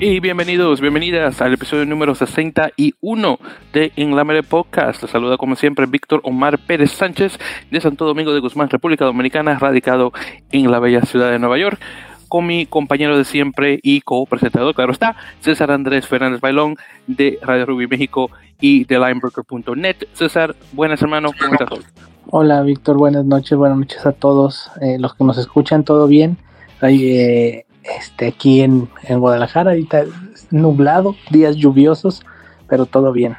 [0.00, 3.38] Y bienvenidos, bienvenidas al episodio número 61
[3.72, 5.02] de Inlamere Podcast.
[5.02, 7.36] Les saluda como siempre Víctor Omar Pérez Sánchez
[7.72, 10.12] de Santo Domingo de Guzmán, República Dominicana, radicado
[10.52, 11.80] en la bella ciudad de Nueva York,
[12.28, 16.76] con mi compañero de siempre y co-presentador, claro está, César Andrés Fernández Bailón
[17.08, 18.30] de Radio Rubí México
[18.60, 19.96] y de Linebroker.net.
[20.12, 21.92] César, buenas hermanos, ¿cómo estás?
[22.30, 26.36] Hola Víctor, buenas noches, buenas noches a todos eh, los que nos escuchan, ¿todo bien?
[26.82, 27.64] Eh,
[27.98, 30.04] este, aquí en, en Guadalajara, ahorita
[30.50, 32.26] nublado, días lluviosos,
[32.68, 33.34] pero todo bien.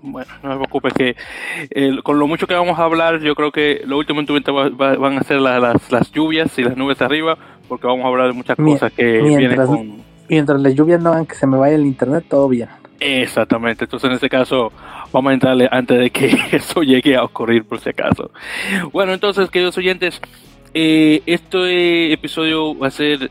[0.00, 1.16] Bueno, no se preocupe que
[1.68, 4.32] eh, con lo mucho que vamos a hablar, yo creo que lo último en tu
[4.32, 7.36] va, va, van a ser la, las, las, lluvias y las nubes arriba,
[7.68, 9.96] porque vamos a hablar de muchas cosas que vienen con...
[10.30, 12.70] Mientras las lluvias no hagan que se me vaya el internet, todo bien.
[13.00, 14.72] Exactamente, entonces en este caso
[15.10, 18.30] vamos a entrarle antes de que eso llegue a ocurrir por si acaso.
[18.92, 20.20] Bueno, entonces, queridos oyentes,
[20.74, 23.30] eh, este episodio va a ser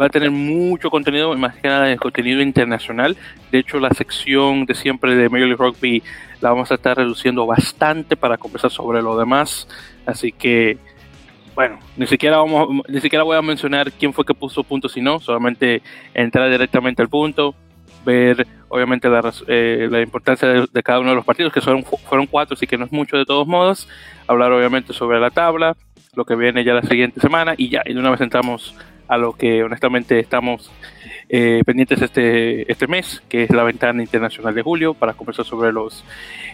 [0.00, 3.16] va a tener mucho contenido, más que nada de contenido internacional.
[3.50, 6.02] De hecho, la sección de siempre de Major League Rugby
[6.40, 9.68] la vamos a estar reduciendo bastante para conversar sobre lo demás.
[10.04, 10.78] Así que,
[11.54, 15.00] bueno, ni siquiera vamos, ni siquiera voy a mencionar quién fue que puso puntos y
[15.00, 15.82] no, solamente
[16.14, 17.54] entrar directamente al punto,
[18.04, 22.26] ver obviamente la, eh, la importancia de, cada uno de los partidos, que son, fueron
[22.26, 23.88] cuatro, así que no es mucho de todos modos.
[24.26, 25.76] Hablar obviamente sobre la tabla,
[26.14, 28.74] lo que viene ya la siguiente semana y ya, y de una vez entramos
[29.08, 30.70] a lo que honestamente estamos
[31.28, 35.72] eh, pendientes este, este mes, que es la ventana internacional de julio, para conversar sobre
[35.72, 36.04] los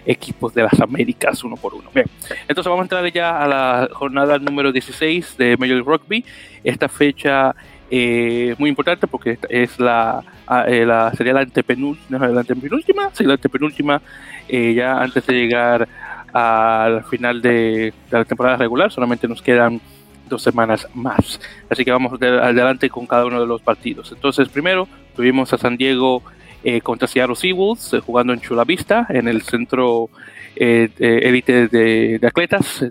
[0.06, 1.90] equipos de las Américas uno por uno.
[1.94, 2.06] Bien,
[2.48, 6.24] entonces vamos a entrar ya a la jornada número 16 de Major Rugby.
[6.64, 7.54] Esta fecha
[7.94, 10.24] eh, muy importante porque es la,
[10.66, 14.00] eh, la sería la antepenúltima, la antepenúltima, sí, la antepenúltima,
[14.48, 15.86] eh, ya antes de llegar
[16.32, 19.78] al final de, de la temporada regular, solamente nos quedan
[20.26, 21.38] dos semanas más.
[21.68, 24.10] Así que vamos de, adelante con cada uno de los partidos.
[24.12, 26.22] Entonces, primero tuvimos a San Diego
[26.64, 30.08] eh, contra Seattle Seawolves, eh, jugando en Chula Vista, en el centro
[30.54, 32.84] élite eh, de, de, atletas,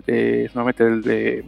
[0.54, 1.44] nuevamente el de,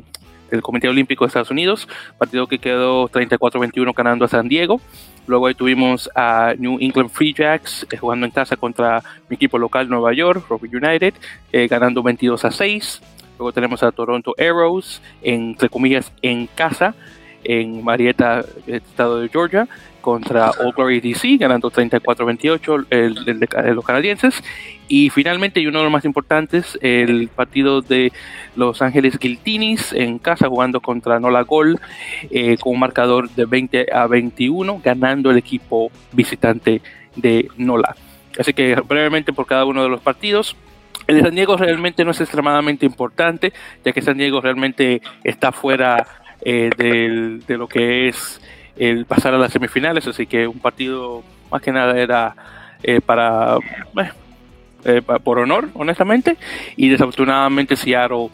[0.50, 1.88] del Comité Olímpico de Estados Unidos,
[2.18, 4.80] partido que quedó 34-21 ganando a San Diego.
[5.26, 9.88] Luego ahí tuvimos a New England Free Jacks jugando en casa contra mi equipo local
[9.88, 11.14] Nueva York, Rugby United,
[11.68, 13.02] ganando 22 a 6.
[13.38, 16.94] Luego tenemos a Toronto Arrows, entre comillas, en casa,
[17.42, 19.66] en Marietta, estado de Georgia,
[20.04, 24.44] contra Old Glory DC, ganando 34-28 el, el, el, los canadienses.
[24.86, 28.12] Y finalmente, y uno de los más importantes, el partido de
[28.54, 31.80] Los Ángeles Guiltinis en casa, jugando contra Nola Gol,
[32.30, 36.82] eh, con un marcador de 20 a 21, ganando el equipo visitante
[37.16, 37.96] de Nola.
[38.38, 40.54] Así que brevemente por cada uno de los partidos.
[41.06, 45.50] El de San Diego realmente no es extremadamente importante, ya que San Diego realmente está
[45.50, 46.06] fuera
[46.42, 48.40] eh, de lo que es
[48.76, 52.34] el pasar a las semifinales, así que un partido más que nada era
[52.82, 53.58] eh, para
[54.84, 56.36] eh, por honor, honestamente,
[56.76, 58.28] y desafortunadamente Seattle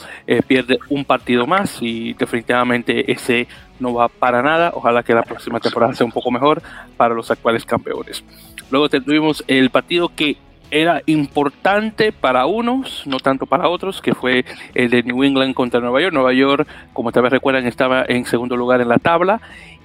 [0.47, 3.47] pierde un partido más y definitivamente ese
[3.79, 4.73] no va para nada.
[4.75, 6.63] Ojalá que la próxima temporada sea un poco mejor
[6.97, 8.25] para los actuales campeones.
[8.71, 10.37] Luego tuvimos el partido que
[10.71, 15.81] era importante para unos, no tanto para otros, que fue el de New England contra
[15.81, 16.15] Nueva York.
[16.15, 19.41] Nueva York, como tal vez recuerdan, estaba en segundo lugar en la tabla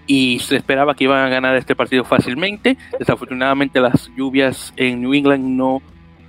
[0.08, 2.78] y se esperaba que iban a ganar este partido fácilmente.
[3.00, 5.82] Desafortunadamente las lluvias en New England no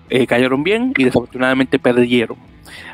[0.08, 2.36] eh, cayeron bien y desafortunadamente perdieron.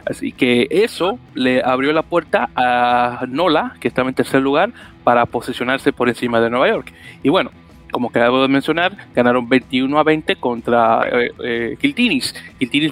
[0.04, 4.72] Así que eso le abrió la puerta a Nola, que estaba en tercer lugar,
[5.04, 6.92] para posicionarse por encima de Nueva York.
[7.22, 7.50] Y bueno,
[7.92, 12.34] como acabo de mencionar, ganaron 21 a 20 contra eh, eh, Quiltinis.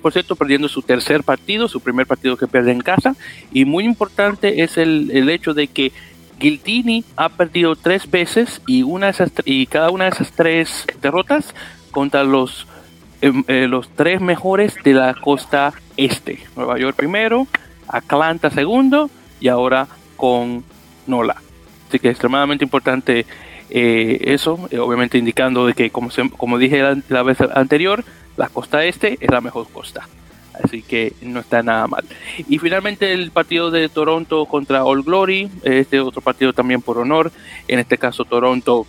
[0.00, 3.16] Por cierto, perdiendo su tercer partido, su primer partido que pierde en casa.
[3.52, 5.92] Y muy importante es el, el hecho de que
[6.40, 10.86] Giltini ha perdido tres veces y, una de esas, y cada una de esas tres
[11.00, 11.54] derrotas
[11.90, 12.66] contra los,
[13.20, 16.40] eh, los tres mejores de la costa este.
[16.56, 17.46] Nueva York primero,
[17.88, 19.86] Atlanta segundo y ahora
[20.16, 20.64] con
[21.06, 21.36] Nola.
[21.88, 23.26] Así que es extremadamente importante
[23.68, 28.04] eh, eso, eh, obviamente indicando de que, como, se, como dije la, vez anterior,
[28.36, 30.08] la costa este es la mejor costa.
[30.62, 32.04] Así que no está nada mal.
[32.48, 37.32] Y finalmente el partido de Toronto contra All Glory, este otro partido también por honor.
[37.68, 38.86] En este caso Toronto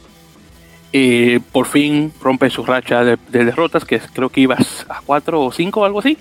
[0.94, 5.42] eh, por fin rompe su racha de, de, derrotas, que creo que ibas a 4
[5.42, 6.18] o 5 o algo así.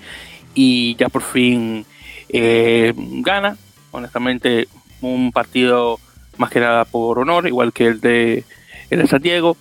[0.53, 1.85] Y ya por fin
[2.29, 3.57] eh, gana.
[3.91, 4.67] Honestamente,
[5.01, 5.99] un partido
[6.37, 8.45] más que nada por honor, igual que el de,
[8.89, 9.57] el de San Diego.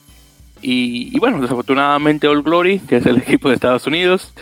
[0.62, 4.33] Y, bueno, desafortunadamente All Glory, que es el equipo de Estados Unidos,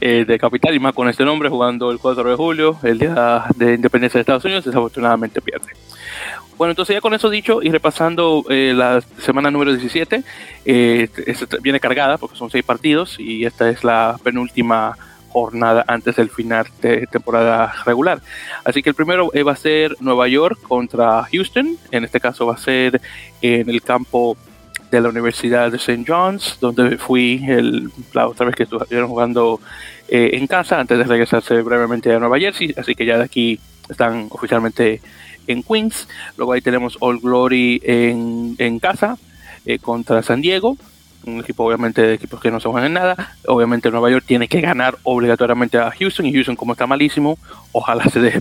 [0.00, 3.44] eh, de capital y más con este nombre, jugando el 4 de julio, el día
[3.56, 5.68] de independencia de Estados Unidos, desafortunadamente pierde.
[6.56, 10.22] Bueno, entonces ya con eso dicho y repasando eh, la semana número 17,
[10.66, 11.08] eh,
[11.62, 14.94] viene cargada porque son seis partidos y esta es la penúltima
[15.30, 18.20] jornada antes del final de temporada regular.
[18.64, 22.54] Así que el primero va a ser Nueva York contra Houston, en este caso va
[22.54, 23.00] a ser
[23.40, 24.36] en el campo
[24.90, 26.04] de la Universidad de St.
[26.06, 29.60] John's, donde fui el, la otra vez que estuvieron jugando
[30.08, 33.60] eh, en casa, antes de regresarse brevemente a Nueva Jersey, así que ya de aquí
[33.88, 35.00] están oficialmente
[35.46, 36.08] en Queens.
[36.36, 39.18] Luego ahí tenemos All Glory en, en casa
[39.66, 40.76] eh, contra San Diego,
[41.26, 43.34] un equipo obviamente de equipos que no se juegan en nada.
[43.46, 47.38] Obviamente Nueva York tiene que ganar obligatoriamente a Houston y Houston como está malísimo,
[47.72, 48.40] ojalá se deje,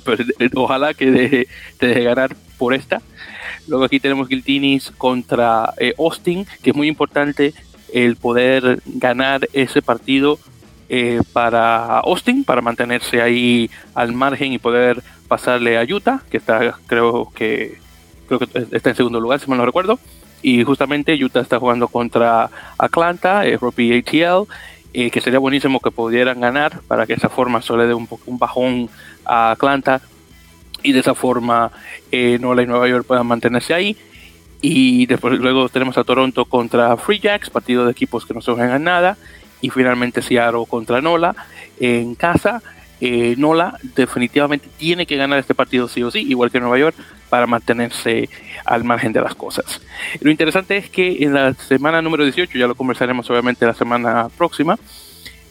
[0.56, 1.48] ojalá que deje,
[1.80, 3.02] deje ganar por esta.
[3.70, 7.54] Luego aquí tenemos Giltinis contra eh, Austin, que es muy importante
[7.94, 10.40] el poder ganar ese partido
[10.90, 16.80] eh, para Austin, para mantenerse ahí al margen y poder pasarle a Utah, que está,
[16.88, 17.78] creo que,
[18.28, 20.00] creo que está en segundo lugar, si mal no recuerdo.
[20.42, 24.48] Y justamente Utah está jugando contra Atlanta, eh, ATL,
[24.94, 28.40] eh, que sería buenísimo que pudieran ganar para que esa forma solo dé un, un
[28.40, 28.90] bajón
[29.26, 30.02] a Atlanta
[30.84, 31.72] y de esa forma
[32.12, 33.98] eh, Nola y Nueva York puedan mantenerse ahí.
[34.62, 38.52] Y después luego tenemos a Toronto contra Free Jacks, partido de equipos que no se
[38.52, 39.18] juegan nada.
[39.62, 41.36] Y finalmente Seattle contra Nola
[41.80, 42.62] en casa.
[43.02, 46.96] Eh, Nola definitivamente tiene que ganar este partido sí o sí, igual que Nueva York,
[47.30, 48.30] para mantenerse
[48.66, 49.82] al margen de las cosas.
[50.20, 54.28] Lo interesante es que en la semana número 18, ya lo conversaremos obviamente la semana
[54.38, 54.78] próxima,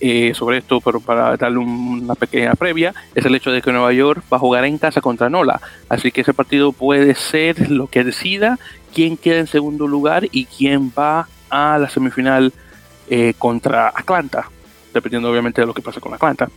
[0.00, 3.92] eh, sobre esto, pero para darle una pequeña previa, es el hecho de que Nueva
[3.92, 5.60] York va a jugar en casa contra Nola.
[5.88, 8.58] Así que ese partido puede ser lo que decida
[8.94, 12.52] quién queda en segundo lugar y quién va a la semifinal
[13.08, 14.50] eh, contra Atlanta,
[14.92, 16.48] dependiendo obviamente de lo que pase con Atlanta.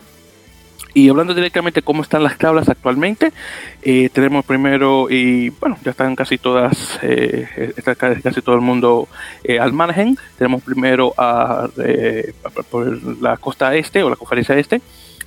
[0.93, 3.31] Y hablando directamente de cómo están las tablas actualmente,
[3.81, 9.07] eh, tenemos primero, y bueno, ya están casi todas, eh, está casi todo el mundo
[9.43, 10.17] eh, al margen.
[10.37, 11.69] Tenemos primero a,
[12.69, 14.81] por la costa este o la conferencia este,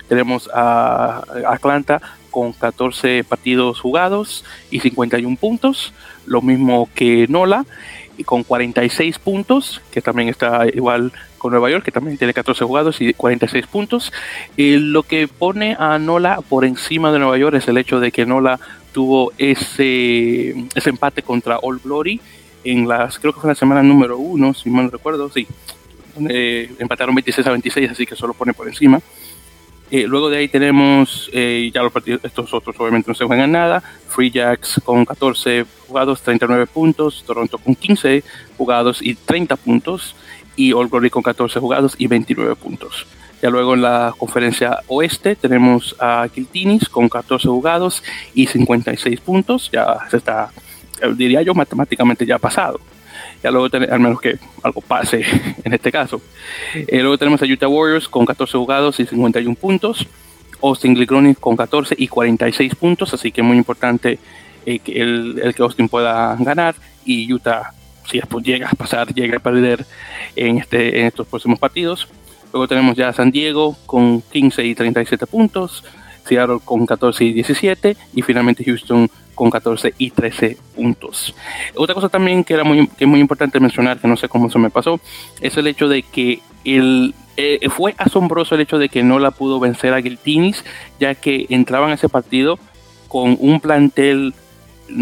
[0.07, 5.93] tenemos a Atlanta con 14 partidos jugados y 51 puntos,
[6.25, 7.65] lo mismo que Nola
[8.17, 12.65] y con 46 puntos, que también está igual con Nueva York, que también tiene 14
[12.65, 14.11] jugados y 46 puntos.
[14.57, 18.11] Y lo que pone a Nola por encima de Nueva York es el hecho de
[18.11, 18.59] que Nola
[18.93, 22.19] tuvo ese, ese empate contra All Glory
[22.63, 25.47] en las, creo que fue la semana número uno, si mal no recuerdo, sí.
[26.29, 28.99] Eh, empataron 26 a 26, así que solo pone por encima.
[29.91, 33.51] Eh, luego de ahí tenemos eh, ya los partidos, estos otros obviamente no se juegan
[33.51, 33.81] nada.
[34.07, 37.23] Free Jacks con 14 jugados, 39 puntos.
[37.25, 38.23] Toronto con 15
[38.57, 40.15] jugados y 30 puntos.
[40.55, 43.05] Y All Glory con 14 jugados y 29 puntos.
[43.41, 48.01] Ya luego en la conferencia oeste tenemos a Kiltinis con 14 jugados
[48.33, 49.69] y 56 puntos.
[49.71, 50.51] Ya se está,
[51.15, 52.79] diría yo, matemáticamente ya pasado
[53.43, 55.23] ya luego al menos que algo pase
[55.63, 56.21] en este caso.
[56.73, 60.07] Eh, luego tenemos a Utah Warriors con 14 jugados y 51 puntos.
[60.61, 64.19] Austin Glickronic con 14 y 46 puntos, así que muy importante
[64.65, 67.71] eh, que el, que Austin pueda ganar y Utah,
[68.09, 69.85] si después llega a pasar, llega a perder
[70.35, 72.07] en, este, en estos próximos partidos.
[72.51, 75.83] Luego tenemos ya a San Diego con 15 y 37 puntos,
[76.25, 81.35] Seattle con 14 y 17 y finalmente Houston con 14 y 13 puntos.
[81.75, 84.57] Otra cosa también que era muy, que muy importante mencionar, que no sé cómo se
[84.57, 84.99] me pasó,
[85.41, 89.31] es el hecho de que el, eh, fue asombroso el hecho de que no la
[89.31, 90.63] pudo vencer a Giltinis,
[90.99, 92.57] ya que entraban a ese partido
[93.07, 94.33] con un plantel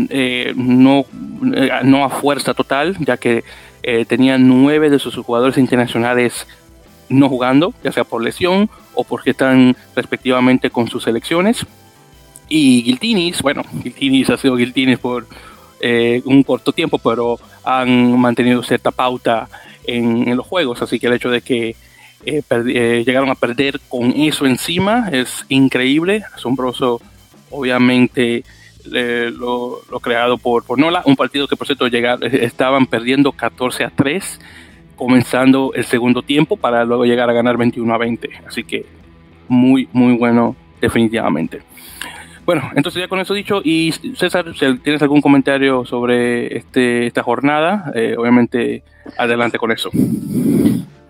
[0.10, 1.06] eh, no,
[1.56, 3.44] eh, no a fuerza total, ya que
[4.08, 6.48] tenían nueve de sus jugadores internacionales
[7.10, 11.66] no jugando, ya sea por lesión o porque están respectivamente con sus selecciones.
[12.56, 15.26] Y Guiltinis, bueno, Guiltinis ha sido Guiltinis por
[15.82, 19.50] eh, un corto tiempo, pero han mantenido cierta pauta
[19.86, 21.76] en, los juegos, así que el hecho de que
[22.28, 27.02] eh, eh, llegaron a perder con eso encima es increíble, asombroso,
[27.50, 28.44] obviamente
[28.86, 33.90] lo, creado por, por Nola, un partido que por cierto llegar, estaban perdiendo 14 a
[33.90, 34.40] 3
[34.96, 38.86] comenzando el segundo tiempo para luego llegar a ganar 21 a 20, así que
[39.48, 41.73] muy muy bueno definitivamente.
[42.46, 44.46] Bueno, entonces ya con eso dicho, y César,
[44.84, 48.84] tienes algún comentario sobre este, esta jornada, eh, obviamente
[49.18, 49.90] adelante con eso.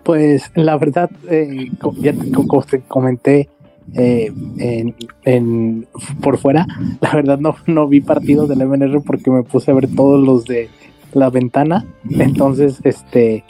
[0.04, 2.30] Pues la verdad, eh, ya te,
[2.86, 3.48] comenté
[3.94, 4.32] eh,
[5.24, 5.86] en,
[6.20, 6.66] por fuera,
[7.00, 10.44] la verdad no, no vi partidos del MNR porque me puse a ver todos los
[10.44, 10.68] de
[11.14, 13.44] la ventana, entonces este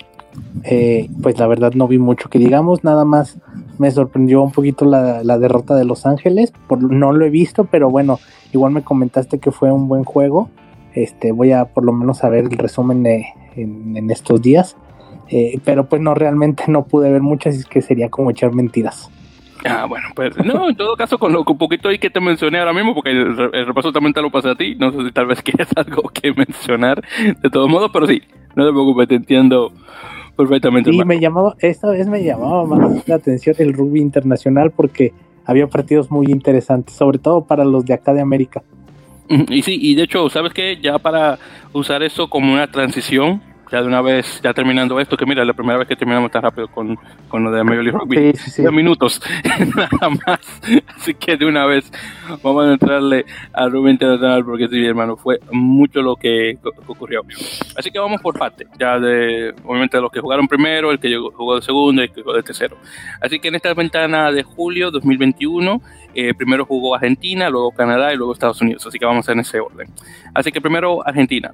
[0.64, 3.38] eh, pues la verdad no vi mucho que digamos, nada más
[3.78, 7.90] me sorprendió un poquito la, derrota de Los Ángeles, por, no lo he visto, pero
[7.90, 8.18] bueno,
[8.52, 10.48] igual me comentaste que fue un buen juego,
[10.94, 14.76] este, voy a por lo menos a ver el resumen en, estos días,
[15.28, 19.10] eh, pero pues no, realmente no pude ver muchas, es que sería como echar mentiras.
[19.66, 22.58] Ah, bueno, pues no, en todo caso, con lo un poquito ahí que te mencioné
[22.58, 23.36] ahora mismo, porque el,
[23.66, 26.32] repaso también te lo pasé a ti, no sé si tal vez quieres algo que
[26.32, 27.02] mencionar
[27.40, 28.22] de todos modos, pero sí,
[28.54, 29.72] no te preocupes, te entiendo
[30.36, 30.90] perfectamente.
[30.92, 35.12] Y me llamaba, esta vez me llamaba más la atención el rugby internacional porque
[35.44, 38.62] había partidos muy interesantes, sobre todo para los de acá de América.
[39.28, 40.78] Y sí, y de hecho, ¿sabes qué?
[40.82, 41.38] Ya para
[41.72, 43.40] usar eso como una transición,
[43.70, 46.42] ya de una vez, ya terminando esto, que mira, la primera vez que terminamos tan
[46.42, 49.20] rápido con, con lo de Major League Rugby, sí, sí, minutos,
[49.76, 50.40] nada más.
[50.96, 51.90] Así que de una vez
[52.42, 57.22] vamos a entrarle al Rugby Internacional, porque sí, hermano, fue mucho lo que, ocurrió.
[57.76, 61.56] Así que vamos por parte, ya de, obviamente, los que jugaron primero, el que jugó
[61.56, 62.76] de segundo y el que jugó de tercero.
[63.20, 65.80] Así que en esta ventana de julio 2021,
[66.14, 68.86] eh, primero jugó Argentina, luego Canadá y luego Estados Unidos.
[68.86, 69.88] Así que vamos en ese orden.
[70.34, 71.52] Así que primero Argentina.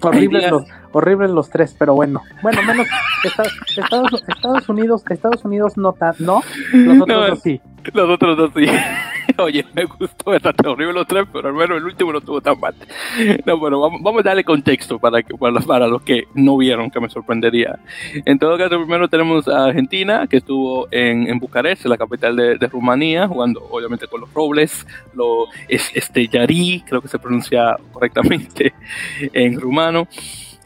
[0.00, 2.22] Horribles los, horribles los tres, pero bueno.
[2.42, 2.86] Bueno, menos
[3.24, 3.52] Estados,
[4.28, 7.60] Estados, Unidos, Estados Unidos no, no, los otros dos sí.
[7.92, 8.66] Los otros dos sí.
[9.38, 12.58] Oye, me gustó bastante horrible los tres, pero al menos el último no estuvo tan
[12.58, 12.74] mal.
[13.44, 16.90] No, bueno, vamos, vamos a darle contexto para, que, para, para, los que no vieron,
[16.90, 17.78] que me sorprendería.
[18.24, 22.58] En todo caso, primero tenemos a Argentina, que estuvo en, en Bucarest, la capital de,
[22.58, 28.74] de, Rumanía, jugando obviamente con los Robles, lo Estellarí, creo que se pronuncia correctamente
[29.32, 30.08] en rumano.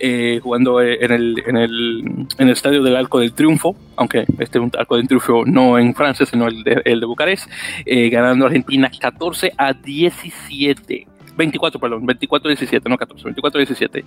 [0.00, 4.70] Eh, jugando eh, en el, en, estadio del Arco del Triunfo, aunque este es un
[4.78, 7.50] Arco del Triunfo no en Francia, sino el de, el de Bucarest,
[7.84, 11.06] eh, ganando Argentina 14 a 17.
[11.36, 14.04] 24, perdón, 24-17, no 14, 24-17.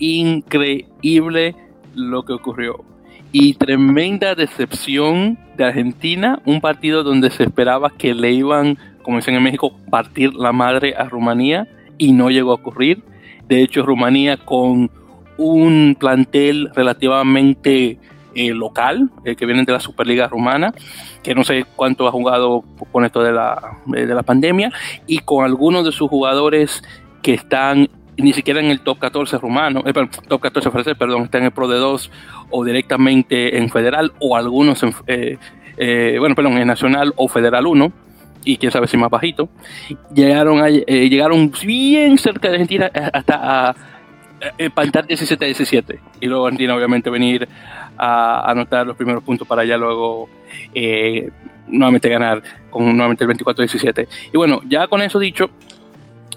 [0.00, 1.54] Increíble
[1.94, 2.84] lo que ocurrió.
[3.30, 9.36] Y tremenda decepción de Argentina, un partido donde se esperaba que le iban, como dicen
[9.36, 11.68] en México, partir la madre a Rumanía
[11.98, 13.02] y no llegó a ocurrir.
[13.48, 14.90] De hecho, Rumanía con
[15.36, 17.98] un plantel relativamente
[18.36, 20.74] eh, local, eh, que vienen de la Superliga Rumana,
[21.22, 24.72] que no sé cuánto ha jugado con esto de la, de la pandemia,
[25.06, 26.82] y con algunos de sus jugadores
[27.22, 29.92] que están ni siquiera en el top 14 rumano, eh,
[30.26, 32.10] top 14 francés, perdón, están en el Pro de 2
[32.50, 34.92] o directamente en Federal o algunos en,
[36.18, 37.92] bueno, perdón, en Nacional o Federal 1
[38.44, 39.48] y quién sabe si más bajito,
[40.12, 43.74] llegaron, llegaron bien cerca de Argentina hasta
[44.58, 47.48] empatar 17 a 17 y luego Argentina obviamente venir
[47.96, 50.28] a anotar los primeros puntos para ya luego
[50.74, 51.30] eh,
[51.66, 55.50] nuevamente ganar con nuevamente el 24 a 17 y bueno ya con eso dicho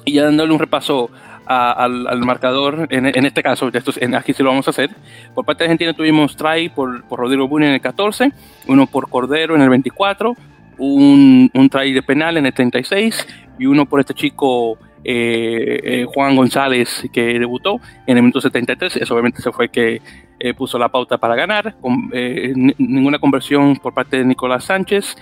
[0.06, 1.10] y ya dándole un repaso
[1.48, 4.90] al, marcador, en, este caso, esto, en, aquí sí lo vamos a hacer.
[5.34, 8.32] Por parte de Argentina tuvimos try por, por Rodrigo Buni en el 14,
[8.68, 10.34] uno por Cordero en el 24,
[10.78, 13.28] un, un try de penal en el 36
[13.60, 18.98] y uno por este chico eh, eh, Juan González que debutó en el minuto 73,
[18.98, 20.02] eso obviamente se fue que
[20.40, 22.10] eh, puso la pauta para ganar, con,
[22.78, 25.16] ninguna conversión por parte de Nicolás Sánchez,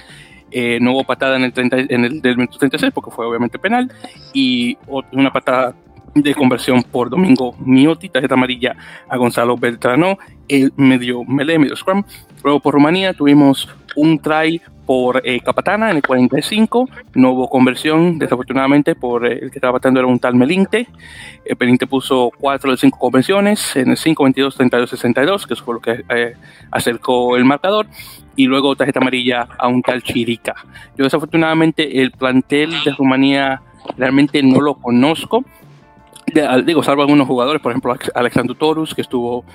[0.79, 3.91] no hubo patada en el, 30, en el del minuto 36 porque fue obviamente penal.
[4.33, 4.77] Y
[5.11, 5.75] una patada
[6.15, 8.75] de conversión por Domingo Miotti, tarjeta amarilla
[9.09, 10.17] a Gonzalo Beltrano,
[10.47, 12.03] el medio melee, medio scrum.
[12.43, 13.67] Luego por Rumanía tuvimos
[13.97, 19.51] un try por eh, Capatana en el 45, no hubo conversión, desafortunadamente, por eh, el
[19.51, 20.87] que estaba batando era un tal Melinte.
[21.43, 25.65] El Melinte puso 4 de 5 conversiones en el 5, 22, 32, 62, que eso
[25.65, 26.35] fue lo que eh,
[26.71, 27.87] acercó el marcador.
[28.37, 30.55] Y luego tarjeta amarilla a un tal Chirica.
[30.97, 33.61] Yo, desafortunadamente, el plantel de Rumanía
[33.97, 35.43] realmente no lo conozco.
[36.65, 39.45] Digo, salvo algunos jugadores, por ejemplo, Alexandru Torus, que estuvo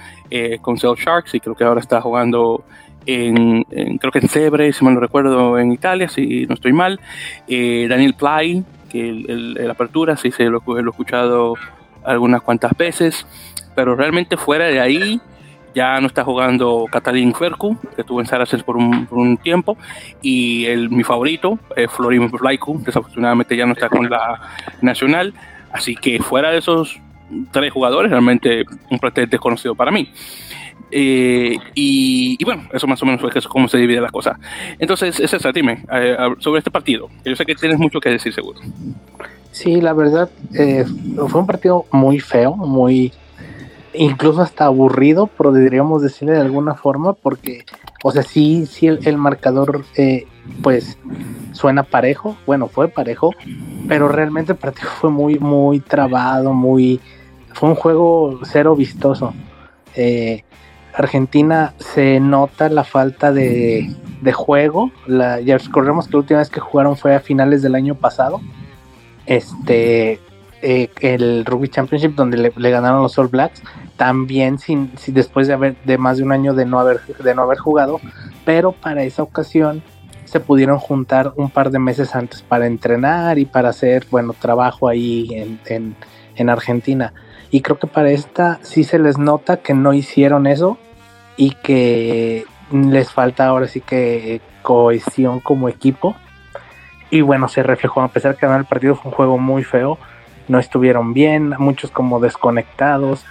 [0.62, 2.64] con Cell Sharks y creo que ahora está jugando
[3.06, 3.64] en,
[3.98, 7.00] creo que en Cebre, si mal no recuerdo, en Italia, si no estoy mal.
[7.48, 11.54] Eh, Daniel Play, que el, apertura, sí se lo, he escuchado
[12.04, 13.26] algunas cuantas veces,
[13.74, 15.20] pero realmente fuera de ahí
[15.74, 19.76] ya no está jugando Catalin Ferku, que estuvo en Saracens por un, tiempo,
[20.20, 24.40] y el, mi favorito, eh, Florin Flaiku, desafortunadamente ya no está con la
[24.82, 25.32] Nacional,
[25.72, 27.00] así que fuera de esos
[27.52, 30.10] tres jugadores, realmente un plantel desconocido para mí.
[30.92, 34.38] Eh, y, bueno, eso más o menos fue cómo se divide la cosa.
[34.78, 37.08] Entonces, es esa, dime, eh, sobre este partido.
[37.24, 38.60] Yo sé que tienes mucho que decir, seguro.
[39.52, 40.84] Sí, la verdad, eh,
[41.28, 43.12] fue un partido muy feo, muy.
[43.94, 47.64] Incluso hasta aburrido, podríamos decirle de alguna forma, porque,
[48.02, 49.84] o sea, sí, sí, el, marcador,
[50.62, 50.98] pues,
[51.52, 52.36] suena parejo.
[52.46, 53.32] Bueno, fue parejo,
[53.88, 57.00] pero realmente el partido fue muy, muy trabado, muy.
[57.52, 59.34] Fue un juego cero vistoso.
[59.96, 60.44] Eh,
[60.94, 63.94] Argentina se nota la falta de,
[64.32, 64.90] juego.
[65.06, 68.40] La, ya recordemos que la última vez que jugaron fue a finales del año pasado.
[69.26, 70.20] Este,
[70.62, 73.62] eh, el Rugby Championship donde le, ganaron los All Blacks.
[73.96, 77.42] También sin, después de haber de más de un año de no haber de no
[77.42, 78.00] haber jugado,
[78.44, 79.82] pero para esa ocasión
[80.24, 84.88] se pudieron juntar un par de meses antes para entrenar y para hacer bueno trabajo
[84.88, 85.96] ahí en,
[86.36, 87.12] en Argentina.
[87.50, 90.78] Y creo que para esta sí se les nota que no hicieron eso
[91.36, 96.14] y que les falta ahora sí que cohesión como equipo.
[97.10, 99.98] Y bueno, se reflejó, a pesar que el partido fue un juego muy feo,
[100.50, 103.24] no estuvieron bien, muchos como desconectados.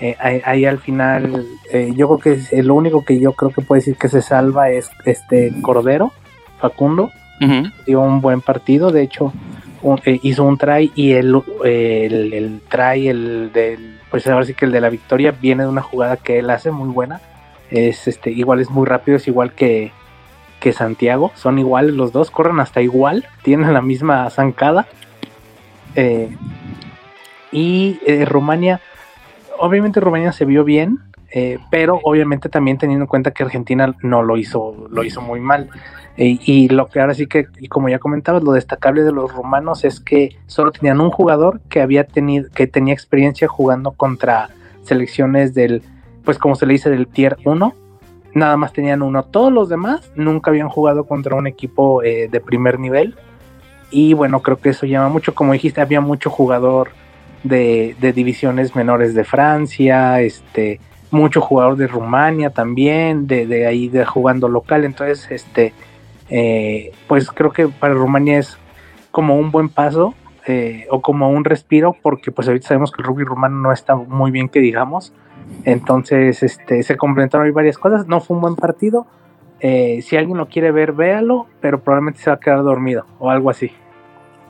[0.00, 3.60] Eh, ahí, al final, eh, yo creo que es, lo único que yo creo que
[3.60, 6.12] puede decir que se salva es este Cordero,
[6.58, 7.10] Facundo,
[7.86, 9.32] dio un buen partido, de hecho
[10.04, 14.64] eh, hizo un try y el, el, el try, el del, pues ahora sí que
[14.66, 17.20] el de la victoria viene de una jugada que él hace muy buena,
[17.70, 19.92] es este igual es muy rápido, es igual que,
[20.60, 24.86] que Santiago, son iguales los dos, corren hasta igual, tienen la misma zancada.
[25.96, 26.36] Eh,
[27.52, 28.80] y eh, Rumania,
[29.58, 30.98] obviamente Rumania se vio bien,
[31.32, 35.40] eh, pero obviamente también teniendo en cuenta que Argentina no lo hizo, lo hizo muy
[35.40, 35.68] mal.
[36.16, 39.84] y lo que ahora sí que, y como ya comentabas, lo destacable de los rumanos
[39.84, 44.50] es que solo tenían un jugador que había tenido, que tenía experiencia jugando contra
[44.82, 45.82] selecciones del
[46.24, 47.74] pues como se le dice, del tier 1.
[48.34, 49.24] Nada más tenían uno.
[49.24, 53.16] Todos los demás nunca habían jugado contra un equipo de primer nivel.
[53.90, 55.34] Y bueno, creo que eso llama mucho.
[55.34, 56.90] Como dijiste, había mucho jugador
[57.42, 60.80] de, divisiones menores de Francia, este,
[61.10, 64.84] mucho jugador de Rumania también, de, ahí de jugando local.
[64.84, 65.72] Entonces, este,
[66.28, 68.58] eh, pues creo que para Rumania es
[69.10, 70.14] como un buen paso
[70.46, 73.96] eh, o como un respiro, porque pues ahorita sabemos que el rugby rumano no está
[73.96, 75.12] muy bien que digamos.
[75.64, 78.06] Entonces, este, se complementaron ahí varias cosas.
[78.06, 79.06] No fue un buen partido.
[79.60, 83.30] Eh, si alguien lo quiere ver, véalo, pero probablemente se va a quedar dormido o
[83.30, 83.70] algo así.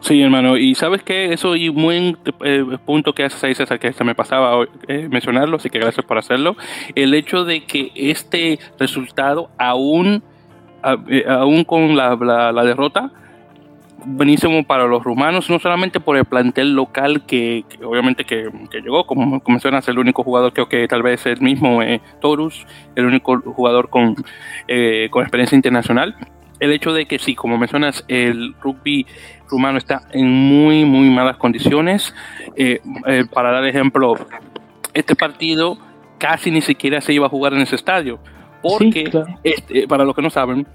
[0.00, 3.92] Sí, hermano, y sabes que eso y muy eh, punto que haces ahí, César, que
[3.92, 6.56] se me pasaba eh, mencionarlo, así que gracias por hacerlo.
[6.94, 10.22] El hecho de que este resultado, aún,
[10.82, 12.16] aún con la,
[12.52, 13.12] la derrota,
[14.04, 18.50] buenísimo para los rumanos, no solamente por el plantel local que, obviamente que,
[18.82, 23.06] llegó, como, mencionas, el único jugador creo que tal vez el mismo eh, Torus, el
[23.06, 24.16] único jugador con,
[24.68, 26.16] eh, con experiencia internacional.
[26.58, 29.06] El hecho de que sí, como mencionas, el rugby
[29.50, 32.14] rumano está en muy, muy malas condiciones.
[32.56, 32.80] Eh,
[33.32, 34.14] para dar ejemplo,
[34.94, 35.78] este partido
[36.18, 38.20] casi ni siquiera se iba a jugar en ese estadio,
[38.62, 39.10] porque,
[39.42, 40.66] este, para los que no saben,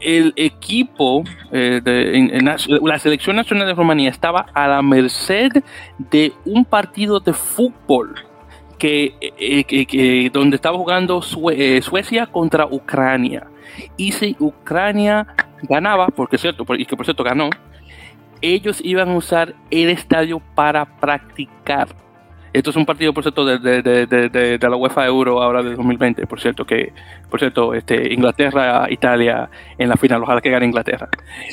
[0.00, 2.40] el equipo eh, de
[2.82, 5.52] la selección nacional de Rumanía estaba a la merced
[5.98, 8.14] de un partido de fútbol
[8.78, 13.46] que, eh, donde estaba jugando eh, Suecia contra Ucrania
[13.96, 15.26] y si Ucrania
[15.62, 17.50] ganaba porque cierto y que por cierto ganó
[18.42, 21.88] ellos iban a usar el estadio para practicar
[22.56, 25.74] esto es un partido, por cierto, de, de, de, de, la UEFA Euro ahora de
[25.74, 26.90] 2020, por cierto, que,
[27.28, 31.06] por cierto, este, Inglaterra, Italia en la final, ojalá que gane Inglaterra.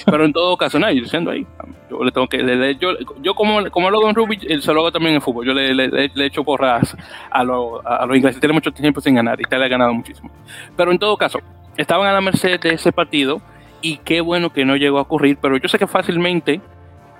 [0.05, 1.45] Pero en todo caso, no, yo diciendo ahí,
[1.89, 2.91] yo le tengo que, yo,
[3.21, 5.75] yo como, como lo hago en rugby, se lo hago también en fútbol, yo le,
[5.75, 6.95] le, le echo porras
[7.29, 10.31] a, lo, a los ingleses, tiene mucho tiempo sin ganar, Italia ha ganado muchísimo.
[10.77, 11.41] Pero en todo caso,
[11.75, 13.41] estaban a la merced de ese partido
[13.81, 16.61] y qué bueno que no llegó a ocurrir, pero yo sé que fácilmente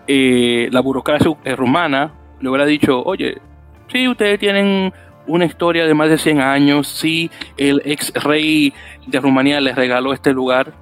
[0.08, 3.38] eh, la burocracia rumana le hubiera dicho, oye,
[3.94, 4.92] Sí, ustedes tienen
[5.28, 8.74] una historia de más de 100 años, sí, el ex rey
[9.06, 10.74] de Rumanía les regaló este lugar,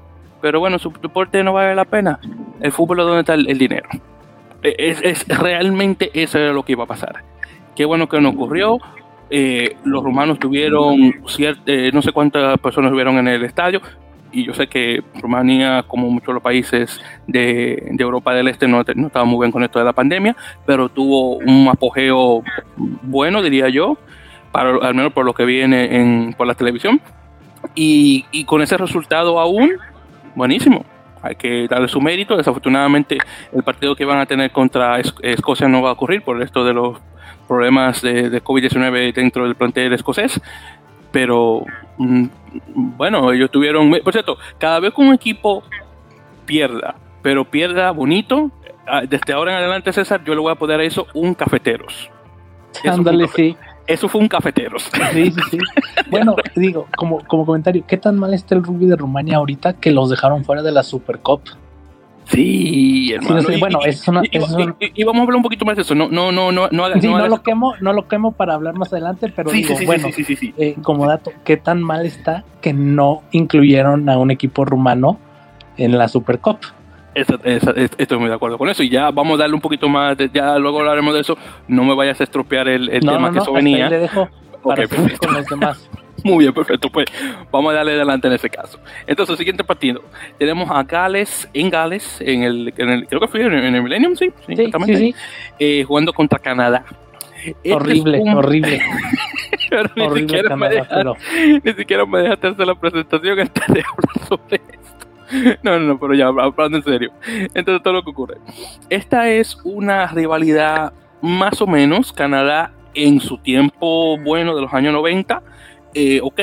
[0.41, 2.19] pero bueno, su deporte no vale la pena.
[2.61, 3.89] El fútbol es donde está el, dinero.
[4.63, 7.23] E, es, realmente eso era lo que iba a pasar.
[7.75, 8.79] Qué bueno que no ocurrió.
[9.29, 11.21] Eh, los rumanos tuvieron
[11.65, 13.81] eh, no sé cuántas personas hubieron en el estadio,
[14.31, 18.83] y yo sé que Rumanía, como muchos de los países de, Europa del Este, no,
[18.95, 22.43] no, estaba muy bien con esto de la pandemia, pero tuvo un apogeo
[22.75, 23.97] bueno, diría yo,
[24.51, 27.01] para, al menos por lo que viene en, por la televisión.
[27.75, 29.71] Y, y con ese resultado aún,
[30.35, 30.83] buenísimo.
[31.21, 32.35] Hay que darle su mérito.
[32.35, 33.19] Desafortunadamente,
[33.53, 36.73] el partido que van a tener contra Escocia no va a ocurrir por esto de
[36.73, 36.97] los
[37.47, 40.41] problemas de, de COVID-19 dentro del plantel escocés
[41.11, 41.65] pero
[41.97, 42.25] mm,
[42.75, 45.63] bueno, ellos tuvieron, por cierto, cada vez que un equipo
[46.45, 48.51] pierda, pero pierda bonito,
[48.87, 52.09] ah, desde ahora en adelante, César, yo le voy a poner a eso un cafeteros.
[52.85, 53.55] Ándale, sí.
[53.87, 54.89] Eso fue un cafeteros.
[55.11, 55.57] Sí, sí, sí.
[56.09, 59.91] Bueno, digo, como, como comentario, ¿qué tan mal está el rugby de Rumania ahorita que
[59.91, 60.83] los dejaron fuera de la
[62.25, 63.41] Sí, hermano.
[63.59, 65.95] bueno, y, es una, y, vamos a hablar un poquito más de eso.
[65.95, 68.93] No, no, no, no, no, sí, no, lo quemo, no lo quemo para hablar más
[68.93, 70.07] adelante, pero digo, bueno,
[70.57, 75.17] eh, como dato, qué tan mal está que no incluyeron a un equipo rumano
[75.77, 76.61] en la Supercop.
[77.13, 80.57] estoy muy de acuerdo con eso y ya vamos a darle un poquito más, ya
[80.57, 81.37] luego hablaremos de eso.
[81.67, 83.89] No me vayas a estropear el, tema que eso venía.
[83.89, 84.29] le dejo
[84.63, 85.89] para con los demás.
[86.23, 86.89] Muy bien, perfecto.
[86.89, 87.07] Pues
[87.51, 88.79] vamos a darle adelante en ese caso.
[89.07, 90.01] Entonces, siguiente partido.
[90.37, 94.53] Tenemos a Gales en Gales, en el, creo que fue en el, Millennium, sí, sí,
[94.53, 95.15] exactamente.
[95.59, 96.85] Eh, jugando contra Canadá.
[97.43, 98.81] Este horrible, horrible.
[99.95, 101.17] ni, horrible siquiera Canadá, pero...
[101.63, 105.57] ni siquiera me dejaste hacer la presentación antes de hablar sobre esto.
[105.63, 107.11] No, no, no, pero ya hablando en serio.
[107.53, 108.37] Entonces, todo lo que ocurre.
[108.89, 112.11] Esta es una rivalidad más o menos.
[112.11, 115.41] Canadá en su tiempo bueno de los años 90
[115.93, 116.39] eh, ok,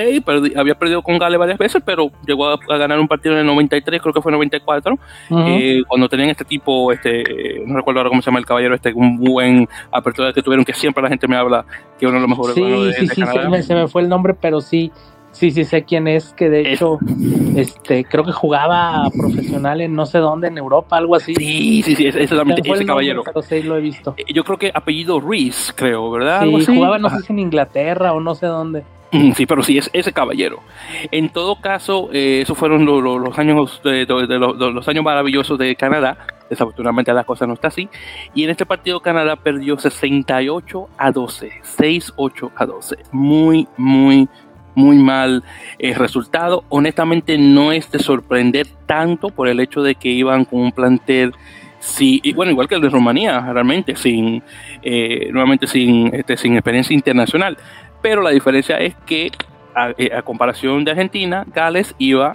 [0.57, 4.01] había perdido con Gales varias veces, pero llegó a, ganar un partido en el 93,
[4.01, 4.99] creo que fue en el 94,
[5.31, 8.93] eh, cuando tenían este tipo, este, no recuerdo ahora cómo se llama el caballero, este,
[8.93, 11.65] un buen apertura que tuvieron, que siempre la gente me habla
[11.99, 14.61] que uno de los mejores sí, de, sí, sí, se me fue el nombre, pero
[14.61, 14.93] sí,
[15.33, 16.99] sí, sí sé quién es, que de hecho,
[17.57, 21.35] este, creo que jugaba profesional en no sé dónde, en Europa, algo así.
[21.35, 23.23] Sí, sí, sí, ese, ese caballero.
[23.25, 24.15] pero sí, lo he visto.
[24.17, 26.43] Eh, yo creo que apellido Reese, creo, ¿verdad?
[26.43, 28.85] Sí, jugaba no sé si en Inglaterra o no sé dónde.
[29.35, 30.61] Sí, pero sí, es ese caballero.
[31.11, 36.19] En todo caso, eh, esos fueron los años de, los, años maravillosos de Canadá.
[36.51, 37.89] Desafortunadamente la cosa no está así.
[38.35, 41.53] Y en este partido Canadá perdió 68 a 12.
[41.79, 42.97] 6-8 a 12.
[43.13, 44.29] Muy, muy,
[44.75, 45.45] muy mal
[45.79, 46.65] eh, resultado.
[46.69, 51.35] Honestamente no es de sorprender tanto por el hecho de que iban con un plantel
[51.81, 54.43] Sí, y bueno, igual que el de Rumanía, realmente, sin,
[54.83, 57.57] eh, nuevamente sin, este, sin experiencia internacional
[58.03, 59.31] pero la diferencia es que
[59.97, 62.33] eh, a, comparación de Argentina, Gales iba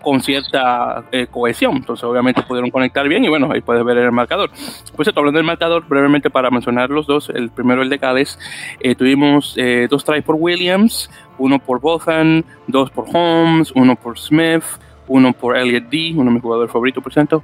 [0.00, 4.10] con cierta eh, cohesión, entonces obviamente pudieron conectar bien y bueno, ahí puedes ver el
[4.10, 4.50] marcador.
[4.96, 8.36] Pues hablando del marcador, brevemente para mencionar los dos, el primero el de Gales,
[8.80, 9.56] eh, tuvimos
[9.88, 14.64] dos tries por Williams, uno por Bothan, dos por Holmes, uno por Smith,
[15.08, 17.42] uno por Elliot D, uno de mis jugadores favoritos, por cierto,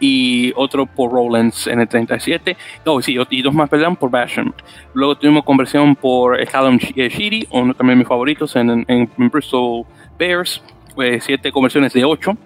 [0.00, 2.56] y otro por Rollins en el 37.
[2.86, 4.52] Oh, sí, y dos más, perdón, por Basham.
[4.94, 9.84] Luego tuvimos conversión por Callum eh, Sheedy, uno también de mis favoritos en, Bristol
[10.18, 10.62] Bears,
[10.98, 12.36] eh, siete conversiones de ocho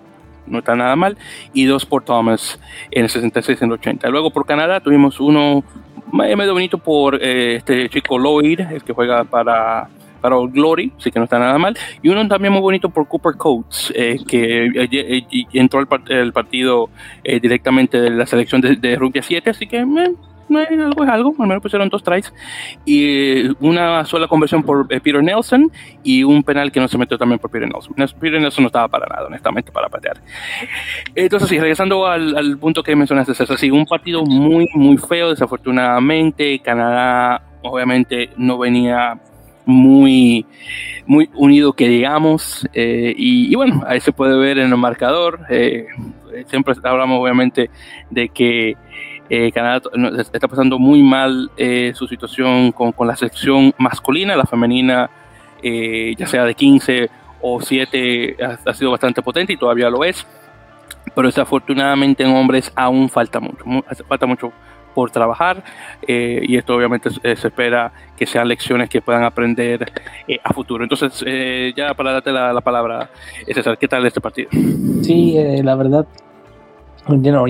[0.46, 1.18] no está nada mal,
[1.52, 2.58] y dos por Thomas
[2.90, 4.08] en el 66 en el 80.
[4.08, 5.62] Luego por Canadá tuvimos uno
[6.12, 9.88] medio bonito por eh, este chico Lloyd, el que juega para
[10.20, 11.76] para Glory, así que no está nada mal.
[12.02, 16.90] Y uno también muy bonito por Cooper Coates, eh, que eh, eh, entró el, partido
[17.24, 19.84] directamente de la selección de, de Rugby 7, así que
[20.56, 22.32] algo es algo, al menos pusieron dos tries.
[22.84, 25.70] Y una sola conversión por Peter Nelson
[26.02, 27.94] y un penal que no se metió también por Peter Nelson.
[28.18, 30.18] Peter Nelson no estaba para nada, honestamente, para patear.
[31.14, 36.58] Entonces, sí, regresando al, punto que mencionaste, es así, un partido muy, muy feo, desafortunadamente.
[36.60, 39.20] Canadá, obviamente, no venía
[39.68, 40.46] muy,
[41.06, 42.66] muy unido que digamos.
[42.72, 45.40] Eh, y, bueno, ahí se puede ver en el marcador.
[45.50, 45.86] Eh,
[46.46, 47.70] siempre hablamos obviamente
[48.08, 48.76] de que
[49.28, 49.82] eh, Canadá
[50.32, 51.50] está pasando muy mal
[51.92, 55.10] su situación con, con, la sección masculina, la femenina,
[55.62, 57.10] ya sea de 15
[57.42, 60.26] o 7, ha, ha, sido bastante potente y todavía lo es.
[61.14, 63.64] Pero desafortunadamente en hombres aún falta mucho,
[64.08, 64.50] falta mucho
[64.98, 65.62] por trabajar
[66.08, 69.92] eh, y esto obviamente se espera que sean lecciones que puedan aprender
[70.26, 70.82] eh, a futuro.
[70.82, 73.08] Entonces, eh, ya para darte la, palabra,
[73.46, 74.50] César, ¿qué tal este partido?
[75.02, 76.04] Sí, la verdad,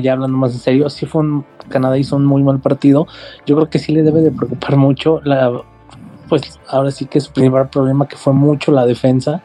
[0.03, 3.07] ya hablando más en serio, sí fue un, Canadá hizo un muy mal partido.
[3.47, 5.51] Yo creo que sí le debe de preocupar mucho la,
[6.29, 9.41] pues ahora sí que su primer problema que fue mucho la defensa.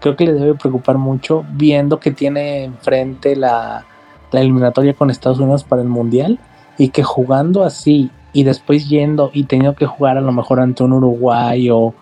[0.00, 3.84] Creo que le debe preocupar mucho viendo que tiene enfrente la,
[4.32, 6.38] la eliminatoria con Estados Unidos para el Mundial
[6.78, 10.82] y que jugando así y después yendo y teniendo que jugar a lo mejor ante
[10.82, 11.94] un Uruguay o,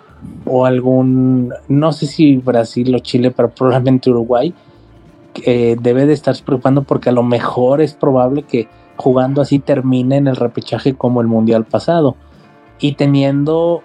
[0.65, 4.55] algún, no sé si Brasil o Chile, pero probablemente Uruguay,
[5.45, 10.17] eh, debe de estarse preocupando porque a lo mejor es probable que jugando así termine
[10.17, 12.17] en el repechaje como el mundial pasado.
[12.79, 13.83] Y teniendo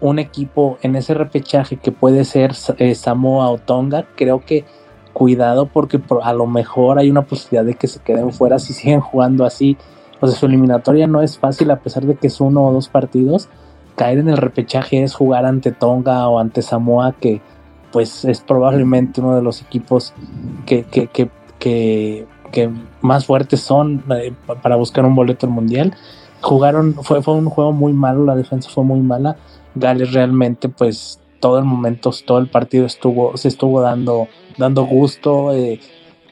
[0.00, 4.64] un equipo en ese repechaje que puede ser eh, Samoa o Tonga, creo que
[5.12, 9.00] cuidado porque a lo mejor hay una posibilidad de que se queden fuera si siguen
[9.00, 9.76] jugando así
[10.26, 13.48] sea, su eliminatoria no es fácil a pesar de que es uno o dos partidos.
[13.96, 17.40] Caer en el repechaje es jugar ante Tonga o ante Samoa, que
[17.92, 20.14] pues es probablemente uno de los equipos
[20.66, 21.28] que, que, que,
[21.58, 25.94] que, más fuertes son eh, para buscar un boleto al mundial.
[26.40, 29.36] Jugaron, fue, fue un juego muy malo, la defensa fue muy mala.
[29.74, 34.28] Gales realmente, pues todo el momento, todo el partido estuvo, se estuvo dando,
[34.58, 35.52] dando gusto.
[35.52, 35.80] Eh,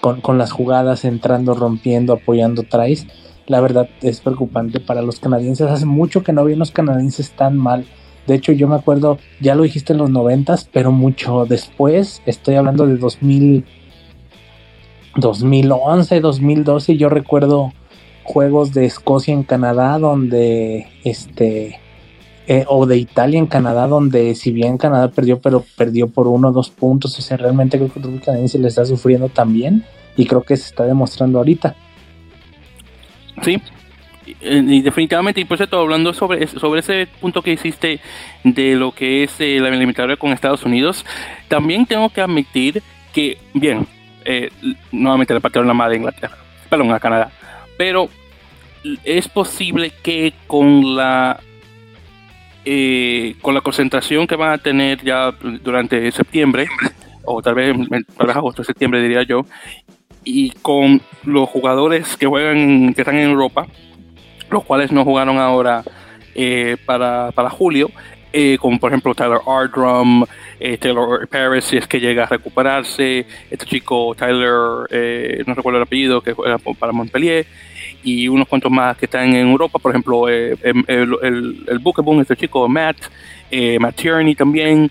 [0.00, 3.06] con, con, las jugadas, entrando, rompiendo, apoyando tries.
[3.48, 5.66] La verdad es preocupante para los canadienses.
[5.68, 7.86] Hace mucho que no vi los canadienses tan mal.
[8.26, 12.56] De hecho, yo me acuerdo, ya lo dijiste en los noventas, pero mucho después, estoy
[12.56, 13.64] hablando de 2000,
[15.16, 17.72] 2011, 2012, yo recuerdo
[18.24, 21.80] juegos de Escocia en Canadá donde este
[22.46, 26.48] eh, o de Italia en Canadá donde si bien Canadá perdió pero perdió por uno
[26.48, 29.82] o dos puntos o sea realmente creo que el canadiense le está sufriendo también
[30.14, 31.74] y creo que se está demostrando ahorita
[33.42, 33.60] sí.
[34.40, 37.98] Y definitivamente y por cierto hablando sobre sobre ese punto que hiciste
[38.44, 41.06] de lo que es eh, la eliminatoria con Estados Unidos
[41.48, 42.82] también tengo que admitir
[43.14, 43.86] que bien
[44.26, 44.50] eh,
[44.92, 46.36] nuevamente le partieron la madre a Inglaterra
[46.68, 47.32] perdón a Canadá
[47.78, 48.10] pero
[49.02, 51.40] es posible que con la
[52.66, 56.66] eh, con la concentración que van a tener ya durante septiembre
[57.24, 57.74] o tal vez,
[58.16, 59.46] tal vez agosto septiembre diría yo
[60.28, 63.66] y con los jugadores que juegan que están en Europa
[64.50, 65.82] los cuales no jugaron ahora
[66.34, 67.90] eh, para, para julio
[68.30, 70.24] eh, como por ejemplo Tyler Ardrum,
[70.60, 75.84] eh, Taylor Paris, es que llega a recuperarse, este chico Tyler, eh, no recuerdo el
[75.84, 77.46] apellido, que juega para Montpellier,
[78.02, 82.36] y unos cuantos más que están en Europa, por ejemplo, el, el, el Boom, este
[82.36, 82.98] chico Matt,
[83.80, 84.90] Matt Tierney también.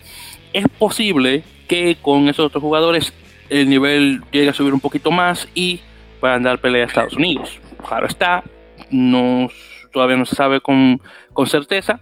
[0.51, 3.13] Es posible que con esos otros jugadores
[3.49, 5.81] el nivel llegue a subir un poquito más y
[6.19, 7.59] puedan dar pelea a Estados Unidos.
[7.87, 8.43] Claro está,
[8.89, 9.49] no,
[9.91, 11.01] todavía no se sabe con,
[11.33, 11.99] con certeza,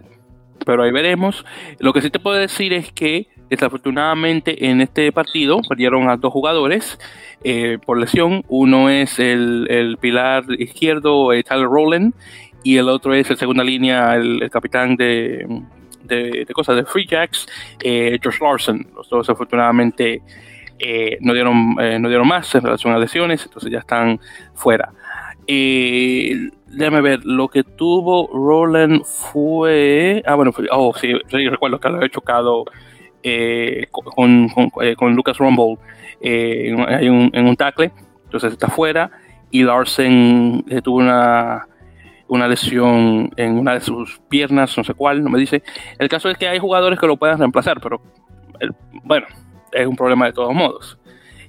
[0.64, 1.44] pero ahí veremos.
[1.78, 6.32] Lo que sí te puedo decir es que desafortunadamente en este partido perdieron a dos
[6.32, 6.98] jugadores
[7.44, 8.44] eh, por lesión.
[8.48, 12.14] Uno es el, pilar izquierdo, eh, Tyler Rowland,
[12.62, 15.46] y el otro es el segunda línea, el, capitán de,
[16.02, 17.46] de, cosas de Free Jacks,
[17.82, 18.86] eh, Josh Larson.
[18.94, 20.22] Los dos desafortunadamente
[21.20, 24.20] no, dieron, no dieron más en relación a lesiones, entonces ya están
[24.54, 24.92] fuera.
[25.46, 30.22] Eh, déjame ver, lo que tuvo Roland fue.
[30.26, 32.64] Ah, bueno, oh, sí, recuerdo que lo había chocado
[33.22, 34.48] eh, con,
[34.82, 35.78] eh, con, Lucas Rumble
[36.20, 37.92] eh, en, un, en, un, tackle,
[38.24, 39.10] entonces está fuera.
[39.50, 41.66] Y Larsen tuvo una,
[42.28, 45.62] una lesión en una de sus piernas, no sé cuál, no me dice.
[45.98, 48.02] El caso es que hay jugadores que lo puedan reemplazar, pero
[49.04, 49.26] bueno,
[49.76, 50.98] es un problema de todos modos.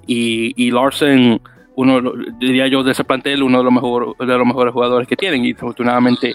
[0.06, 1.42] Y, y Larsen
[1.78, 2.02] uno,
[2.40, 5.46] diría yo, de ese plantel, uno de los, mejor, de los mejores jugadores que tienen.
[5.46, 6.34] Y afortunadamente,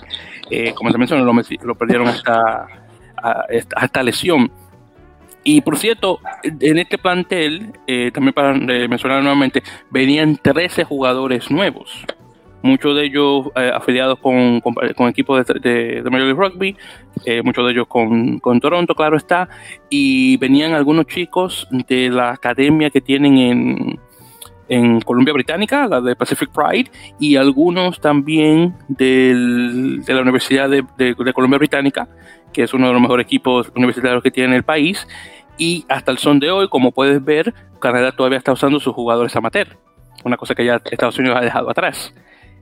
[0.49, 2.69] eh, como te mencioné, lo, perdieron hasta,
[3.17, 4.53] a, lesión.
[5.43, 11.51] Y por cierto, en este plantel, eh, también para eh, mencionar nuevamente, venían 13 jugadores
[11.51, 12.05] nuevos.
[12.63, 16.77] Muchos de ellos afiliados con, con, equipos de, de, Major League Rugby,
[17.43, 19.49] muchos de ellos con, Toronto, claro está,
[19.91, 24.01] y venían algunos chicos de la academia que tienen en,
[24.69, 29.35] en Columbia Británica, la de Pacific Pride, y algunos también de
[30.07, 32.09] la Universidad de, de, Columbia Británica,
[32.55, 35.07] que es uno de los mejores equipos universitarios que tiene el país.
[35.59, 39.37] Y hasta el son de hoy, como puedes ver, Canadá todavía está usando sus jugadores
[39.37, 39.77] amateur,
[40.25, 42.15] una cosa que ya Estados Unidos ha dejado atrás.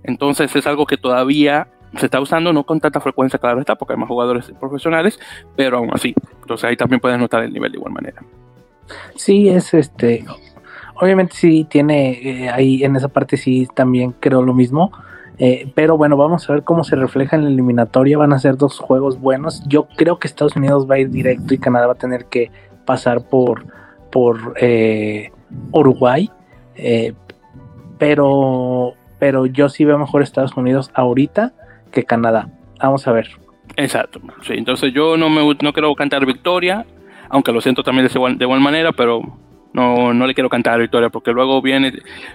[0.03, 3.95] Entonces es algo que todavía se está usando, no con tanta frecuencia, claro está, porque
[3.95, 5.19] hay más jugadores profesionales,
[5.57, 6.15] pero aún así.
[6.41, 8.23] Entonces ahí también puedes notar el nivel de igual manera.
[9.17, 10.25] Sí, es este
[11.01, 14.93] obviamente sí tiene eh, ahí en esa parte sí también creo lo mismo.
[15.39, 18.19] Eh, pero bueno, vamos a ver cómo se refleja en la eliminatoria.
[18.19, 19.65] Van a ser dos juegos buenos.
[19.67, 22.51] Yo creo que Estados Unidos va a ir directo y Canadá va a tener que
[22.85, 23.65] pasar por,
[24.13, 25.33] por eh,
[25.73, 26.31] Uruguay.
[27.99, 31.53] pero, pero yo sí veo mejor Estados Unidos ahorita
[31.93, 32.49] que Canadá.
[32.81, 33.29] Vamos a ver.
[33.77, 34.21] Exacto.
[34.43, 36.85] Sí, entonces yo no me no quiero cantar victoria,
[37.29, 39.23] aunque lo siento también de igual, de igual manera, pero
[39.73, 41.93] no, no le quiero cantar Victoria porque luego viene,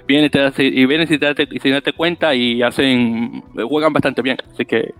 [0.08, 4.38] viene te y viene sin darte, sin darte cuenta y hacen, juegan bastante bien.
[4.54, 4.94] Así que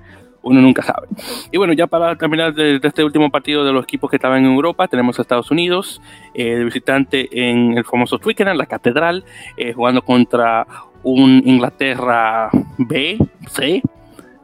[0.46, 1.08] uno nunca sabe.
[1.52, 4.54] Y bueno, ya para terminar de, este último partido de los equipos que estaban en
[4.54, 6.02] Europa, tenemos a Estados Unidos,
[6.34, 9.26] eh, de visitante en el famoso Twickenham, la Catedral,
[9.58, 10.66] eh, jugando contra
[11.04, 13.82] un Inglaterra B, C,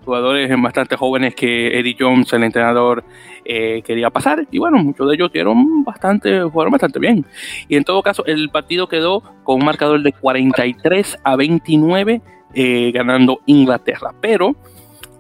[0.04, 3.04] jugadores bastante jóvenes que Eddie Jones, el entrenador,
[3.46, 4.48] eh, quería pasar.
[4.52, 7.26] Y bueno, muchos de ellos dieron bastante, jugaron bastante bien.
[7.68, 12.22] Y en todo caso, el partido quedó con un marcador de 43 a 29,
[12.54, 14.14] eh, ganando Inglaterra.
[14.20, 14.56] Pero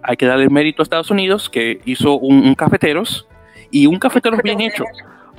[0.04, 3.28] hay que darle mérito a Estados Unidos, que hizo un, cafeteros
[3.72, 4.84] y un cafeteros bien hecho,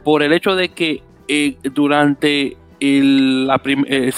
[0.04, 3.60] por el hecho de que eh, durante el, la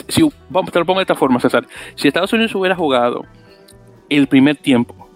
[0.08, 1.66] si, vamos, te lo pongo de esta forma, César.
[1.94, 3.24] Si Estados Unidos hubiera jugado
[4.08, 5.08] el primer tiempo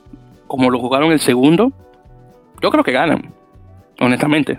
[0.46, 1.72] como lo jugaron el segundo,
[2.60, 3.34] yo creo que ganan
[4.00, 4.58] honestamente.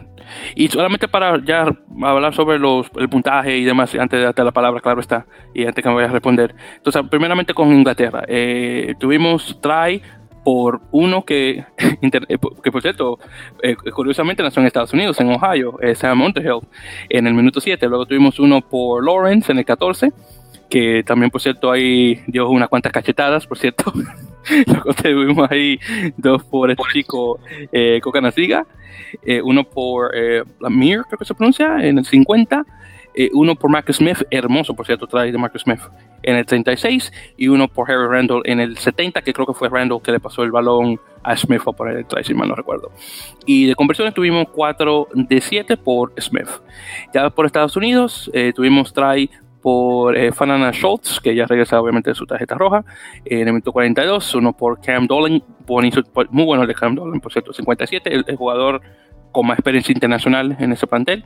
[0.55, 1.65] Y solamente para ya
[2.03, 5.65] hablar sobre los, el puntaje y demás, antes de darte la palabra, claro está, y
[5.65, 6.55] antes que me vaya a responder.
[6.75, 8.23] Entonces, primeramente con Inglaterra.
[8.27, 10.01] Eh, tuvimos try
[10.43, 13.19] por uno que, eh, que por cierto,
[13.61, 16.61] eh, curiosamente nació en Estados Unidos, en Ohio, Sam Underhill,
[17.09, 17.87] en el minuto 7.
[17.87, 20.11] Luego tuvimos uno por Lawrence en el 14
[20.69, 23.91] que también, por cierto, ahí dio unas cuantas cachetadas, por cierto.
[24.67, 25.79] Luego tuvimos ahí
[26.15, 27.39] dos por este chico
[27.71, 28.65] eh, Cocanasiga,
[29.25, 32.65] eh, uno por eh, Lamir, creo que se pronuncia, en el 50,
[33.21, 35.81] eh, uno por Marcus Smith, hermoso, por cierto, trae de Marcus Smith,
[36.23, 39.67] en el 36, y uno por Harry Randall en el 70, que creo que fue
[39.67, 42.55] Randall que le pasó el balón a Smith o por el try, si mal no
[42.55, 42.91] recuerdo.
[43.45, 46.47] Y de conversiones tuvimos 4 de 7 por Smith.
[47.13, 49.29] Ya por Estados Unidos tuvimos try
[49.61, 52.83] por eh, Fanana Schultz, que ya regresa obviamente de su tarjeta roja,
[53.25, 55.43] en el minuto 42, uno por Cam Dolan,
[56.29, 58.81] muy bueno el de Cam Dolan, por cierto, 57, el, jugador
[59.31, 61.25] con más experiencia internacional en ese plantel.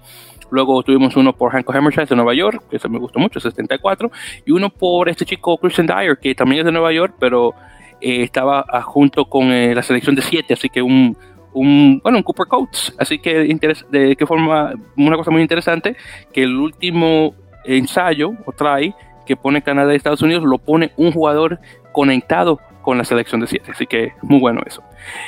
[0.49, 4.11] Luego tuvimos uno por Hanko Hammerside de Nueva York, que se me gustó mucho, 74,
[4.45, 7.53] y uno por este chico Christian Dyer, que también es de Nueva York, pero
[8.01, 11.17] eh, estaba junto con eh, la selección de 7, así que un,
[11.53, 12.93] un, bueno, un Cooper Coates.
[12.97, 13.47] Así que
[13.89, 15.95] de qué forma, una cosa muy interesante,
[16.31, 17.33] que el último
[17.65, 18.93] ensayo o try
[19.25, 21.59] que pone Canadá y Estados Unidos lo pone un jugador
[21.91, 23.71] conectado con la selección de 7.
[23.71, 24.83] Así que muy bueno eso.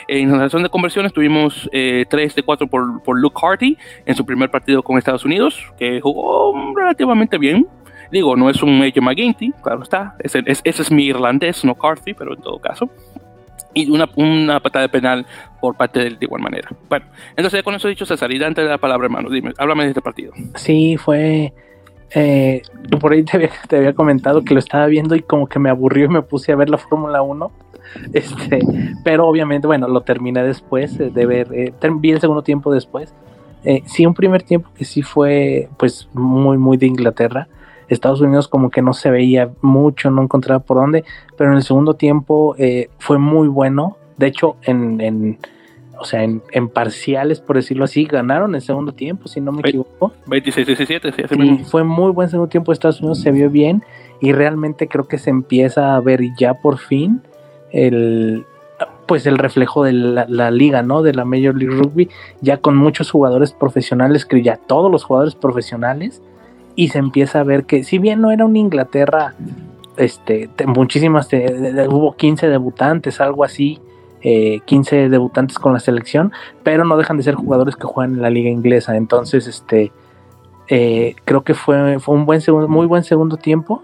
[0.08, 4.16] En la selección de conversiones tuvimos eh, 3 de 4 por, por Luke Harty en
[4.16, 7.68] su primer partido con Estados Unidos, que jugó relativamente bien.
[8.12, 10.16] Digo, no es un Major McGinty, claro está.
[10.20, 12.90] Ese, es, ese es mi irlandés, no Carthy, pero en todo caso
[13.76, 15.26] y una, una patada de penal
[15.60, 16.70] por parte de él de igual manera.
[16.90, 19.90] Bueno, entonces con eso dicho, César, y antes de la palabra, hermano, dime, háblame de
[19.90, 20.32] este partido.
[20.56, 21.54] Sí, fue
[22.14, 22.62] eh,
[23.00, 23.24] por ahí
[23.68, 26.52] te había, comentado que lo estaba viendo y como que me aburrió y me puse
[26.52, 27.52] a ver la Fórmula 1.
[28.14, 28.60] Este,
[29.06, 33.14] pero obviamente, bueno, lo terminé después de ver, eh, vi el segundo tiempo después.
[33.64, 37.48] Eh, sí, un primer tiempo que sí fue pues muy, muy de Inglaterra.
[37.88, 41.06] Estados Unidos como que no se veía mucho, no encontraba por dónde,
[41.38, 43.98] pero en el segundo tiempo eh, fue muy bueno.
[44.18, 45.38] De hecho, en
[46.00, 50.14] o sea, en, parciales, por decirlo así, ganaron el segundo tiempo, si no me equivoco.
[50.28, 53.84] 26-17, sí, Fue muy buen segundo tiempo, Estados Unidos se vio bien
[54.22, 57.22] y realmente creo que se empieza a ver ya por fin
[57.72, 58.46] el
[59.06, 61.04] pues el reflejo de la, liga, ¿no?
[61.04, 62.10] De la Major League Rugby,
[62.42, 66.22] ya con muchos jugadores profesionales, que ya todos los jugadores profesionales,
[66.76, 69.36] y se empieza a ver que si bien no era una Inglaterra,
[69.98, 73.80] este, muchísimas, hubo 15 debutantes, algo así,
[74.66, 76.32] 15 eh, debutantes con la selección,
[76.64, 78.96] pero no dejan de ser jugadores que juegan en la liga inglesa.
[78.98, 79.92] Entonces, este,
[80.68, 83.84] eh, creo que fue, fue un buen segundo, muy buen segundo tiempo.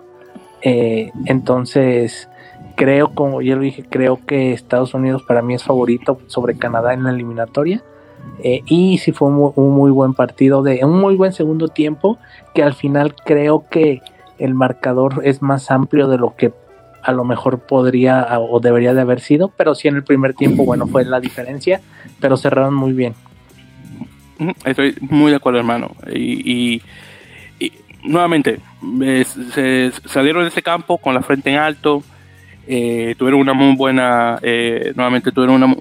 [0.64, 2.28] Eh, entonces,
[2.76, 6.94] creo, como ya lo dije, creo que Estados Unidos para mí es favorito sobre Canadá
[6.94, 7.84] en la eliminatoria.
[8.44, 12.18] y sí fue un muy, buen partido, de un muy buen segundo tiempo,
[12.54, 14.02] que al final creo que
[14.40, 16.52] el marcador es más amplio de lo que
[17.04, 20.66] a lo mejor podría o debería de haber sido, pero sí en el primer tiempo,
[20.66, 21.82] bueno, fue la diferencia,
[22.20, 23.14] pero cerraron muy bien.
[24.66, 25.92] Estoy muy de acuerdo, hermano.
[26.14, 26.82] Y,
[28.04, 28.60] nuevamente,
[29.54, 32.04] se salieron de ese campo con la frente en alto,
[32.68, 35.76] eh, tuvieron una muy buena, eh, nuevamente tuvieron una,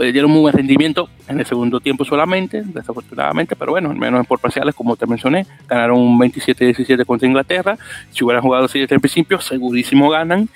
[0.00, 4.26] eh, dieron muy buen rendimiento en el segundo tiempo solamente, desafortunadamente, pero bueno, al menos
[4.26, 7.76] por parciales, como te mencioné, ganaron un 27-17 contra Inglaterra.
[8.10, 10.48] Si hubieran jugado así desde el principio, segurísimo ganan.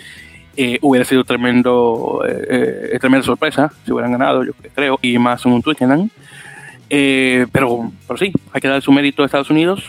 [0.82, 2.22] hubiera sido tremendo,
[3.00, 6.08] tremenda sorpresa si hubieran ganado, yo creo, y más un Twickenham.
[6.88, 9.84] pero, pero sí, hay que dar su mérito a Estados Unidos.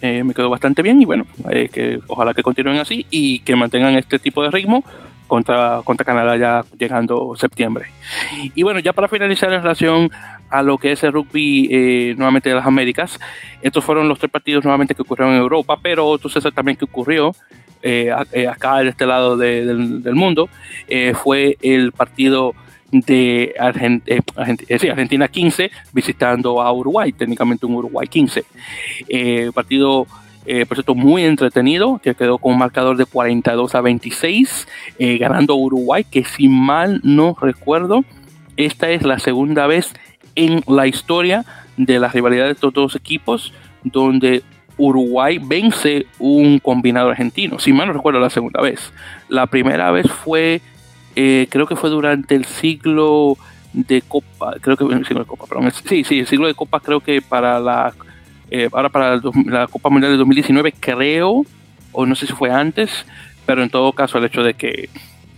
[0.00, 1.26] me quedó bastante bien y bueno,
[1.72, 4.84] que ojalá que continúen así y que mantengan este tipo de ritmo
[5.30, 7.86] contra, contra Canadá ya llegando septiembre.
[8.56, 10.10] Y bueno, ya para finalizar en relación
[10.50, 13.20] a lo que es el rugby eh, nuevamente de las Américas,
[13.62, 16.84] estos fueron los tres partidos nuevamente que ocurrieron en Europa, pero tú sabes también que
[16.84, 17.32] ocurrió
[17.80, 20.48] eh, eh, acá en este lado del, mundo,
[21.14, 22.52] fue el partido
[22.90, 28.44] de Argentina 15 visitando a Uruguay, técnicamente un Uruguay 15.
[29.54, 30.08] partido
[30.46, 35.18] eh, por cierto, muy entretenido, que quedó con un marcador de 42 a 26, eh,
[35.18, 38.04] ganando Uruguay, que si mal no recuerdo,
[38.56, 39.92] esta es la segunda vez
[40.34, 41.44] en la historia
[41.76, 43.52] de la rivalidad de estos dos equipos
[43.84, 44.42] donde
[44.76, 47.58] Uruguay vence un combinado argentino.
[47.58, 48.92] Si mal no recuerdo, la segunda vez.
[49.28, 50.62] La primera vez fue,
[51.16, 53.36] eh, creo que fue durante el siglo
[53.72, 56.80] de Copa, creo que el siglo de Copa, perdón, sí, sí, el siglo de Copa
[56.80, 57.92] creo que para la
[58.50, 61.44] eh, ahora para la Copa Mundial de 2019 creo,
[61.92, 63.06] o no sé si fue antes,
[63.46, 64.88] pero en todo caso el hecho de que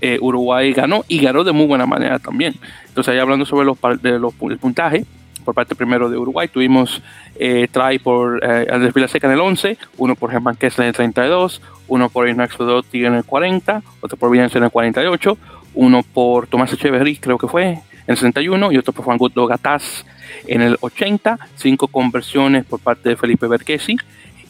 [0.00, 2.54] eh, Uruguay ganó y ganó de muy buena manera también.
[2.88, 5.04] Entonces ahí hablando sobre los, de los, el puntaje,
[5.42, 6.48] por parte primero de Uruguay.
[6.48, 7.02] Tuvimos
[7.36, 10.94] eh, try por eh, Andrés Vilaseca en el 11, uno por Germán Kessler en el
[10.94, 15.38] 32, uno por Inax Fedotti en el 40, otro por Villanza en el 48,
[15.74, 19.46] uno por Tomás Echeverry, creo que fue, en el 61, y otro por Juan Guto
[19.46, 20.04] Gataz
[20.47, 23.97] en el 80, cinco conversiones por parte de Felipe Berquesi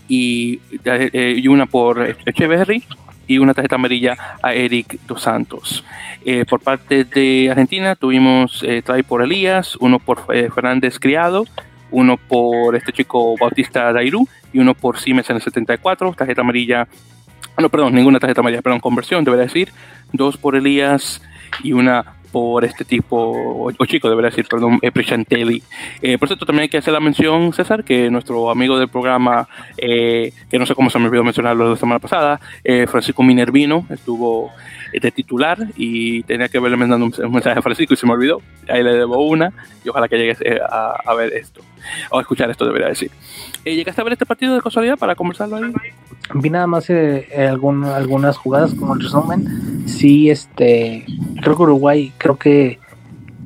[0.09, 2.85] y, eh, y una por Echeverry
[3.27, 5.85] y una tarjeta amarilla a Eric Dos Santos.
[6.25, 11.47] Eh, por parte de Argentina tuvimos eh, try por Elías, uno por eh, Fernández Criado,
[11.91, 16.89] uno por este chico Bautista Dairú y uno por Siemens en el 74, tarjeta amarilla,
[17.59, 19.73] no, perdón, ninguna tarjeta amarilla, perdón, conversión, debería decir,
[20.13, 21.23] dos por Elías
[21.63, 25.63] y una por este tipo, o, chico debería decir, perdón, eh, Prishantelli.
[26.01, 29.47] Eh, por cierto, también hay que hacer la mención, César, que nuestro amigo del programa,
[29.77, 33.87] eh, que no sé cómo se me olvidó mencionarlo la semana pasada, eh, Francisco Minervino,
[33.91, 34.51] estuvo
[34.93, 38.41] de titular y tenía que verle mandando un, mensaje a Francisco y se me olvidó.
[38.69, 39.53] Ahí le debo una
[39.85, 41.63] y ojalá que llegues a, a, ver esto,
[42.11, 43.11] o escuchar esto, debería decir.
[43.65, 45.73] ¿Llegaste a ver este partido de casualidad para conversarlo ahí?
[46.35, 49.83] Vi nada más eh, algunas jugadas como el resumen.
[49.87, 51.05] Sí, este,
[51.41, 52.79] creo que Uruguay, creo que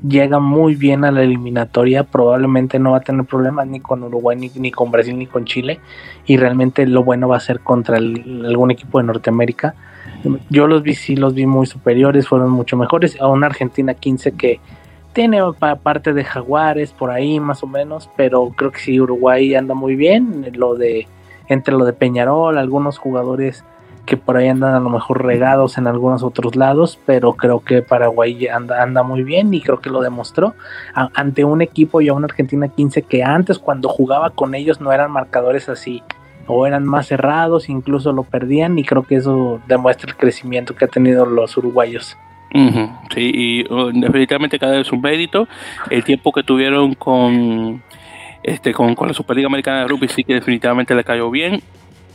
[0.06, 2.04] llega muy bien a la eliminatoria.
[2.04, 5.44] Probablemente no va a tener problemas ni con Uruguay, ni, ni con Brasil, ni con
[5.44, 5.80] Chile.
[6.26, 9.74] Y realmente lo bueno va a ser contra el, algún equipo de Norteamérica.
[10.50, 13.20] Yo los vi, sí, los vi muy superiores, fueron mucho mejores.
[13.20, 14.60] A una Argentina 15 que
[15.16, 15.40] tiene
[15.82, 19.96] parte de Jaguares por ahí más o menos, pero creo que sí, Uruguay anda muy
[19.96, 20.52] bien.
[20.52, 21.08] Lo de
[21.48, 23.64] entre lo de Peñarol, algunos jugadores
[24.04, 27.80] que por ahí andan a lo mejor regados en algunos otros lados, pero creo que
[27.80, 30.52] Paraguay anda, anda muy bien y creo que lo demostró
[30.92, 34.92] ante un equipo y a una Argentina 15 que antes cuando jugaba con ellos no
[34.92, 36.02] eran marcadores así
[36.46, 40.84] o eran más cerrados, incluso lo perdían y creo que eso demuestra el crecimiento que
[40.84, 42.18] ha tenido los uruguayos.
[42.58, 45.48] Uh -huh, sí, y uh, definitivamente cada vez un mérito.
[45.90, 47.82] El tiempo que tuvieron con
[48.46, 51.60] este, con, con, la Superliga Americana de Rugby sí que definitivamente le cayó bien.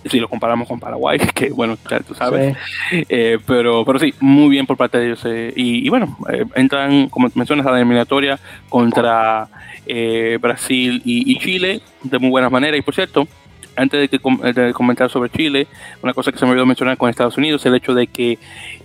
[0.06, 2.58] Si lo comparamos con Paraguay, que bueno, ya tú sabes.
[2.90, 3.04] Sí.
[3.10, 5.22] Eh, pero, pero sí, muy bien por parte de ellos.
[5.26, 8.40] Eh, y, y, bueno, eh, entran, como mencionas, a la eliminatoria
[8.70, 9.48] contra
[9.86, 12.80] eh, Brasil y, y, Chile de muy buenas maneras.
[12.80, 13.28] Y por cierto,
[13.76, 15.68] antes de, que, de comentar sobre Chile,
[16.02, 18.38] una cosa que se me olvidó mencionar con Estados Unidos, el hecho de que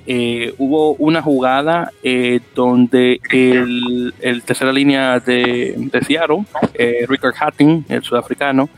[0.07, 7.85] eh, hubo una jugada eh, donde el, tercera línea de, de Seattle, eh, Richard Hatting,
[7.89, 8.69] el sudafricano,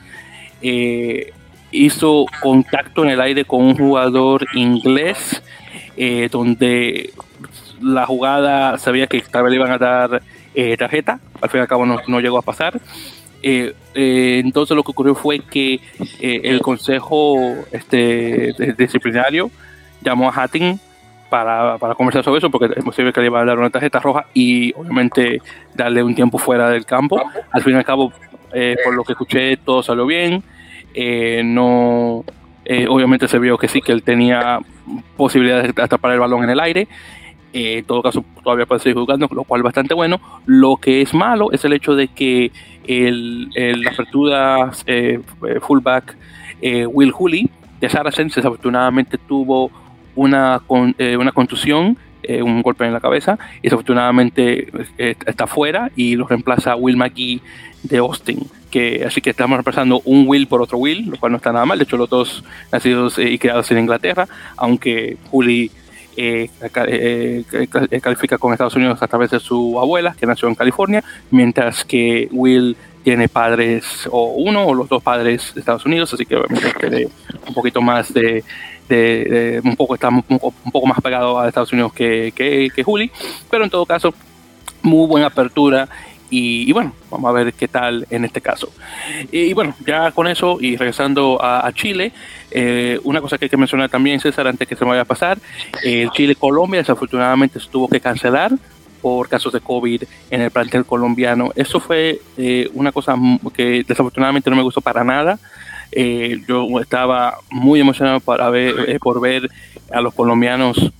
[0.62, 1.32] eh,
[1.70, 5.42] hizo contacto en el aire con un jugador inglés,
[5.96, 7.12] eh, donde
[7.80, 10.22] la jugada sabía que tal le iban a dar
[10.76, 12.80] tarjeta, al fin y al cabo no, no llegó a pasar.
[13.50, 15.80] Eh, eh, entonces lo que ocurrió fue que
[16.20, 19.50] eh, el consejo este, disciplinario
[20.02, 20.78] llamó a Hatting
[21.30, 24.00] para, para, conversar sobre eso, porque es posible que le iba a dar una tarjeta
[24.00, 25.40] roja y obviamente
[25.74, 27.22] darle un tiempo fuera del campo.
[27.50, 28.12] Al fin y al cabo,
[28.84, 30.42] por lo que escuché, todo salió bien.
[31.54, 32.24] no,
[32.88, 34.58] obviamente se vio que sí, que él tenía
[35.16, 36.86] posibilidades de atrapar el balón en el aire.
[37.52, 40.20] En todo caso, todavía puede seguir jugando, lo cual es bastante bueno.
[40.46, 42.52] Lo que es malo es el hecho de que
[42.86, 45.20] el, el, la apertura eh,
[45.60, 46.16] fullback
[46.60, 47.48] eh, Will Hooley
[47.80, 49.70] de Saracens desafortunadamente tuvo
[50.16, 50.60] una,
[50.98, 51.96] eh, una contusión,
[52.28, 54.68] un golpe en la cabeza, y desafortunadamente
[54.98, 57.40] está fuera y lo reemplaza Will McGee
[57.84, 58.40] de Austin.
[58.70, 61.64] Que, así que estamos reemplazando un Will por otro Will, lo cual no está nada
[61.64, 61.78] mal.
[61.78, 64.28] De hecho, los dos nacidos y criados en Inglaterra,
[64.58, 65.70] aunque Hooley
[66.20, 66.50] eh,
[66.88, 71.04] eh, eh, califica con Estados Unidos a través de su abuela, que nació en California,
[71.30, 76.26] mientras que Will tiene padres, o uno o los dos padres de Estados Unidos, así
[76.26, 77.06] que obviamente tiene
[77.46, 78.42] un poquito más de,
[79.62, 80.22] un poco está un
[80.72, 83.12] poco, más pegado a Estados Unidos que, que, que Juli,
[83.48, 84.12] pero en todo caso,
[84.82, 85.88] muy buena apertura
[86.30, 88.70] y, bueno, vamos a ver qué tal en este caso.
[89.32, 92.12] Y, bueno, ya con eso y regresando a, Chile,
[92.50, 95.06] eh, una cosa que hay que mencionar también, César, antes que se me vaya a
[95.06, 95.38] pasar,
[95.84, 98.52] eh, Chile-Colombia desafortunadamente se tuvo que cancelar
[99.00, 101.52] por casos de COVID en el plantel colombiano.
[101.54, 103.14] Eso fue eh, una cosa
[103.54, 105.38] que desafortunadamente no me gustó para nada.
[105.92, 109.48] Eh, yo estaba muy emocionado para ver, por ver
[109.90, 110.92] a los colombianos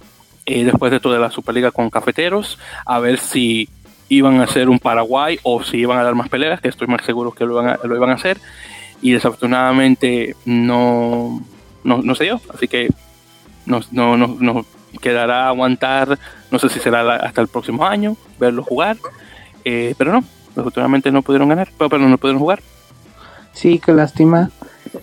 [0.46, 3.68] después de todo de la Superliga con Cafeteros, a ver si
[4.08, 7.04] iban a hacer un Paraguay o si iban a dar más peleas, que estoy más
[7.04, 8.38] seguro que lo iban a, lo iban a hacer.
[9.00, 11.40] Y desafortunadamente no,
[11.84, 12.12] no, no.
[12.54, 12.88] Así que
[13.66, 14.66] nos, no, no, nos
[15.00, 16.18] quedará aguantar,
[16.50, 18.96] no sé si será hasta el próximo año, verlo jugar.
[19.64, 22.62] Eh, pero no, desafortunadamente no pudieron ganar, pero, pero no pudieron jugar.
[23.52, 24.50] Sí, qué lástima.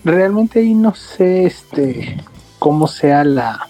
[0.03, 2.17] Realmente ahí no sé este
[2.57, 3.67] cómo sea la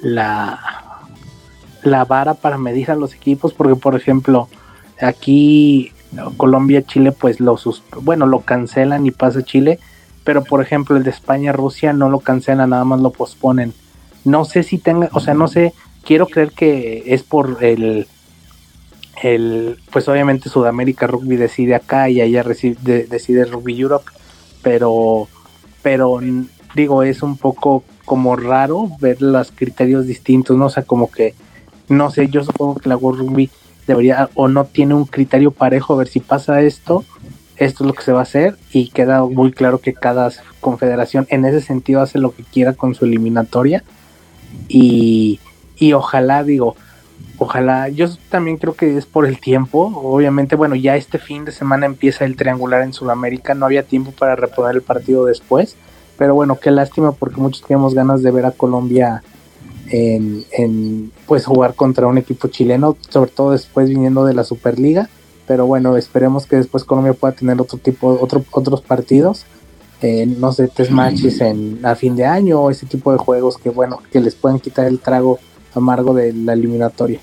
[0.00, 0.81] la
[1.82, 4.48] la vara para medir a los equipos, porque por ejemplo,
[5.00, 5.92] aquí
[6.36, 7.58] Colombia-Chile, pues lo,
[8.02, 9.78] bueno, lo cancelan y pasa Chile,
[10.24, 13.72] pero por ejemplo el de España-Rusia no lo cancelan, nada más lo posponen.
[14.24, 15.72] No sé si tenga, o sea, no sé,
[16.04, 18.06] quiero creer que es por el,
[19.22, 24.10] el pues obviamente Sudamérica Rugby decide acá y allá decide Rugby Europe,
[24.62, 25.28] pero,
[25.82, 26.20] pero
[26.74, 30.66] digo, es un poco como raro ver los criterios distintos, ¿no?
[30.66, 31.34] O sea, como que,
[31.88, 33.50] no sé, yo supongo que la World Rugby
[33.86, 37.04] debería o no tiene un criterio parejo a ver si pasa esto,
[37.56, 40.30] esto es lo que se va a hacer y queda muy claro que cada
[40.60, 43.84] confederación en ese sentido hace lo que quiera con su eliminatoria.
[44.68, 45.40] Y,
[45.76, 46.76] y ojalá digo,
[47.38, 51.52] ojalá, yo también creo que es por el tiempo, obviamente, bueno, ya este fin de
[51.52, 55.76] semana empieza el triangular en Sudamérica, no había tiempo para reponer el partido después,
[56.18, 59.22] pero bueno, qué lástima porque muchos teníamos ganas de ver a Colombia
[59.90, 65.08] en, en pues jugar contra un equipo chileno, sobre todo después viniendo de la Superliga.
[65.46, 69.44] Pero bueno, esperemos que después Colombia pueda tener otro tipo, otro, otros partidos,
[70.00, 73.56] eh, no sé, test matches en, a fin de año o ese tipo de juegos
[73.58, 75.38] que bueno, que les puedan quitar el trago
[75.74, 77.20] amargo de la eliminatoria.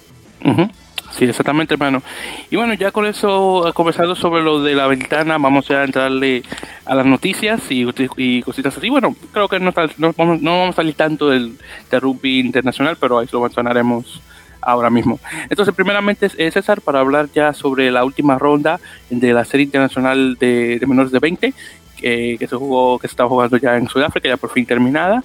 [1.11, 2.01] Sí, exactamente, hermano.
[2.49, 6.43] Y bueno, ya con eso, conversado sobre lo de la ventana, vamos a entrarle
[6.85, 7.87] a las noticias y,
[8.17, 8.89] y cositas así.
[8.89, 11.57] Bueno, creo que no, no, vamos, no vamos a salir tanto del,
[11.91, 14.21] rugby internacional, pero ahí lo mencionaremos
[14.61, 15.19] ahora mismo.
[15.49, 18.79] Entonces, primeramente, es César, para hablar ya sobre la última ronda
[19.09, 21.53] de la serie internacional de, menores de 20,
[21.97, 25.23] que, se jugó, que se estaba jugando ya en Sudáfrica, ya por fin terminada.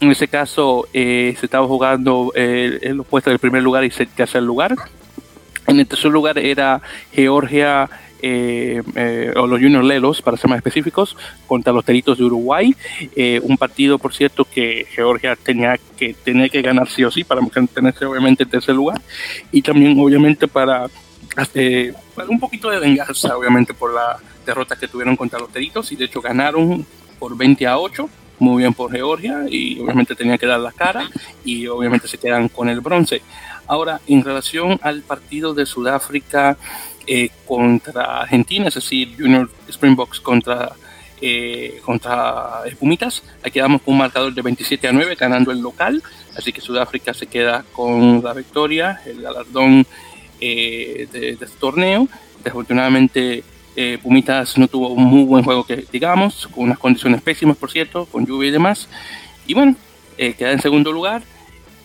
[0.00, 4.08] En ese caso, eh, se estaba jugando eh, el opuesto del primer lugar y el
[4.08, 4.74] tercer lugar.
[5.66, 6.80] En el tercer lugar era
[7.12, 7.88] Georgia,
[8.24, 12.74] eh, eh, o los Junior Lelos, para ser más específicos, contra los Teritos de Uruguay.
[13.16, 17.24] Eh, un partido, por cierto, que Georgia tenía que, tenía que ganar sí o sí
[17.24, 19.00] para mantenerse, obviamente, en tercer lugar.
[19.50, 20.88] Y también, obviamente, para,
[21.34, 25.90] para un poquito de venganza, obviamente, por la derrota que tuvieron contra los Teritos.
[25.92, 26.86] Y de hecho, ganaron
[27.18, 28.08] por 20 a 8
[28.42, 31.08] muy bien por Georgia y obviamente tenía que dar la cara
[31.44, 33.22] y obviamente se quedan con el bronce.
[33.66, 36.56] Ahora, en relación al partido de Sudáfrica
[37.06, 40.72] eh, contra Argentina, es decir, Junior Springboks contra,
[41.20, 46.02] eh, contra Pumitas, aquí con un marcador de 27 a 9 ganando el local,
[46.36, 49.86] así que Sudáfrica se queda con la victoria, el galardón
[50.40, 52.08] eh, de, este torneo.
[52.38, 53.44] Desafortunadamente,
[54.02, 58.06] Pumitas no tuvo un muy buen juego que digamos, con unas condiciones pésimas, por cierto,
[58.06, 58.88] con lluvia y demás.
[59.46, 59.76] Y bueno,
[60.16, 61.22] queda en segundo lugar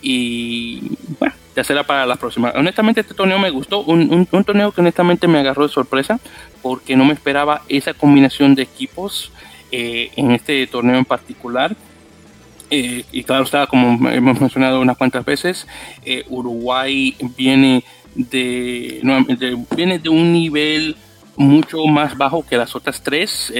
[0.01, 0.82] y
[1.19, 2.53] bueno, ya será para las próximas.
[2.55, 6.20] Honestamente, este torneo me gustó, un, un, torneo que honestamente me agarró de sorpresa
[6.62, 9.32] porque no me esperaba esa combinación de equipos
[9.72, 11.76] eh, en este torneo en particular.
[12.70, 15.68] Eh, y claro, está como hemos mencionado unas cuantas veces,
[16.05, 17.84] eh, Uruguay viene
[18.14, 19.01] de,
[19.76, 20.95] viene de un nivel
[21.38, 23.51] mucho más bajo que las otras tres,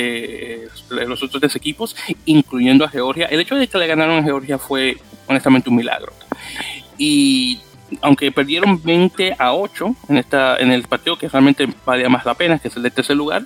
[0.91, 1.95] los otros tres equipos,
[2.26, 3.26] incluyendo a Georgia.
[3.26, 6.14] El hecho de que le ganaron a Georgia fue honestamente un milagro.
[7.00, 7.60] Y
[8.01, 12.33] aunque perdieron 20 a 8 en, esta, en el partido que realmente valía más la
[12.33, 13.45] pena, que es el de tercer lugar,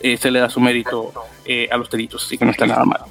[0.00, 1.12] eh, se le da su mérito
[1.44, 3.02] eh, a los teritos, así que no está nada mal.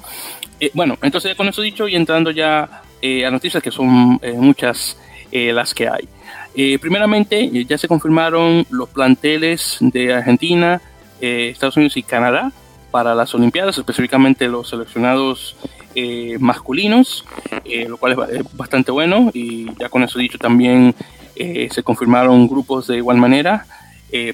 [0.60, 4.96] Eh, bueno, entonces con eso dicho y entrando ya a noticias que son muchas
[5.32, 6.78] las que hay.
[6.78, 10.80] primeramente, ya se confirmaron los planteles de Argentina,
[11.20, 12.52] Estados Unidos y Canadá
[12.92, 15.56] para las Olimpiadas, específicamente los seleccionados
[15.94, 17.24] eh, masculinos,
[17.64, 19.30] eh, lo cual es bastante bueno.
[19.34, 20.94] Y ya con eso dicho, también
[21.36, 23.66] eh, se confirmaron grupos de igual manera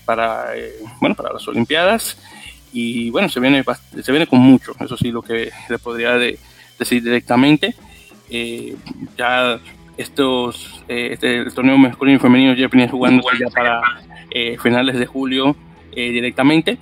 [0.04, 0.46] para,
[1.00, 2.18] bueno, para las Olimpiadas.
[2.72, 3.64] Y bueno, se viene,
[4.02, 6.14] se viene con mucho, eso sí, lo que le podría
[6.78, 7.74] decir directamente.
[9.16, 9.60] ya
[9.96, 13.80] estos, este el torneo masculino y femenino ya viene jugando ya para
[14.60, 15.56] finales de julio
[15.92, 16.78] directamente.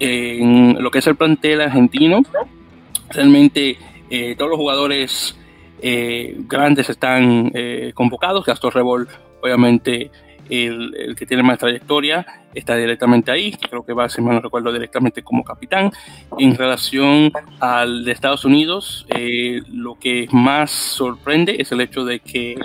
[0.00, 2.22] En lo que es el plantel argentino,
[3.10, 3.78] realmente
[4.14, 5.34] eh, todos los jugadores
[5.80, 8.44] eh, grandes están eh, convocados.
[8.44, 9.08] Gastón Rebol,
[9.42, 10.10] obviamente,
[10.50, 13.52] el, que tiene más trayectoria, está directamente ahí.
[13.52, 15.90] Creo que va, si mal no recuerdo, directamente como capitán.
[16.38, 19.06] En relación al de Estados Unidos,
[19.72, 22.58] lo que más sorprende es el hecho de que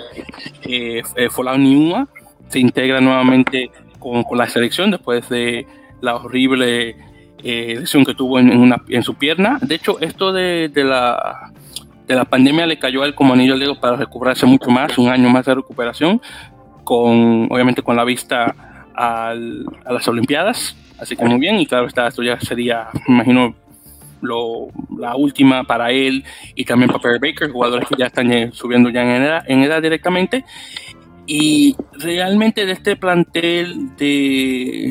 [0.64, 1.02] eh,
[2.50, 5.66] se integra nuevamente con, con, la selección después de
[6.02, 7.07] la horrible
[7.42, 9.58] eh, lesión que tuvo en, una, en, su pierna.
[9.60, 11.52] De hecho, esto de, de, la,
[12.06, 14.98] de la pandemia le cayó a él como anillo al dedo para recuperarse mucho más,
[14.98, 16.20] un año más de recuperación,
[16.84, 18.54] con obviamente con la vista
[18.94, 20.76] al, a las Olimpiadas.
[20.98, 23.54] Así que muy bien, y claro, está, esto ya sería, me imagino,
[24.20, 24.68] lo,
[24.98, 26.24] la última para él
[26.54, 29.82] y también para Perry Baker, jugadores que ya están subiendo ya en edad, en edad
[29.82, 30.44] directamente.
[31.26, 34.90] Y realmente de este plantel de,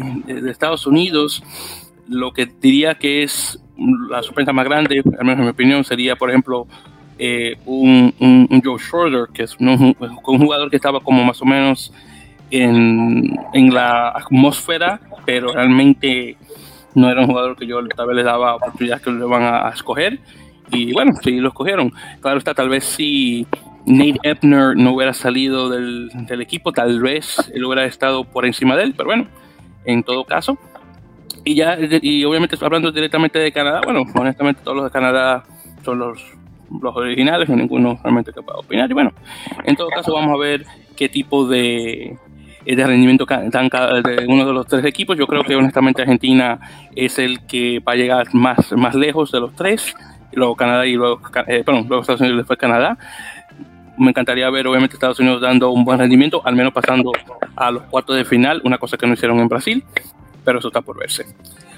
[0.50, 1.44] Estados Unidos,
[2.10, 3.60] lo que diría que es
[4.10, 6.68] la sorpresa más grande, al menos en mi opinión, sería, por ejemplo,
[7.20, 8.14] eh, un,
[8.64, 11.94] Joe Schroeder, que es un, jugador que estaba como más o menos
[12.52, 16.38] en, en, la atmósfera, pero realmente
[16.96, 19.70] no era un jugador que yo tal vez le daba oportunidad que lo van a,
[19.70, 20.20] escoger.
[20.72, 21.94] Y bueno, sí lo escogieron.
[22.22, 23.48] Claro está, tal vez si
[23.86, 28.76] Nate Ebner no hubiera salido del, del, equipo, tal vez él hubiera estado por encima
[28.76, 29.28] de él, pero bueno,
[29.86, 30.58] en todo caso.
[31.44, 35.46] Y ya, y obviamente hablando directamente de Canadá, bueno, honestamente todos los de Canadá
[35.84, 36.22] son los,
[36.82, 38.90] los originales, no ninguno realmente capaz de opinar.
[38.90, 39.14] Y bueno,
[39.64, 40.66] en todo caso vamos a ver
[40.96, 42.18] qué tipo de,
[42.66, 45.18] de rendimiento dan de uno de los tres equipos.
[45.18, 46.60] Yo creo que honestamente Argentina
[46.96, 49.96] es el que va a llegar más, más lejos de los tres.
[50.34, 52.98] Luego Canadá y luego, eh, perdón, luego Estados Unidos y después Canadá
[53.98, 57.12] me encantaría ver obviamente Estados Unidos dando un buen rendimiento, al menos pasando
[57.56, 59.84] a los cuartos de final, una cosa que no hicieron en Brasil,
[60.48, 61.26] pero eso está por verse.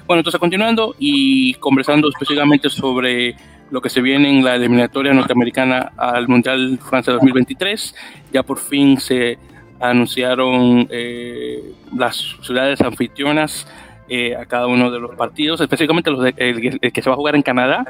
[0.06, 3.34] Bueno, entonces continuando y conversando específicamente sobre
[3.68, 7.96] lo que se viene en la eliminatoria norteamericana al Mundial Francia 2023,
[8.32, 9.38] ya por fin se
[9.80, 13.66] anunciaron eh, las ciudades anfitrionas
[14.08, 17.34] eh, a cada uno de los partidos, específicamente los el, que se va a jugar
[17.34, 17.84] en Canadá.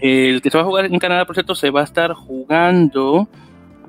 [0.00, 3.28] El que se va a jugar en Canadá, por cierto, se va a estar jugando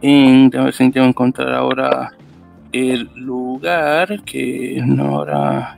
[0.02, 2.14] en, a ver si encontrar ahora
[2.72, 5.78] el lugar que no ahora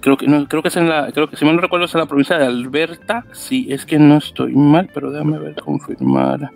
[0.00, 1.94] creo que no creo que es en la creo que si mal no recuerdo es
[1.94, 3.24] en la provincia de Alberta.
[3.32, 6.50] Si es que no estoy mal pero déjame ver confirmar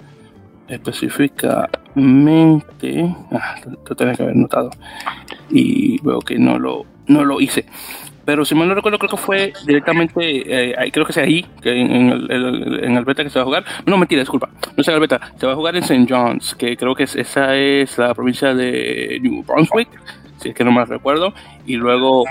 [0.69, 3.15] específicamente.
[3.31, 4.71] Ah, lo tenía que haber notado.
[5.51, 7.67] Y veo que no lo no lo hice.
[8.25, 11.79] Pero si mal no recuerdo, creo que fue directamente, eh, creo que sea ahí, que
[11.79, 13.65] en, el, en Alberta que se va a jugar.
[13.85, 16.07] No, mentira, disculpa, no es en Alberta, se va a jugar en St.
[16.09, 19.89] John's, que creo que esa es la provincia de New Brunswick,
[20.45, 21.33] si es que no me recuerdo.
[21.67, 22.25] Y luego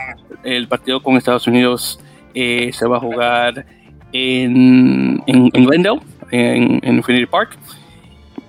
[0.44, 2.00] el partido con Estados Unidos
[2.34, 3.66] eh, se va a jugar
[4.14, 6.00] en, en, Glendale,
[6.32, 7.58] en, Infinity Park.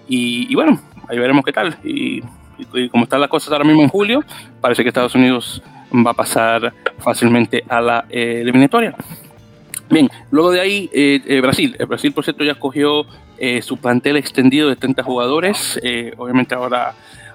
[0.07, 1.77] Y, bueno, ahí veremos qué tal.
[1.83, 2.23] Y,
[2.75, 4.23] y como están las cosas ahora mismo en julio,
[4.61, 5.63] parece que Estados Unidos
[6.03, 8.95] va a pasar fácilmente a la eh, eliminatoria.
[9.91, 11.77] Bien, luego de ahí, eh, eh, Brasil.
[11.89, 13.07] Brasil, por cierto, ya escogió
[13.61, 15.79] su plantel extendido de 30 jugadores,
[16.17, 16.95] obviamente ahora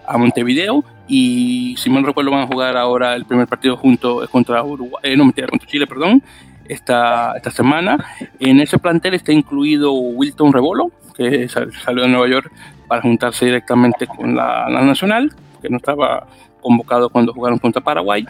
[0.09, 4.63] a Montevideo, y si mal recuerdo van a jugar ahora el primer partido junto contra
[4.63, 6.23] Uruguay, no mentira, contra Chile, perdón,
[6.67, 8.05] esta, esta semana.
[8.39, 12.51] En ese plantel está incluido Wilton Rebolo, que salió de Nueva York
[12.87, 15.31] para juntarse directamente con la, la Nacional,
[15.61, 16.25] que no estaba
[16.61, 18.25] convocado cuando jugaron contra Paraguay.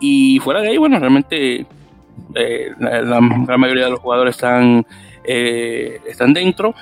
[0.00, 1.66] Y fuera de ahí, bueno, realmente
[2.34, 4.86] eh, la, gran mayoría de los jugadores están,
[5.30, 6.74] eh, están dentro.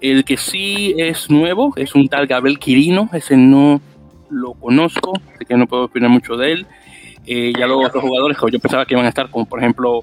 [0.00, 3.80] El que sí es nuevo es un tal Gabriel Quirino, ese no
[4.28, 6.66] lo conozco, así que no puedo opinar mucho de él.
[7.26, 10.02] Eh, ya los otros jugadores que yo pensaba que iban a estar, como por ejemplo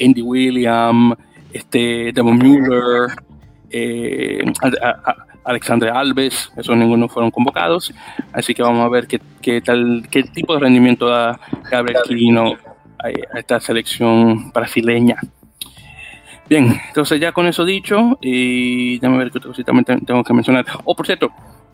[0.00, 1.16] Andy Williams,
[1.52, 3.14] este, Devon Mueller,
[5.44, 7.94] Alexandre Alves, esos ninguno fueron convocados,
[8.32, 11.38] así que vamos a ver qué, qué tal, qué tipo de rendimiento da
[11.70, 12.56] Gabriel Quirino
[12.98, 15.16] a, esta selección brasileña.
[16.50, 19.72] Bien, entonces ya con eso dicho, y déjame ver qué otra cosita
[20.04, 20.66] tengo que mencionar.
[20.82, 21.30] Oh, por cierto,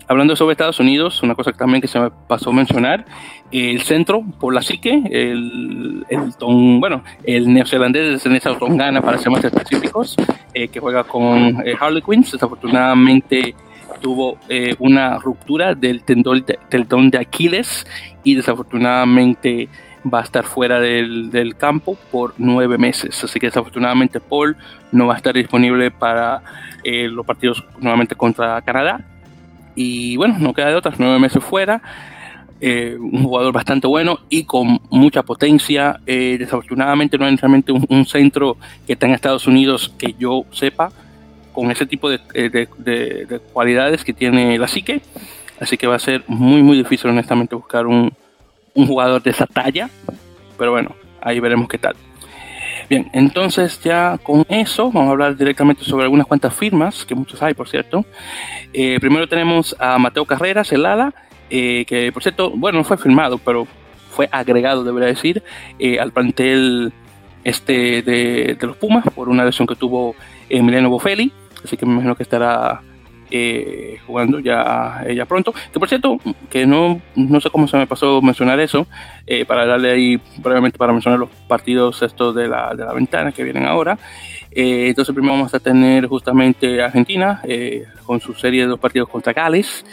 [0.06, 3.06] hablando sobre Estados Unidos, una cosa también que se me pasó a mencionar,
[3.50, 9.16] el centro por la psique, el, el ton, bueno, el neozelandés de Nessa Tongana, para
[9.16, 10.14] ser más específicos,
[10.52, 13.54] eh, que juega con eh, Harley Quinn, desafortunadamente
[14.02, 17.86] tuvo eh, una ruptura del tendón de, tendón de Aquiles
[18.24, 19.70] y desafortunadamente
[20.12, 23.22] va a estar fuera del, del, campo por nueve meses.
[23.24, 24.56] Así que desafortunadamente Paul
[24.92, 26.42] no va a estar disponible para
[26.84, 29.04] los partidos nuevamente contra Canadá
[29.76, 31.80] y bueno, no queda de otras, nueve meses fuera.
[32.58, 36.00] Eh, un jugador bastante bueno y con mucha potencia.
[36.06, 40.90] Eh, desafortunadamente no hay realmente un, centro que está en Estados Unidos que yo sepa
[41.52, 45.02] con ese tipo de, eh, cualidades que tiene la psique.
[45.60, 48.12] Así que va a ser muy, muy difícil honestamente buscar un,
[48.76, 49.90] un jugador de esa talla.
[50.56, 51.96] Pero bueno, ahí veremos qué tal.
[52.88, 57.42] Bien, entonces ya con eso vamos a hablar directamente sobre algunas cuantas firmas, que muchos
[57.42, 58.04] hay, por cierto.
[58.72, 61.12] Eh, primero tenemos a Mateo Carreras, el ala,
[61.50, 63.66] eh, que por cierto, bueno, no fue firmado, pero
[64.10, 65.42] fue agregado, debería decir,
[65.80, 66.92] eh, al plantel
[67.42, 70.14] este de, los Pumas por una lesión que tuvo
[70.48, 71.32] Emiliano Bofelli.
[71.64, 72.82] Así que me imagino que estará
[73.30, 75.52] eh, jugando ya, ella pronto.
[75.72, 76.18] Que por cierto,
[76.50, 78.86] que no, no sé cómo se me pasó mencionar eso,
[79.26, 83.32] eh, para darle ahí brevemente para mencionar los partidos estos de la, de la ventana
[83.32, 83.98] que vienen ahora.
[84.50, 87.42] Eh, entonces primero vamos a tener justamente Argentina
[88.04, 89.84] con su serie de dos partidos contra Gales.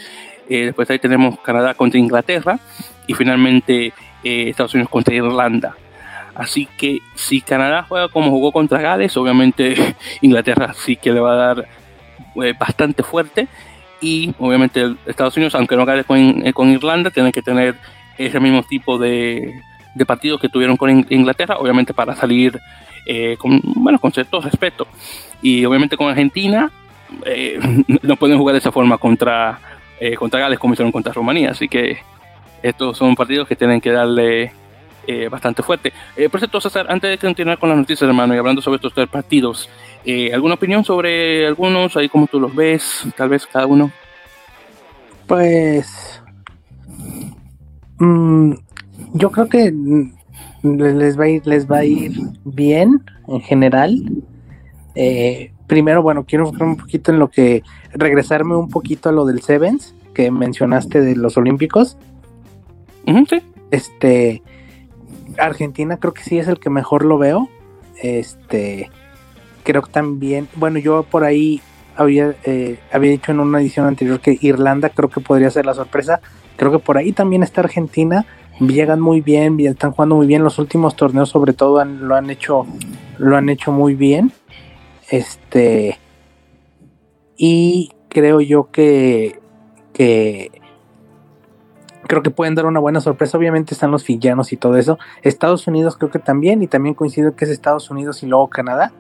[0.48, 2.60] después ahí tenemos Canadá contra Inglaterra
[3.08, 5.76] y finalmente Estados Unidos contra Irlanda.
[6.36, 9.76] Así que si Canadá juega como jugó contra Gales, obviamente
[10.22, 11.68] Inglaterra sí que le va a dar
[12.58, 13.48] bastante fuerte
[14.04, 17.76] y obviamente Estados Unidos, aunque no gane con, Irlanda, tiene que tener
[18.18, 19.62] ese mismo tipo de,
[19.96, 22.60] de partidos que tuvieron con Inglaterra, obviamente para salir
[23.06, 24.88] eh, con, bueno, con cierto respeto.
[25.42, 26.70] Y obviamente con Argentina
[27.26, 27.60] eh,
[28.02, 29.60] no pueden jugar de esa forma contra,
[30.00, 31.52] eh, contra Gales como hicieron contra Rumanía.
[31.52, 32.00] Así que
[32.62, 34.52] estos son partidos que tienen que darle
[35.30, 35.92] bastante fuerte.
[36.32, 39.10] por cierto, César, antes de continuar con las noticias, hermano, y hablando sobre estos tres
[39.10, 39.70] partidos,
[40.34, 41.96] ¿alguna opinión sobre algunos?
[41.98, 43.92] Ahí como tú los ves, tal vez cada uno.
[45.28, 46.22] Pues...
[48.00, 48.54] Mm,
[49.14, 49.74] yo creo que
[50.64, 53.96] les va a ir, les va a ir bien en general.
[54.96, 59.26] Eh, primero, bueno, quiero enfocarme un poquito en lo que, regresarme un poquito a lo
[59.26, 61.98] del Sevens que mencionaste de los Olímpicos.
[63.72, 64.44] Este,
[65.38, 67.50] Argentina creo que sí es el que mejor lo veo.
[68.02, 68.90] Este,
[69.64, 71.62] creo que también, bueno, yo por ahí
[71.96, 75.74] había, eh, había dicho en una edición anterior que Irlanda creo que podría ser la
[75.74, 76.22] sorpresa.
[76.56, 78.26] Creo que por ahí también está Argentina
[78.60, 82.66] llegan muy bien, están jugando muy bien los últimos torneos, sobre todo lo han hecho,
[83.18, 84.32] lo han hecho muy bien.
[85.10, 86.00] Este
[87.36, 89.40] y creo yo que,
[89.92, 90.52] que
[92.08, 93.38] creo que pueden dar una buena sorpresa.
[93.38, 94.98] Obviamente están los fillanos y todo eso.
[95.24, 98.94] Estados Unidos creo que también, y también coincido que es Estados Unidos y luego Canadá.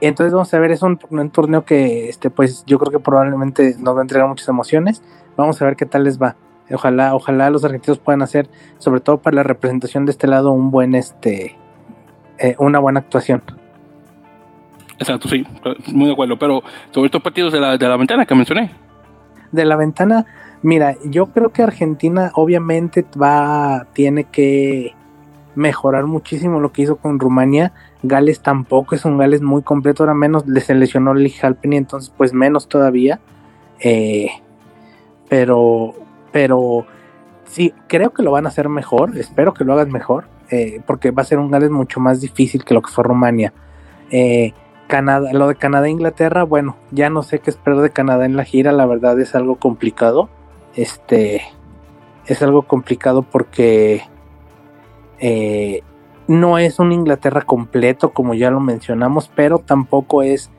[0.00, 3.76] Entonces vamos a ver, es un, un, torneo que este, pues yo creo que probablemente
[3.78, 5.02] nos va a entregar muchas emociones.
[5.36, 6.36] Vamos a ver qué tal les va.
[6.70, 10.70] Ojalá, ojalá los argentinos puedan hacer, sobre todo para la representación de este lado, un
[10.70, 11.56] buen este
[12.38, 13.42] eh, una buena actuación.
[14.98, 15.46] Exacto, sí,
[15.92, 16.38] muy de acuerdo.
[16.38, 18.72] Pero sobre estos partidos de la, de la ventana que mencioné.
[19.52, 20.26] De la ventana,
[20.62, 24.94] mira, yo creo que Argentina obviamente va, tiene que
[25.54, 27.72] mejorar muchísimo lo que hizo con Rumania.
[28.08, 32.32] Gales tampoco es un Gales muy completo, ahora menos le seleccionó el Halpenny, entonces pues
[32.32, 33.20] menos todavía.
[33.80, 34.28] Eh,
[35.28, 35.94] pero
[36.32, 36.86] pero
[37.44, 41.10] sí, creo que lo van a hacer mejor, espero que lo hagan mejor, eh, porque
[41.10, 43.52] va a ser un Gales mucho más difícil que lo que fue Rumania.
[44.10, 44.52] Eh,
[44.86, 48.36] Canadá, lo de Canadá e Inglaterra, bueno, ya no sé qué esperar de Canadá en
[48.36, 50.28] la gira, la verdad es algo complicado.
[50.74, 51.42] Este
[52.26, 54.02] es algo complicado porque
[56.28, 60.50] no es un Inglaterra completo, como ya lo mencionamos, pero tampoco es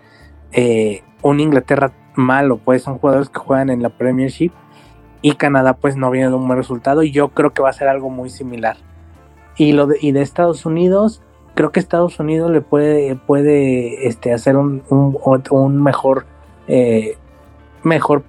[1.22, 4.52] un Inglaterra malo, pues son jugadores que juegan en la Premiership
[5.22, 7.74] y Canadá pues no viene de un buen resultado y yo creo que va a
[7.74, 8.78] ser algo muy similar.
[9.58, 11.22] Y, lo de, y de Estados Unidos,
[11.56, 16.26] creo que Estados Unidos le puede, puede este, hacer un, un, mejor,
[16.68, 17.18] eh,
[17.84, 18.24] mejor,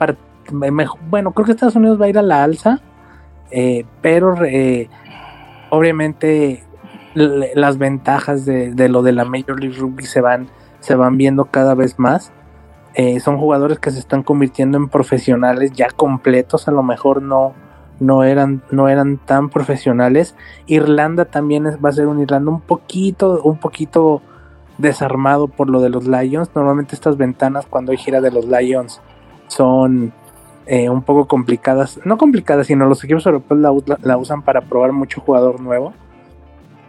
[1.11, 2.81] bueno, creo que Estados Unidos va a ir a la alza,
[3.51, 4.89] eh, pero eh,
[5.69, 6.65] obviamente
[7.15, 10.49] las ventajas de, lo de la Major League Rugby se van,
[10.81, 12.33] se van viendo cada vez más
[12.95, 17.53] eh, son jugadores que se están convirtiendo en profesionales ya completos, a lo mejor no,
[18.01, 20.35] no, eran, no eran tan profesionales.
[20.67, 24.21] Irlanda también va a ser un Irlanda un poquito, un poquito
[24.79, 26.51] desarmado por lo de los Lions.
[26.57, 29.01] Normalmente estas ventanas cuando hay gira de los Lions
[29.47, 30.13] son
[30.67, 35.21] eh, un poco complicadas, no complicadas, sino los equipos europeos la, usan para probar mucho
[35.21, 35.93] jugador nuevo,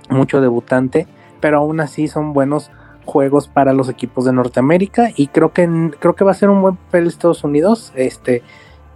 [0.10, 1.08] mucho debutante,
[1.40, 2.72] pero aún así son buenos
[3.06, 6.62] juegos para los equipos de Norteamérica y creo que creo que va a ser un
[6.62, 8.44] buen papel Estados Unidos este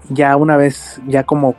[0.10, 1.56] ya una vez ya como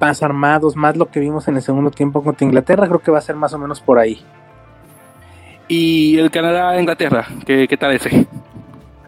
[0.00, 3.18] más armados más lo que vimos en el segundo tiempo contra Inglaterra creo que va
[3.18, 4.20] a ser más o menos por ahí.
[5.68, 8.26] Y el Canadá Inglaterra qué, qué tal ese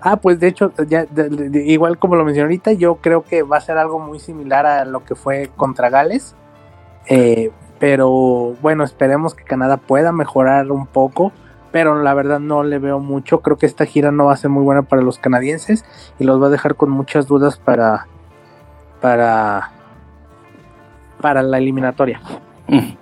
[0.07, 1.07] Ah, pues de hecho, ya,
[1.55, 4.85] igual como lo mencioné ahorita, yo creo que va a ser algo muy similar a
[4.85, 6.37] lo que fue contra Gales.
[7.07, 7.51] Eh,
[7.85, 11.33] pero bueno, esperemos que Canadá pueda mejorar un poco
[11.71, 13.41] pero la verdad no le veo mucho.
[13.41, 15.85] Creo que esta gira no va a ser muy buena para los canadienses
[16.19, 18.07] y los va a dejar con muchas dudas para
[19.03, 19.71] para
[21.21, 22.23] para la eliminatoria.
[22.69, 22.95] Mm,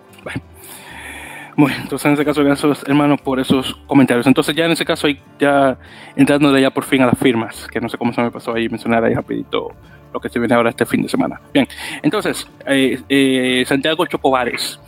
[1.57, 1.77] bueno.
[1.81, 4.27] entonces en ese caso, gracias hermano por esos comentarios.
[4.27, 5.07] Entonces ya en ese caso,
[5.39, 5.79] ya
[6.17, 8.53] entrando de ya por fin a las firmas, que no sé cómo se me pasó
[8.53, 9.69] ahí mencionar ahí rapidito
[10.13, 11.41] lo que se viene ahora este fin de semana.
[11.53, 11.67] Bien,
[12.03, 14.79] entonces, eh, eh, Santiago Chocobares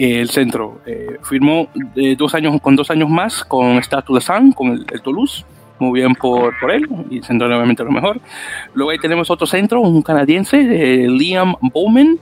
[0.00, 0.80] el centro.
[0.86, 5.02] Eh, firmó eh, dos años, con dos años más con Statue de San, con el,
[5.02, 5.44] Toulouse.
[5.78, 8.20] Muy bien por, por él, y centro nuevamente lo mejor.
[8.74, 12.18] Luego ahí tenemos otro centro, un canadiense, eh, Liam Bowman,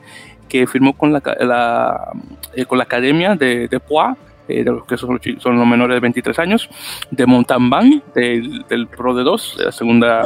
[0.48, 4.16] que firmó con la, con la Academia de, de Poix,
[4.46, 6.70] de los que son, son, los menores de 23 años,
[7.10, 10.24] de Montalbán, del, del Pro de 2, de la segunda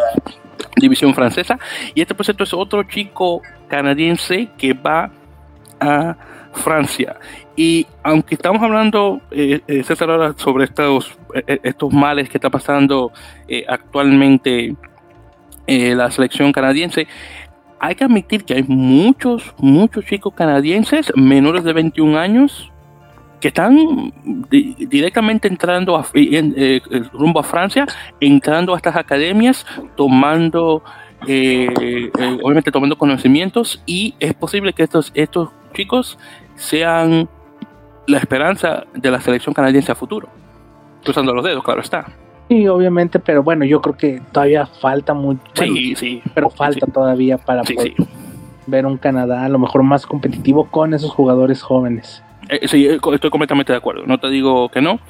[0.77, 1.59] división francesa.
[1.95, 5.11] Y este, por cierto, es otro chico canadiense que va
[5.81, 6.17] a
[6.53, 7.17] Francia.
[7.57, 12.51] Y aunque estamos hablando, eh, eh César, ahora sobre estos, eh, estos males que está
[12.51, 13.13] pasando
[13.49, 14.75] eh, actualmente
[15.67, 17.07] la selección canadiense,
[17.79, 22.72] hay que admitir que hay muchos, muchos chicos canadienses menores de 21 años
[23.43, 24.13] que están
[24.49, 26.07] directamente entrando a,
[27.13, 27.87] rumbo a Francia,
[28.21, 29.67] entrando a estas academias,
[29.97, 30.85] tomando,
[31.25, 36.21] obviamente tomando conocimientos y es posible que estos, estos chicos
[36.55, 37.29] sean
[38.07, 40.29] la esperanza de la selección canadiense a futuro.
[41.03, 42.13] Cruzando los dedos, claro está.
[42.49, 45.41] Sí, obviamente, pero bueno, yo creo que todavía falta mucho.
[45.55, 46.23] Sí, sí.
[46.33, 47.95] Pero falta todavía para poder
[48.69, 52.23] ver un Canadá a lo mejor más competitivo con esos jugadores jóvenes.
[52.49, 54.05] Eh, sí, eh, estoy completamente de acuerdo.
[54.07, 55.01] No te digo que no,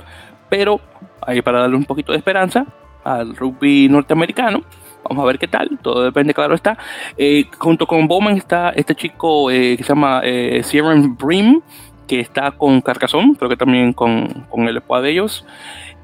[0.49, 0.81] pero
[1.21, 2.67] ahí para darle un poquito de esperanza
[3.05, 4.63] al rugby norteamericano.
[5.09, 5.79] Vamos a ver qué tal.
[5.83, 6.79] Todo depende, claro está.
[7.17, 10.63] Eh, junto con Bowman está este chico que se llama eh,
[11.19, 11.61] Brim,
[12.07, 15.45] que está con Carcassonne, creo que también con, con el squad de ellos.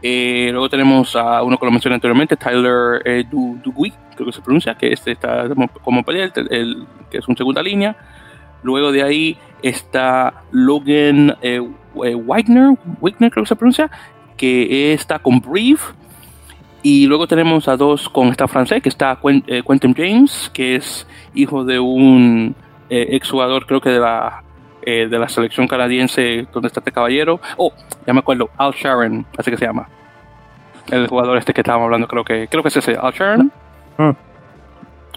[0.00, 4.74] Eh, luego tenemos a uno que lo mencioné anteriormente, Tyler eh, creo que se pronuncia,
[4.76, 5.48] que este está
[5.82, 7.96] como, pelea, el, que es un segunda línea.
[8.62, 11.60] Luego de ahí está Logan eh,
[12.04, 13.90] eh Wagner, creo que se pronuncia,
[14.36, 15.92] que está con Brief.
[16.82, 21.06] Y luego tenemos a dos con esta francés, que está eh, Quentin James, que es
[21.34, 22.54] hijo de un
[22.88, 24.42] ex jugador, creo que de la
[24.90, 27.40] eh, de la selección canadiense donde está este caballero.
[27.58, 27.70] Oh,
[28.06, 29.86] ya me acuerdo, Al Sharon, así que se llama.
[30.90, 33.52] El jugador este que estábamos hablando, creo que creo que es ese, Al Sharon.
[33.98, 34.10] Mm.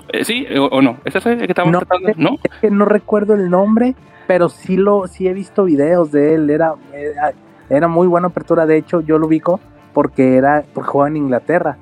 [0.10, 0.98] Eh, ¿Sí o, no?
[1.06, 2.12] ¿Es ese el que estábamos no, tratando?
[2.18, 2.38] ¿No?
[2.44, 3.96] Es que no recuerdo el nombre,
[4.32, 6.50] pero sí lo sí he visto videos de él.
[6.50, 7.34] Era, era,
[7.70, 8.66] era muy buena apertura.
[8.66, 9.60] De hecho, yo lo ubico
[9.92, 11.78] porque era porque jugaba en Inglaterra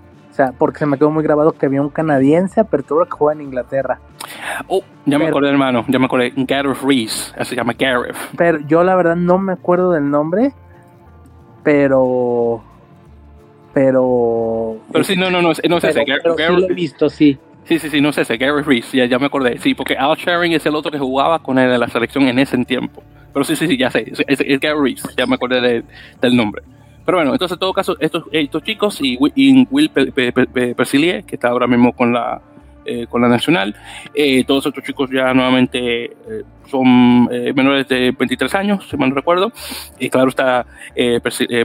[0.57, 3.99] porque se me quedó muy grabado que había un canadiense apertura que juega en Inglaterra.
[4.67, 6.33] Oh, ya me acordé, hermano, ya me acordé.
[6.35, 8.15] Gareth Reese, se llama Gareth.
[8.35, 10.53] Pero yo la verdad no me acuerdo del nombre,
[11.61, 12.63] pero.
[13.75, 14.77] Pero.
[14.91, 16.03] Pero sí, no, no, no, no ese.
[16.03, 17.37] Gareth, sí lo he visto, sí.
[17.69, 19.59] Sí, sí, sí, no es ese, Gareth Reese, ya, ya me acordé.
[19.59, 22.39] Sí, porque Al Sharing es el otro que jugaba con él en la selección en
[22.39, 23.03] ese tiempo.
[23.31, 25.83] Pero sí, sí, sí, ya sé, es, es, Gareth Reese, ya me acordé
[26.19, 26.63] del nombre.
[27.05, 29.17] Pero bueno, entonces en todo caso, estos, estos chicos y,
[29.69, 29.91] Will
[30.75, 32.41] Persilier, que está ahora mismo con la,
[32.91, 33.75] eh, con la Nacional,
[34.15, 36.11] eh, todos estos chicos ya nuevamente eh,
[36.65, 39.51] son menores de 23 años, si mal no recuerdo.
[39.99, 40.65] Y claro está,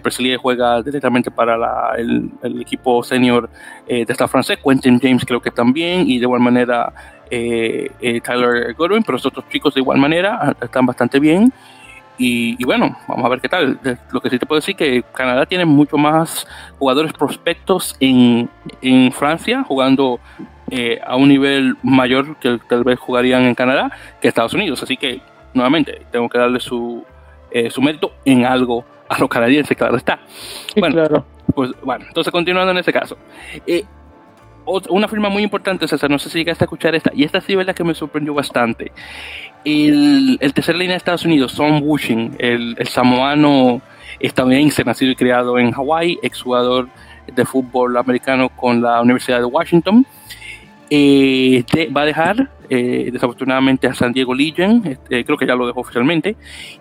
[0.03, 1.57] Persilier juega directamente para
[1.97, 3.49] el, equipo senior
[3.87, 6.93] de esta francés, Quentin James creo que también, y de igual manera
[7.31, 11.53] Tyler Godwin, pero estos otros chicos de igual manera están bastante bien.
[12.17, 13.79] Y, bueno, vamos a ver qué tal.
[14.11, 16.47] Lo que sí te puedo decir que Canadá tiene mucho más
[16.79, 18.49] jugadores prospectos en
[19.13, 20.19] Francia, jugando
[20.71, 23.91] eh, a un nivel mayor que tal vez jugarían en Canadá
[24.21, 24.83] que Estados Unidos.
[24.83, 25.21] Así que,
[25.53, 27.05] nuevamente, tengo que darle su,
[27.51, 30.19] eh, su mérito en algo a los canadienses, claro está.
[30.77, 31.27] bueno, claro.
[31.55, 33.17] pues bueno, entonces continuando en ese caso.
[33.67, 33.85] Eh,
[34.89, 37.53] una firma muy importante, César, no sé si llegaste a escuchar esta, y esta sí
[37.53, 38.93] es la que me sorprendió bastante.
[39.65, 43.83] El, el tercer línea de Estados Unidos, Son Wushing, el, el samoano
[44.21, 46.89] estadounidense, nacido y criado en Hawái, exjugador
[47.27, 50.07] de fútbol americano con la Universidad de Washington,
[50.97, 55.67] eh, va a dejar eh, desafortunadamente a San Diego Legion, este, creo que ya lo
[55.67, 56.37] dejó oficialmente,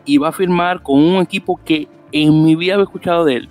[0.06, 3.50] y va a firmar con un equipo que en mi vida he escuchado de él.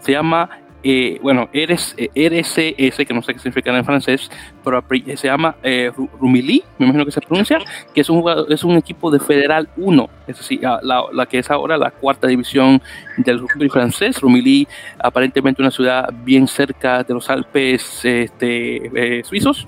[0.00, 0.48] Se llama
[0.84, 4.30] eh, bueno, RCS, que no sé qué significa en francés,
[4.64, 4.82] pero
[5.16, 5.90] se llama eh,
[6.20, 7.58] Rumilly, me imagino que se pronuncia,
[7.92, 12.28] que es un, equipo de Federal 1, es decir, la, que es ahora la cuarta
[12.28, 12.80] división
[13.16, 14.20] del rugby francés.
[14.20, 19.66] Rumilly, aparentemente una ciudad bien cerca de los Alpes este, eh, suizos.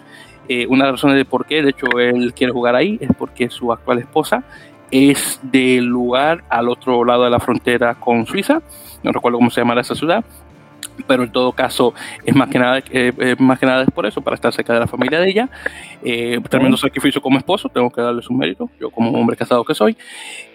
[0.53, 3.11] Eh, una de las razones de por qué, de hecho, él quiere jugar ahí es
[3.17, 4.43] porque su actual esposa
[4.91, 8.61] es del lugar al otro lado de la frontera con Suiza,
[9.05, 10.25] no recuerdo cómo se llama esa ciudad,
[11.07, 11.95] pero en todo caso
[12.25, 14.81] es más que nada eh, más que nada es por eso para estar cerca de
[14.81, 15.49] la familia de ella.
[16.03, 19.75] Eh, tremendo sacrificio como esposo tengo que darle su mérito yo como hombre casado que
[19.75, 19.97] soy.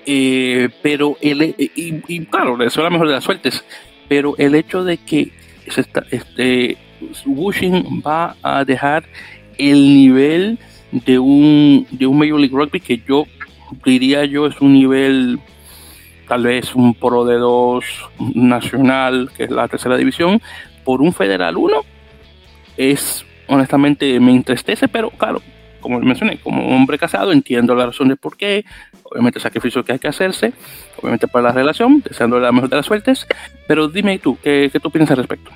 [0.05, 3.63] Eh, pero el, y, y, claro le la mejor de las suertes
[4.07, 5.31] pero el hecho de que
[5.69, 6.77] se está, este
[7.25, 9.05] Bushing va a dejar
[9.57, 10.59] el nivel
[10.91, 13.25] de un de un Major League Rugby que yo
[13.83, 15.39] diría yo es un nivel
[16.27, 17.85] tal vez un Pro de 2
[18.33, 20.41] nacional, que es la tercera división,
[20.83, 21.81] por un Federal 1,
[22.77, 25.41] es honestamente me entristece, pero claro,
[25.81, 28.65] como mencioné, como hombre casado entiendo la razón de por qué,
[29.03, 30.53] obviamente el sacrificio que hay que hacerse,
[30.99, 33.27] obviamente para la relación, deseando la mejor de las suertes,
[33.67, 35.51] pero dime tú, ¿qué, qué tú piensas al respecto?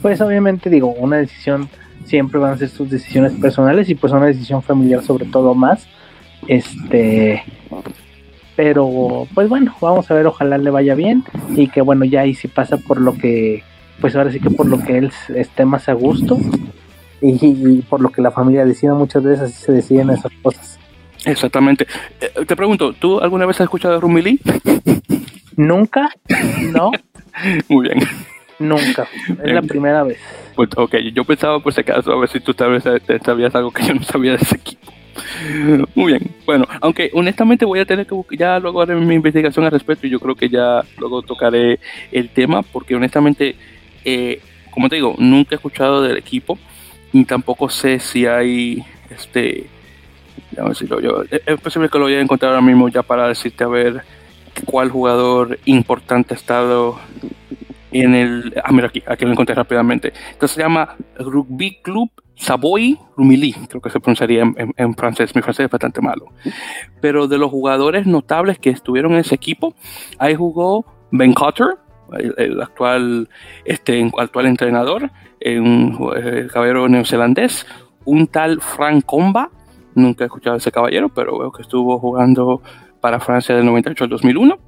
[0.00, 1.68] Pues obviamente digo, una decisión
[2.04, 5.86] siempre van a ser sus decisiones personales y pues una decisión familiar sobre todo más.
[6.46, 7.42] Este,
[8.56, 11.24] pero pues bueno, vamos a ver, ojalá le vaya bien
[11.56, 13.62] y que bueno, ya ahí si pasa por lo que,
[14.00, 16.38] pues ahora sí que por lo que él esté más a gusto
[17.20, 20.78] y, por lo que la familia decida, muchas veces así se deciden esas cosas.
[21.24, 21.86] Exactamente.
[22.20, 24.38] Eh, te pregunto, ¿tú alguna vez has escuchado a Rumili?
[25.56, 26.10] Nunca,
[26.72, 26.90] no.
[27.68, 28.00] Muy bien.
[28.58, 29.08] Nunca,
[29.42, 30.18] es la primera vez.
[30.54, 32.84] Pues, ok, yo pensaba por si acaso a ver si tú sabes,
[33.24, 34.92] sabías algo que yo no sabía de ese equipo.
[35.94, 39.64] Muy bien, bueno, aunque honestamente voy a tener que buscar, ya luego haré mi investigación
[39.64, 41.78] al respecto y yo creo que ya luego tocaré
[42.10, 43.56] el tema porque honestamente,
[44.04, 44.40] eh,
[44.70, 46.58] como te digo, nunca he escuchado del equipo
[47.14, 49.66] ni tampoco sé si hay este
[50.58, 53.62] a decirlo yo es posible que lo voy a encontrar ahora mismo ya para decirte
[53.62, 54.02] a ver
[54.66, 56.98] cuál jugador importante ha estado
[58.02, 60.12] en el ah mira aquí aquí lo encontré rápidamente.
[60.32, 65.66] Entonces se llama Rugby Club Savoy Rumilly creo que se pronunciaría en, francés mi francés
[65.66, 66.26] es bastante malo.
[67.00, 69.74] Pero de los jugadores notables que estuvieron en ese equipo
[70.18, 71.78] ahí jugó Ben Cotter
[72.12, 73.28] el, actual
[73.64, 75.10] este actual entrenador
[75.58, 77.66] un eh, caballero neozelandés,
[78.04, 79.50] un tal Frank Comba,
[79.94, 82.62] nunca he escuchado a ese caballero, pero veo que estuvo jugando
[83.00, 84.58] para Francia del 98 al 2001,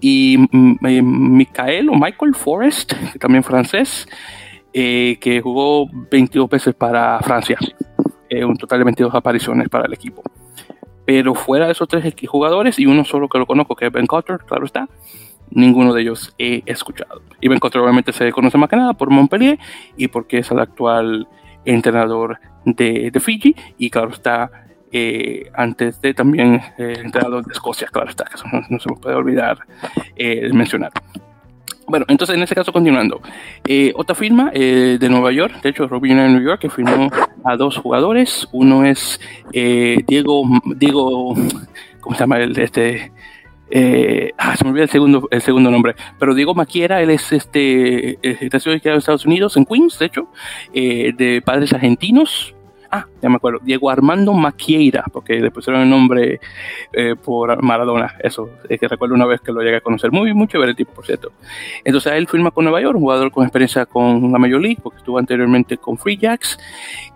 [0.00, 4.08] y mm, eh, Michael o Michael Forrest, también francés,
[4.72, 7.58] eh, que jugó 22 veces para Francia,
[8.46, 10.22] un total de 22 apariciones para el equipo.
[11.04, 14.06] Pero fuera de esos tres jugadores, y uno solo que lo conozco, que es Ben
[14.06, 14.88] Cotter, claro está,
[15.50, 17.22] ninguno de ellos he escuchado.
[17.40, 19.58] Y Ben obviamente se conoce más que nada por Montpellier
[19.96, 21.26] y porque es el actual
[21.64, 27.88] entrenador de Fiji y claro está eh, antes de también el eh, entrenador de Escocia,
[27.88, 29.58] claro está, eso no, se me puede olvidar
[30.16, 30.92] eh, mencionar.
[31.86, 33.20] Bueno, entonces en este caso continuando,
[33.96, 37.10] otra firma de Nueva York, de hecho Robin en New York, que firmó
[37.44, 39.20] a dos jugadores, uno es
[39.52, 40.44] Diego,
[40.76, 41.34] Diego,
[42.00, 42.38] ¿cómo se llama?
[42.38, 43.10] El, este,
[43.70, 47.32] eh, ah, se me olvida el segundo, el segundo nombre, pero Diego Maquiera, él es
[47.32, 50.28] este, eh, de Estados Unidos, en Queens, de hecho,
[50.72, 52.54] eh, de padres argentinos,
[52.92, 53.60] Ah, ya me acuerdo.
[53.62, 56.40] Diego Armando Maquieira, porque le pusieron el nombre
[56.92, 58.14] eh, por Maradona.
[58.22, 60.10] Eso, es que recuerdo una vez que lo llegué a conocer.
[60.12, 61.32] Muy, muy chévere el tipo, por cierto.
[61.84, 64.98] Entonces, él firma con Nueva York, un jugador con experiencia con la Major League, porque
[64.98, 66.58] estuvo anteriormente con Free Jacks.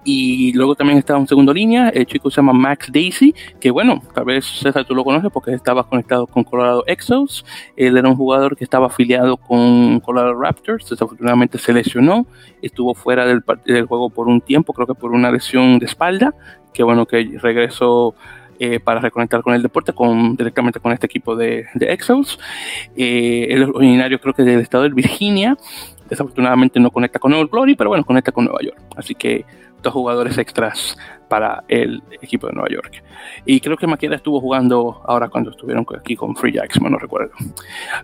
[0.05, 1.89] Y luego también estaba en segunda línea.
[1.89, 5.55] El chico se llama Max Daisy, que bueno, tal vez César tú lo conoces porque
[5.55, 7.45] estaba conectado con Colorado Exos.
[7.75, 10.91] Él era un jugador que estaba afiliado con Colorado Raptors.
[10.91, 12.27] Desafortunadamente se lesionó.
[12.61, 16.35] Estuvo fuera del, del juego por un tiempo, creo que por una lesión de espalda,
[16.73, 18.15] que bueno que regresó
[18.61, 22.39] eh, para reconectar con el deporte con, directamente con este equipo de, de Exos.
[22.97, 25.57] Eh, es originario creo que del estado de Virginia,
[26.09, 28.79] desafortunadamente no conecta con Nueva Glory, pero bueno, conecta con Nueva York.
[28.97, 29.45] Así que
[29.83, 30.97] dos jugadores extras
[31.35, 33.03] para el equipo de Nueva York.
[33.45, 37.33] Y creo que Maqueda estuvo jugando ahora cuando estuvieron aquí con Free Jacks, no recuerdo.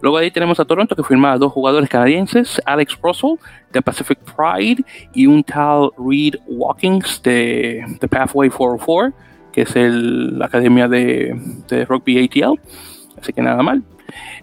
[0.03, 3.37] Luego ahí tenemos a Toronto que firma a dos jugadores canadienses, Alex Russell
[3.73, 9.13] de Pacific Pride y un tal Reed Walkings de, de Pathway 404,
[9.53, 12.59] que es el, la academia de, de rugby ATL.
[13.17, 13.85] Así que nada mal.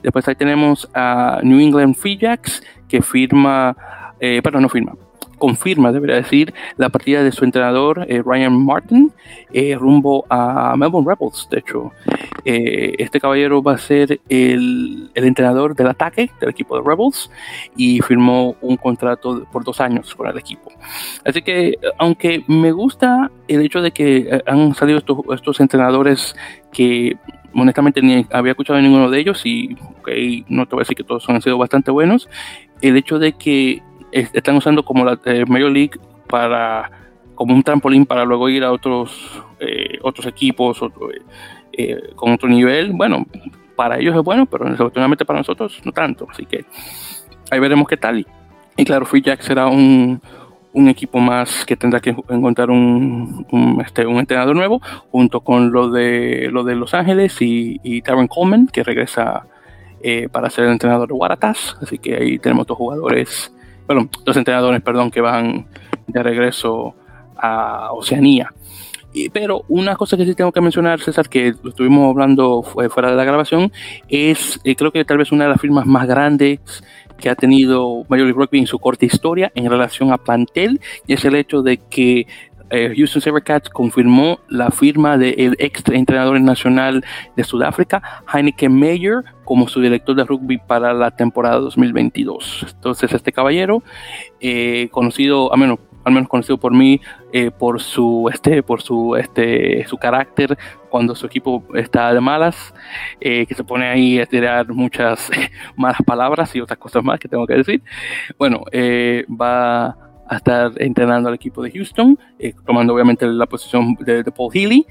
[0.02, 3.76] Después ahí tenemos a New England Free Jacks que firma,
[4.22, 4.94] eh, no firma,
[5.38, 9.12] confirma, debería decir, la partida de su entrenador eh, Ryan Martin
[9.54, 11.48] eh, rumbo a Melbourne Rebels.
[11.50, 11.92] De hecho,
[12.46, 17.30] eh, este caballero va a ser el, el, entrenador del ataque del equipo de Rebels
[17.76, 20.72] y firmó un contrato por dos años con el equipo.
[21.26, 26.36] Así que, aunque me gusta el hecho de que han salido estos, estos entrenadores
[26.72, 27.18] que
[27.54, 29.76] honestamente ni había escuchado ninguno de ellos y
[30.48, 32.30] no te voy a decir que todos han sido bastante buenos,
[32.82, 33.82] el hecho de que
[34.12, 36.92] están usando como la eh, Major League para
[37.36, 40.80] como un trampolín para luego ir a otros eh, otros equipos
[41.74, 42.94] eh, con otro nivel.
[42.94, 43.26] Bueno
[43.76, 46.28] para ellos es bueno pero desafortunadamente para nosotros no tanto.
[46.30, 46.66] Así que
[47.52, 48.26] ahí veremos qué tal.
[48.76, 50.22] Y, claro Free Jack será un,
[50.74, 54.82] un equipo más que tendrá que encontrar un, un, este, un entrenador nuevo
[55.12, 59.46] junto con lo de lo de Los Ángeles y, y Taron Coleman que regresa
[60.32, 61.76] para ser el entrenador de Waratahs.
[61.82, 63.52] Así que ahí tenemos dos jugadores
[63.88, 65.66] bueno, dos entrenadores, perdón, que van
[66.08, 66.94] de regreso
[67.38, 68.54] a Oceanía.
[69.34, 73.16] pero una cosa que sí tengo que mencionar, César, que lo estuvimos hablando fuera de
[73.16, 73.72] la grabación,
[74.10, 76.60] es eh, creo que tal vez una de las firmas más grandes
[77.18, 81.14] que ha tenido Major League Rugby en su corta historia en relación a plantel, y
[81.14, 82.28] es el hecho de que
[82.70, 87.04] eh, Houston Sabercats confirmó la firma del ex entrenador nacional
[87.36, 92.68] de Sudáfrica, Heineken Mayer, como su director de rugby para la temporada 2022.
[92.76, 93.82] Entonces, este caballero,
[94.42, 97.02] eh, conocido, a menos al menos conocido por mí,
[97.34, 100.58] eh, por su este, por su este, su carácter
[100.90, 102.74] cuando su equipo está de malas,
[103.20, 105.30] eh, que se pone ahí a tirar muchas
[105.76, 107.82] malas palabras y otras cosas más que tengo que decir.
[108.38, 108.64] Bueno,
[109.30, 112.18] va a estar entrenando al equipo de Houston,
[112.66, 114.86] tomando obviamente la posición de, Paul Healy.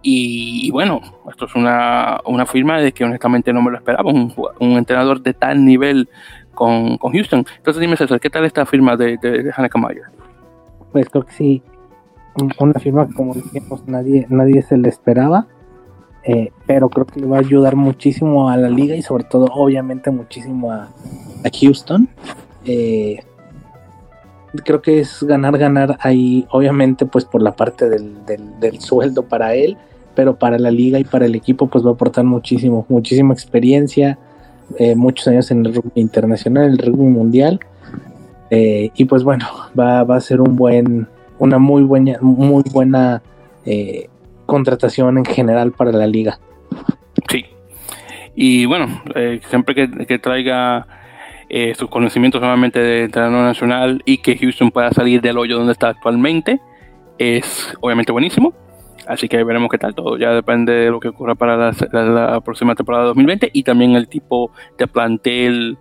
[0.00, 4.32] Y, bueno, esto es una, una, firma de que honestamente no me lo esperaba, un,
[4.60, 6.08] un entrenador de tal nivel
[6.58, 7.44] con, Houston.
[7.56, 10.06] Entonces dime César, ¿qué tal esta firma de, de, de Mayer?
[10.90, 11.62] Pues creo que sí,
[12.58, 15.46] una firma que como dijimos nadie, nadie se le esperaba,
[16.24, 19.46] eh, pero creo que le va a ayudar muchísimo a la liga y sobre todo
[19.52, 20.88] obviamente muchísimo a,
[21.60, 22.08] Houston.
[22.64, 23.20] Eh,
[24.64, 29.54] creo que es ganar, ganar ahí, obviamente pues por la parte del, del, sueldo para
[29.54, 29.76] él,
[30.14, 34.18] pero para la liga y para el equipo pues va a aportar muchísimo, muchísima experiencia,
[34.78, 37.60] eh, muchos años en el rugby internacional, el rugby mundial.
[38.50, 39.46] Eh, y pues bueno,
[39.78, 41.06] va, a ser un buen,
[41.38, 43.22] una muy buena, muy buena
[43.64, 44.08] eh,
[44.46, 46.38] contratación en general para la liga.
[47.30, 47.44] Sí.
[48.34, 49.02] Y bueno,
[49.48, 50.86] siempre que, traiga
[51.74, 55.88] sus conocimientos nuevamente de entrenador nacional y que Houston pueda salir del hoyo donde está
[55.88, 56.60] actualmente,
[57.18, 58.54] es obviamente buenísimo.
[59.08, 60.18] Así que veremos qué tal todo.
[60.18, 64.52] Ya depende de lo que ocurra para la, próxima temporada 2020 y también el tipo
[64.76, 65.78] de plantel,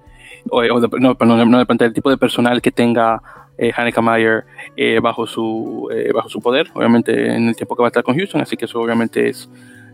[0.49, 3.21] o, no, no, de plantel, el tipo de personal que tenga
[3.57, 4.45] eh, Haneke Mayer
[4.77, 8.03] eh, bajo, su, eh, bajo su poder, obviamente en el tiempo que va a estar
[8.03, 8.39] con Houston.
[8.39, 9.49] Así que eso obviamente es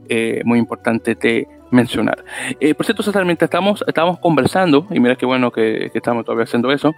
[0.10, 2.24] eh, muy importante de mencionar.
[2.78, 6.94] por cierto, César, estamos, estamos conversando, y mira qué bueno que, estamos todavía haciendo eso,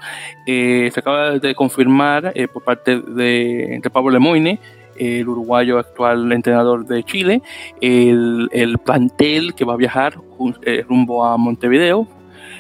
[0.46, 4.60] se acaba de confirmar por parte de, de Pablo Lemoyne
[4.98, 7.42] el uruguayo actual entrenador de Chile,
[7.82, 10.16] el, el plantel que va a viajar
[10.64, 12.08] eh, rumbo a Montevideo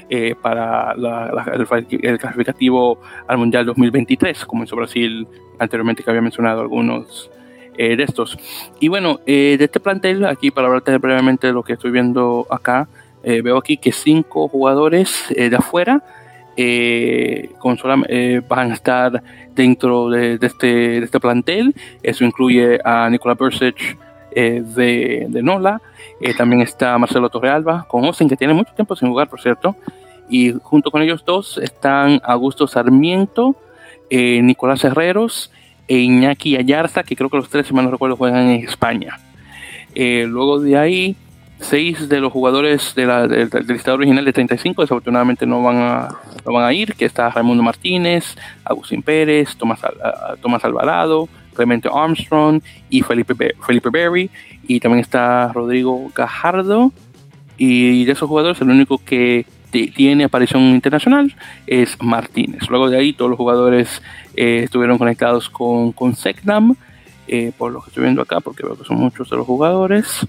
[0.09, 5.27] eh, para el, clasificativo al Mundial 2023, como hizo Brasil
[5.59, 7.31] anteriormente que había mencionado algunos
[7.77, 8.37] eh, de estos.
[8.79, 12.87] Y bueno, de este plantel, aquí para hablarte brevemente de lo que estoy viendo acá,
[13.23, 16.03] veo aquí que cinco jugadores de afuera
[16.57, 17.49] eh,
[18.07, 19.21] eh, van a estar
[19.53, 21.75] dentro de, este, este, plantel.
[22.01, 23.97] Eso incluye a Nicolás Bursic
[24.31, 25.81] eh, de, Nola.
[26.37, 29.75] también está Marcelo Torrealba con Austin, que tiene mucho tiempo sin jugar, por cierto.
[30.29, 33.55] Y junto con ellos dos están Augusto Sarmiento,
[34.09, 35.51] Nicolás Herreros
[35.87, 39.19] e Iñaki Ayarza, que creo que los tres, si mal no recuerdo, juegan en España.
[39.95, 41.15] luego de ahí
[41.59, 46.09] seis de los jugadores de la, del, listado original de 35 desafortunadamente no van a,
[46.45, 49.79] no van a ir, que está Raimundo Martínez, Agustín Pérez, Tomás,
[50.41, 54.29] Tomás Alvarado, Clemente Armstrong y Felipe, Felipe Berry,
[54.67, 56.91] y también está Rodrigo Gajardo,
[57.57, 59.45] y de esos jugadores el único que
[59.95, 61.35] tiene aparición internacional
[61.67, 62.69] es Martínez.
[62.69, 64.01] Luego de ahí todos los jugadores
[64.35, 66.75] eh, estuvieron conectados con, con Secnam,
[67.27, 70.25] eh, por lo que estoy viendo acá, porque veo que son muchos de los jugadores.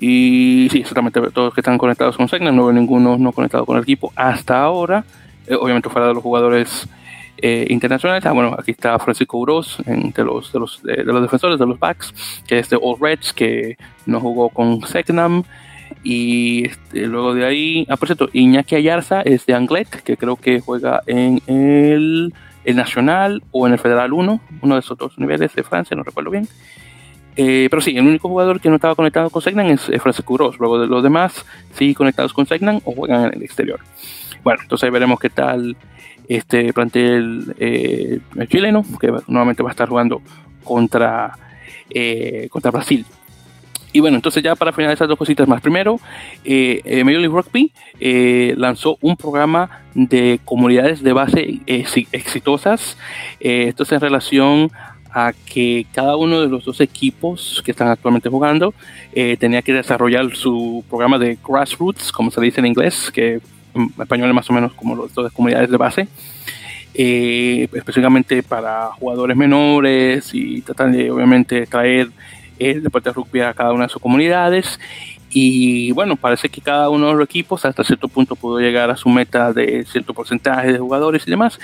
[0.00, 3.76] Y sí, exactamente, todos que están conectados con Segna, no veo ninguno no conectado con
[3.76, 5.04] el equipo hasta ahora.
[5.46, 6.88] Eh, obviamente fuera de los jugadores
[7.36, 8.24] eh, internacionales.
[8.24, 11.78] Ah, bueno, aquí está Francisco Uros, de, los, de, los, de, los defensores de los
[11.78, 12.14] backs,
[12.46, 13.76] que es de All Reds, que
[14.06, 15.44] no jugó con Segnam.
[16.02, 20.36] Y este, luego de ahí, ah, por cierto, Iñaki Ayarza es de Anglet, que creo
[20.36, 22.32] que juega en el,
[22.64, 26.02] el Nacional o en el Federal 1, uno de esos dos niveles de Francia, no
[26.02, 26.48] recuerdo bien.
[27.36, 30.58] Eh, pero sí, el único jugador que no estaba conectado con Segnan es, Francisco Gross.
[30.58, 31.44] Luego de los demás,
[31.74, 33.80] sí conectados con Segnan o juegan en el exterior.
[34.42, 35.76] Bueno, entonces ahí veremos qué tal
[36.28, 40.22] este plantel eh, chileno, que nuevamente va a estar jugando
[40.62, 41.36] contra,
[41.90, 43.04] eh, contra Brasil.
[43.92, 45.60] Y bueno, entonces ya para finalizar dos cositas más.
[45.60, 45.98] Primero,
[46.44, 47.72] eh, Major League Rugby
[48.56, 52.96] lanzó un programa de comunidades de base exitosas.
[53.40, 54.70] esto es en relación
[55.12, 58.74] a que cada uno de los dos equipos que están actualmente jugando
[59.12, 63.40] eh, tenía que desarrollar su programa de grassroots, como se dice en inglés, que
[63.74, 66.08] en español es más o menos como los dos comunidades de base,
[66.94, 72.10] eh, específicamente para jugadores menores y tratar de obviamente traer
[72.60, 74.78] el deporte de rugby a cada una de sus comunidades
[75.32, 78.96] y bueno, parece que cada uno de los equipos hasta cierto punto pudo llegar a
[78.96, 81.58] su meta de cierto porcentaje de jugadores y demás,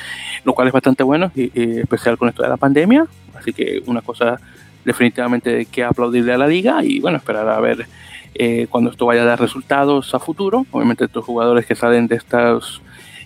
[0.44, 1.50] lo cual es bastante bueno, y,
[1.80, 3.06] especial con esto de la pandemia.
[3.34, 4.40] Así que una cosa
[4.84, 7.88] definitivamente que aplaudirle a la liga y bueno, esperar a ver
[8.36, 10.64] eh, cuando esto vaya a dar resultados a futuro.
[10.70, 12.80] Obviamente estos jugadores que salen de estas,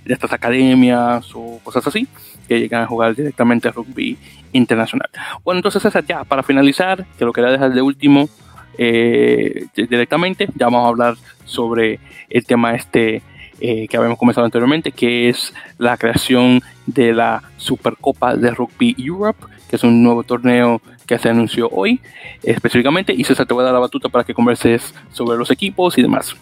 [0.06, 2.08] de estas academias o cosas así,
[2.50, 4.18] que llegan a jugar directamente rugby
[4.52, 5.08] internacional.
[5.44, 8.28] Bueno, entonces esa ya, para finalizar, que lo quería dejar de último
[8.76, 10.48] eh, directamente.
[10.56, 11.14] Ya vamos a hablar
[11.44, 13.22] sobre el tema este
[13.60, 19.46] eh, que habíamos comenzado anteriormente, que es la creación de la Supercopa de Rugby Europe,
[19.68, 22.00] que es un nuevo torneo que se anunció hoy
[22.42, 23.14] específicamente.
[23.16, 26.02] Y César te voy a dar la batuta para que converses sobre los equipos y
[26.02, 26.34] demás.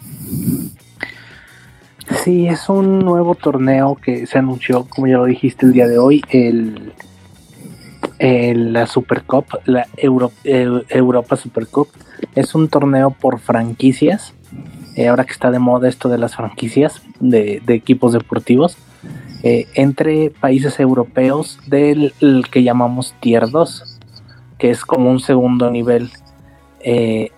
[2.17, 5.99] Sí, es un nuevo torneo que se anunció, como ya lo dijiste el día de
[5.99, 6.93] hoy, el,
[8.19, 11.89] la Super Cup, la Europa Super Cup.
[12.35, 14.33] Es un torneo por franquicias.
[14.95, 18.77] Eh, ahora que está de moda esto de las franquicias de, equipos deportivos.
[19.43, 22.13] Eh, entre países europeos del
[22.51, 23.99] que llamamos Tier 2,
[24.57, 26.09] que es como un segundo nivel.
[26.81, 27.31] Eh,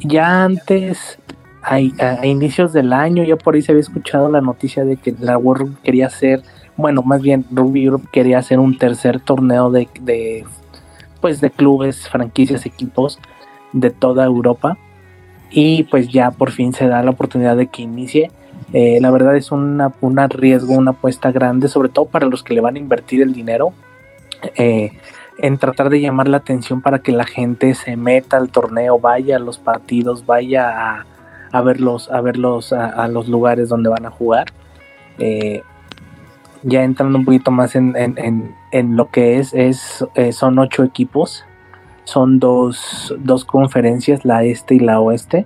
[0.00, 1.18] ya antes
[1.62, 1.80] a,
[2.26, 5.78] inicios del año, ya por ahí se había escuchado la noticia de que la World
[5.82, 6.42] quería hacer,
[6.76, 10.44] bueno, más bien Rugby Europe quería hacer un tercer torneo de, de
[11.20, 13.18] pues de clubes, franquicias, equipos
[13.72, 14.76] de toda Europa.
[15.50, 18.30] Y pues ya por fin se da la oportunidad de que inicie.
[18.72, 22.54] Eh, la verdad es una, un riesgo, una apuesta grande, sobre todo para los que
[22.54, 23.72] le van a invertir el dinero.
[24.56, 24.92] Eh,
[25.38, 29.36] en tratar de llamar la atención para que la gente se meta al torneo, vaya
[29.36, 31.06] a los partidos, vaya a,
[31.52, 34.46] a verlos, a verlos a, los lugares donde van a jugar.
[35.18, 35.62] Eh,
[36.62, 37.94] ya entrando un poquito más en,
[38.96, 41.44] lo que es, es eh, son ocho equipos,
[42.04, 43.14] son dos,
[43.46, 45.44] conferencias, la este y la oeste.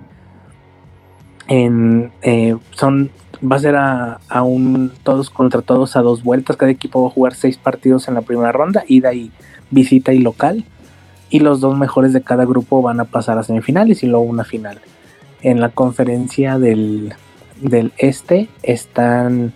[1.47, 3.09] En, eh, son
[3.39, 6.55] va a ser a, a, un todos contra todos a dos vueltas.
[6.55, 9.31] Cada equipo va a jugar seis partidos en la primera ronda, ida y
[9.71, 10.63] visita y local.
[11.29, 14.45] Y los dos mejores de cada grupo van a pasar a semifinales y luego una
[14.45, 14.79] final
[15.41, 17.13] en la conferencia del,
[17.97, 19.53] este están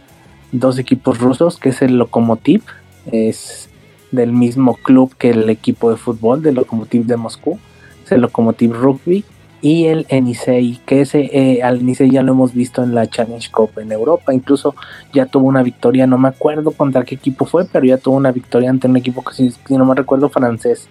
[0.51, 2.63] dos equipos rusos, que es el Lokomotiv,
[3.11, 3.69] es
[4.11, 7.59] del mismo club que el equipo de fútbol del Lokomotiv de Moscú,
[8.03, 9.23] es el Lokomotiv Rugby,
[9.61, 13.49] y el Enisei, que ese eh, al Enisei ya lo hemos visto en la Challenge
[13.51, 14.75] Cup en Europa, incluso
[15.13, 18.31] ya tuvo una victoria, no me acuerdo contra qué equipo fue, pero ya tuvo una
[18.31, 20.89] victoria ante un equipo que si, no me recuerdo francés.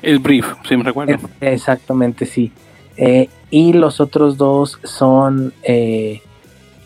[0.00, 1.28] El Brief, si me recuerdo.
[1.40, 2.52] Exactamente, sí.
[2.96, 6.22] Eh, y los otros dos son eh,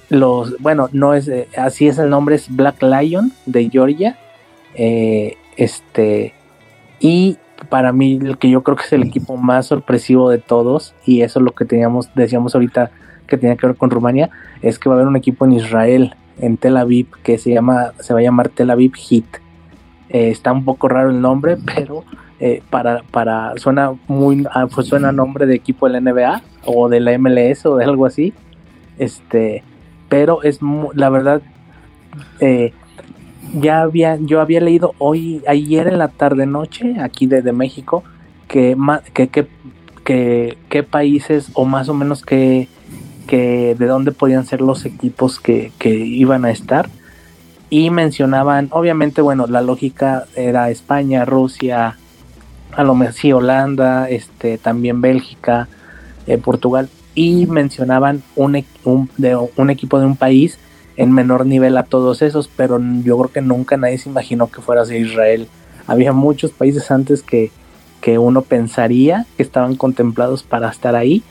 [0.09, 4.19] los, bueno, no es, eh, así es el nombre, es Black Lion de Georgia.
[4.75, 6.35] este,
[7.01, 7.37] y
[7.69, 11.23] para mí, el que yo creo que es el equipo más sorpresivo de todos, y
[11.23, 12.91] eso es lo que teníamos, decíamos ahorita
[13.27, 14.31] que tenía que ver con Rumania,
[14.63, 17.93] es que va a haber un equipo en Israel, en Tel Aviv, que se llama,
[17.99, 19.25] se va a llamar Tel Aviv Heat.
[20.09, 22.05] está un poco raro el nombre, pero
[22.41, 26.89] eh, para, para, suena muy, ah, pues suena nombre de equipo de la NBA o
[26.89, 28.33] de la MLS o de algo así,
[28.97, 29.65] este,
[30.09, 30.61] pero es
[30.95, 31.43] la verdad,
[32.41, 32.73] eh,
[33.55, 38.05] ya había, yo había leído hoy, ayer en la tarde noche, aquí desde México,
[38.47, 38.77] que,
[39.13, 42.69] que, que, que, países o más o menos que,
[43.27, 46.89] que de dónde podían ser los equipos que, que iban a estar.
[47.71, 51.99] Y mencionaban, obviamente, bueno, la lógica era España, Rusia,
[52.73, 55.69] a lo mejor sí Holanda, este, también Bélgica,
[56.27, 58.65] eh, Portugal, y mencionaban un,
[59.17, 60.59] de, un equipo de un país
[60.97, 64.61] en menor nivel a todos esos, pero yo creo que nunca nadie se imaginó que
[64.61, 65.49] fuera así Israel.
[65.87, 67.51] Había muchos países antes que,
[68.01, 71.23] que uno pensaría que estaban contemplados para estar ahí,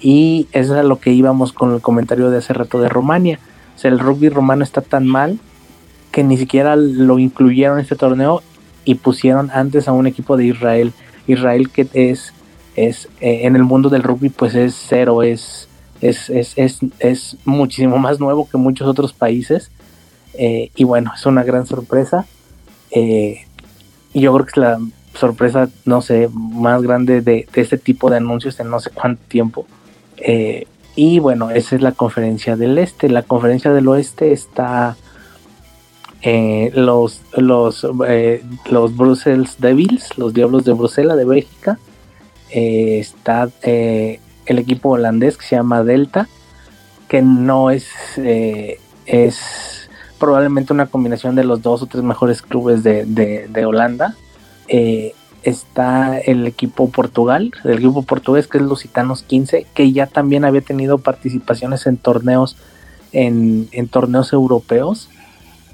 [0.00, 3.38] y eso es lo que íbamos con el comentario de hace rato de Rumania.
[3.74, 5.38] O sea, el rugby rumano está tan mal
[6.12, 8.42] que ni siquiera lo incluyeron en este torneo
[8.84, 10.92] y pusieron antes a un equipo de Israel.
[11.26, 12.32] Israel que es,
[12.76, 15.68] es eh, en el mundo del rugby pues es cero, es,
[16.00, 19.70] es, es, es, muchísimo más nuevo que muchos otros países.
[20.34, 22.26] Eh, y bueno, es una gran sorpresa.
[22.90, 23.46] Eh,
[24.12, 24.78] y yo creo que es la
[25.14, 29.22] sorpresa, no sé, más grande de, de este tipo de anuncios en no sé cuánto
[29.28, 29.66] tiempo.
[30.96, 33.08] y bueno, esa es la conferencia del este.
[33.08, 34.96] La conferencia del oeste está
[36.26, 41.78] eh, los, los, eh, los Brussels Devils, los Diablos de Bruselas de Bélgica.
[42.50, 46.26] Eh, está el equipo holandés que se llama Delta,
[47.08, 53.04] que no es, es probablemente una combinación de los dos o tres mejores clubes de,
[53.04, 54.16] de Holanda.
[55.42, 60.62] está el equipo Portugal, el equipo portugués que es Lusitanos 15, que ya también había
[60.62, 62.56] tenido participaciones en torneos
[63.12, 65.08] en, en torneos europeos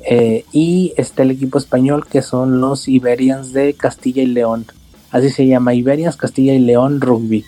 [0.05, 4.67] eh, y está el equipo español que son los Iberians de Castilla y León.
[5.11, 7.45] Así se llama, Iberians Castilla y León Rugby.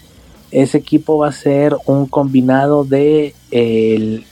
[0.50, 4.24] Ese equipo va a ser un combinado de el,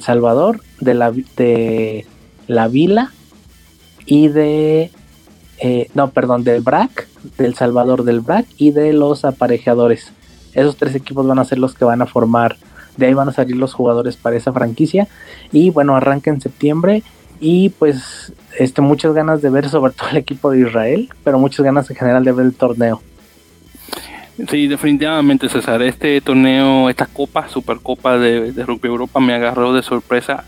[0.00, 2.06] Salvador, de la, de
[2.46, 3.12] la Vila
[4.06, 4.90] y de...
[5.58, 7.06] Eh, no, perdón, del BRAC,
[7.38, 10.12] del Salvador del BRAC y de los aparejadores.
[10.54, 12.56] Esos tres equipos van a ser los que van a formar
[12.96, 15.08] de ahí van a salir los jugadores para esa franquicia.
[15.50, 17.02] Y bueno, arranca en septiembre.
[17.44, 21.64] Y pues este, muchas ganas de ver sobre todo el equipo de Israel, pero muchas
[21.64, 23.02] ganas en general de ver el torneo.
[24.48, 25.82] Sí, definitivamente, César.
[25.82, 30.44] Este torneo, esta copa, Supercopa de, Rugby Europa, me agarró de sorpresa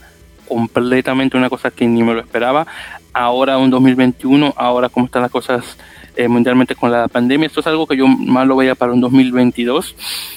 [0.48, 2.64] completamente una cosa que ni me lo esperaba.
[3.12, 5.76] Ahora, un 2021, ahora cómo están las cosas
[6.14, 7.48] eh, mundialmente con la pandemia.
[7.48, 9.96] Esto es algo que yo más lo veía para un 2022.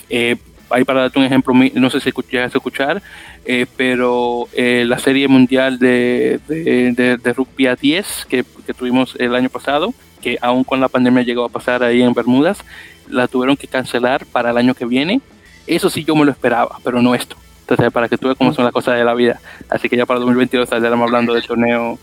[0.10, 0.38] Eh,
[0.70, 3.02] ahí para darte un ejemplo, no sé si llegas a escuchar,
[3.46, 9.16] eh, pero eh, la serie mundial de, de, de, rugby a 10 que, que, tuvimos
[9.20, 12.64] el año pasado, que aún con la pandemia llegó a pasar ahí en Bermudas,
[13.10, 15.22] la tuvieron que cancelar para el año que viene.
[15.66, 17.36] Eso sí yo me lo esperaba, pero no esto.
[17.62, 19.42] Entonces, para que tú veas cómo son las cosas de la vida.
[19.70, 22.00] Así que ya para 2022 estaremos hablando del torneo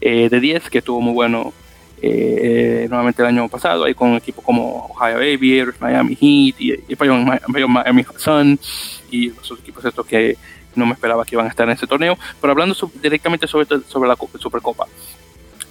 [0.00, 1.52] eh, de 10, que estuvo muy bueno
[2.00, 6.96] eh, nuevamente el año pasado, ahí con equipos como Ohio Aviators, Miami Heat, y, y,
[7.68, 8.58] Miami Sun,
[9.10, 10.36] y los equipos estos que
[10.74, 12.16] no me esperaba que iban a estar en ese torneo.
[12.40, 14.86] Pero hablando directamente sobre, sobre la Supercopa.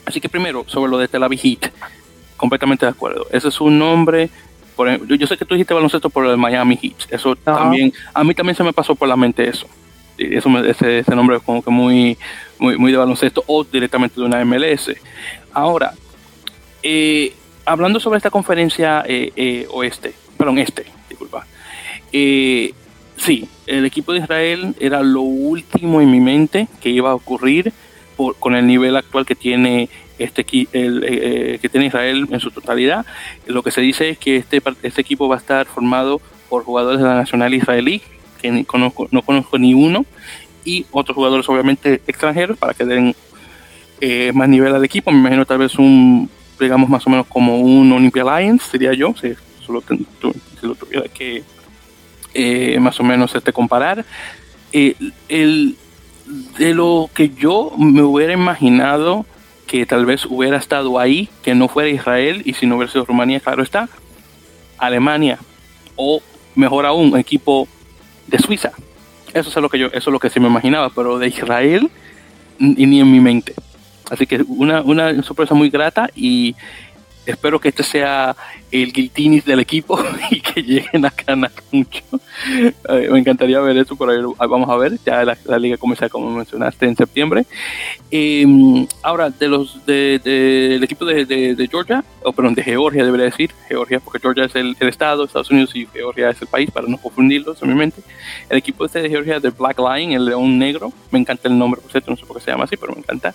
[0.05, 1.71] Así que primero, sobre lo de Tel Aviv Heat,
[2.35, 3.27] completamente de acuerdo.
[3.31, 4.29] Ese es un nombre
[4.77, 7.11] por ejemplo, yo sé que tú dijiste baloncesto por el Miami Heat.
[7.11, 9.67] Eso también, a mí también se me pasó por la mente eso.
[10.19, 12.15] eso ese, ese, nombre es como que muy,
[12.59, 14.91] muy, muy de baloncesto o directamente de una MLS.
[15.51, 15.95] Ahora,
[16.89, 17.33] eh,
[17.65, 21.45] hablando sobre esta conferencia eh, eh, oeste, perdón, este, disculpa.
[22.11, 27.73] sí, el equipo de Israel era lo último en mi mente que iba a ocurrir
[28.39, 33.05] con el nivel actual que tiene este el, eh, que tiene Israel en su totalidad.
[33.47, 37.01] Lo que se dice es que este, este equipo va a estar formado por jugadores
[37.01, 38.01] de la nacional israelí,
[38.41, 40.05] que no conozco ni uno,
[40.63, 43.13] y otros jugadores obviamente extranjeros para que den
[43.99, 45.11] eh, más nivel al equipo.
[45.11, 46.29] Me imagino tal vez un,
[46.59, 49.33] digamos más o menos como un Olympia Lions, sería yo, si,
[49.65, 51.43] solo si lo tuviera que
[52.33, 54.05] eh, más o menos este, comparar.
[54.71, 55.75] el,
[56.57, 59.25] de lo que yo me hubiera imaginado
[59.65, 63.05] que tal vez hubiera estado ahí, que no fuera Israel y si no hubiera sido
[63.05, 63.89] Rumanía, claro está,
[64.77, 65.39] Alemania
[65.95, 66.21] o
[66.55, 67.67] mejor aún, equipo
[68.27, 68.71] de Suiza.
[69.33, 71.89] Eso es lo que yo, eso es lo que sí me imaginaba, pero de Israel
[72.59, 73.53] ni en mi mente.
[74.09, 76.55] Así que una, una sorpresa muy grata y
[77.25, 78.35] espero que este sea
[78.71, 79.99] el Guiltinis del equipo
[80.31, 82.03] y que lleguen a ganar mucho.
[82.89, 84.97] Eh, me encantaría ver eso, pero vamos a ver.
[85.05, 87.45] Ya la, liga comienza, como mencionaste, en septiembre.
[88.11, 93.51] Em, ahora, de los del de, equipo de, Georgia, o perdón, de Georgia debería decir,
[93.67, 96.97] Georgia, porque Georgia es el, estado, Estados Unidos y Georgia es el país, para no
[96.97, 98.01] confundirlos en mi mente.
[98.49, 101.81] El equipo este de Georgia de Black Lion, el león negro, me encanta el nombre,
[101.81, 103.33] por cierto, no sé por qué se llama así, pero me encanta.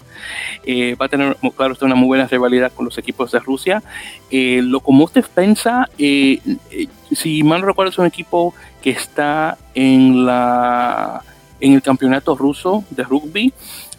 [0.65, 3.83] Eh, va a tener, claro, una muy buena rivalidad con los equipos de Rusia.
[4.31, 4.81] Eh, lo
[5.29, 6.41] piensa, eh,
[6.71, 11.23] eh, si mal no recuerdo, es un equipo que está en, la,
[11.61, 13.53] en el campeonato ruso de rugby,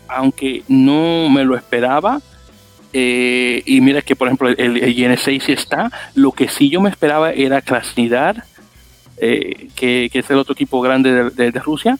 [0.08, 2.22] aunque no me lo esperaba.
[2.91, 5.91] Eh, y mira que, por ejemplo, el, el IN6 sí está.
[6.14, 8.44] Lo que sí yo me esperaba era Krasnidar,
[9.18, 11.98] que, que, es el otro equipo grande de, de, Rusia.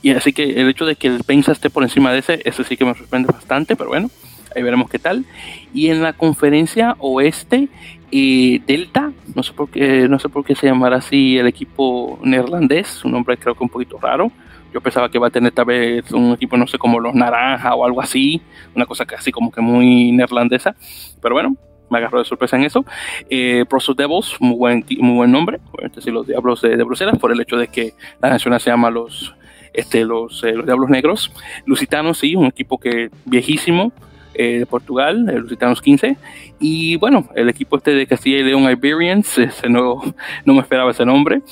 [0.00, 2.64] Y así que el hecho de que el Pensa esté por encima de ese, ese
[2.64, 4.10] sí que me sorprende bastante, pero bueno,
[4.54, 5.24] ahí veremos qué tal.
[5.72, 7.68] Y en la conferencia oeste,
[8.14, 12.18] y Delta, no sé por qué, no sé por qué se llamará así el equipo
[12.22, 14.30] neerlandés, un nombre creo que un poquito raro.
[14.74, 17.74] Yo pensaba que iba a tener tal vez un equipo, no sé, como los Naranja
[17.74, 18.42] o algo así,
[18.74, 20.76] una cosa casi como que muy neerlandesa,
[21.22, 21.56] pero bueno,
[21.88, 22.84] me agarró de sorpresa en eso.
[23.30, 23.64] Eh,
[23.96, 27.56] Devils, muy buen, muy buen nombre, obviamente sí, los Diablos de, Bruselas, por el hecho
[27.56, 29.34] de que la nacional se llama los,
[29.72, 31.32] este, los, eh, los Diablos Negros.
[31.64, 33.90] Lusitanos, sí, un equipo que viejísimo,
[34.34, 36.16] de Portugal, el Lusitanos 15.
[36.60, 40.00] Y bueno, el equipo este de Castilla y León Iberians, ese no,
[40.44, 41.42] no me esperaba ese nombre.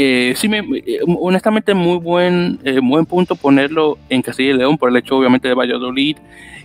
[0.00, 4.78] Eh, sí, me, eh, honestamente, muy buen, eh, buen punto ponerlo en Castilla y León
[4.78, 6.16] por el hecho, obviamente, de Valladolid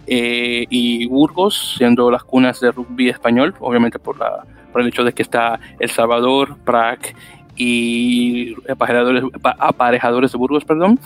[0.06, 5.03] eh, y Burgos, siendo las cunas de rugby español, obviamente por, la, por el hecho
[5.03, 7.15] de que está El Salvador, Prague
[7.56, 10.99] y aparejadores, aparejadores de Burgos, perdón,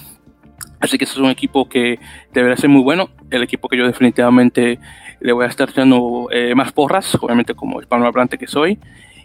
[0.80, 2.00] Así que ese es un equipo que
[2.34, 3.10] deberá ser muy bueno.
[3.30, 4.80] El equipo que yo definitivamente
[5.20, 8.80] le voy a estar echando eh, más porras, obviamente como hispanohablante que soy.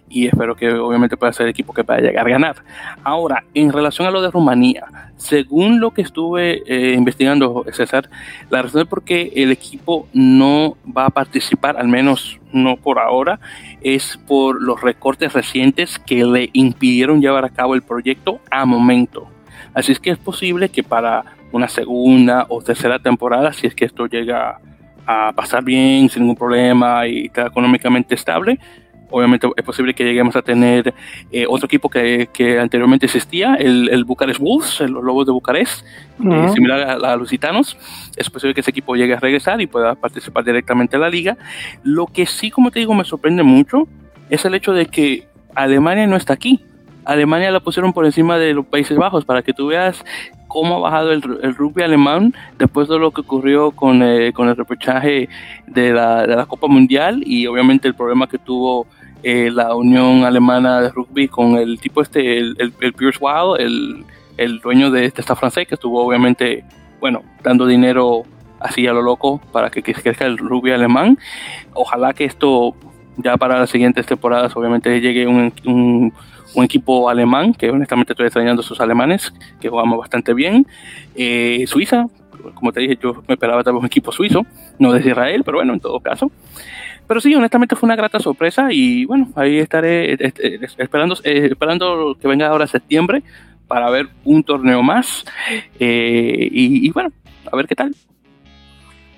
[0.09, 2.57] Y espero que obviamente pueda ser el equipo que pueda llegar a ganar.
[3.03, 4.85] Ahora, en relación a lo de Rumanía,
[5.17, 8.11] según lo que estuve eh, investigando, César,
[8.51, 13.41] la razón por qué el equipo no va a participar, al menos no por ahora,
[13.81, 19.29] es por los recortes recientes que le impidieron llevar a cabo el proyecto a momento.
[19.73, 23.85] Así es que es posible que para una segunda o tercera temporada, si es que
[23.85, 24.59] esto llega
[25.07, 28.59] a pasar bien, sin ningún problema y está económicamente estable,
[29.11, 30.95] obviamente es posible que lleguemos a tener
[31.31, 35.85] eh, otro equipo que, que, anteriormente existía, el, el Bucarest Wolves, los Lobos de Bucarest,
[35.85, 37.77] eh, similar a, a, los gitanos.
[38.17, 41.37] Es posible que ese equipo llegue a regresar y pueda participar directamente en la liga.
[41.83, 43.87] Lo que sí, como te digo, me sorprende mucho
[44.31, 46.65] es el hecho de que Alemania no está aquí.
[47.05, 50.05] Alemania la pusieron por encima de los Países Bajos para que tú veas
[50.49, 54.49] cómo ha bajado el, el rugby alemán después de lo que ocurrió con, eh, con
[54.49, 55.29] el repechaje
[55.67, 58.87] de la, de la, Copa Mundial y obviamente el problema que tuvo
[59.23, 63.61] eh, la Unión Alemana de Rugby con el tipo este, el, el, el Pierce Wild,
[63.61, 64.05] el,
[64.37, 66.65] el dueño de, de esta francés, que estuvo obviamente,
[67.01, 68.25] bueno, dando dinero
[68.63, 71.19] así a lo loco para que, crezca el rugby alemán.
[71.75, 72.75] Ojalá que esto
[73.17, 76.13] ya para las siguientes temporadas obviamente llegue un,
[76.55, 80.67] un, equipo alemán, que honestamente estoy extrañando a sus alemanes, que jugamos bastante bien.
[81.15, 82.07] Eh, Suiza,
[82.55, 84.47] como te dije, yo me esperaba tal vez un equipo suizo,
[84.79, 86.31] no desde Israel, pero bueno, en todo caso.
[87.07, 90.17] Pero sí, honestamente fue una grata sorpresa y bueno, ahí estaré
[90.79, 93.23] esperando, eh, esperando que venga ahora septiembre
[93.67, 95.25] para ver un torneo más
[95.79, 97.11] eh, y, y bueno,
[97.51, 97.95] a ver qué tal.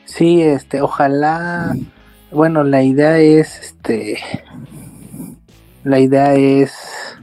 [0.04, 1.74] Sí, este, ojalá
[2.34, 4.18] bueno, la idea es, este,
[5.84, 7.16] la idea es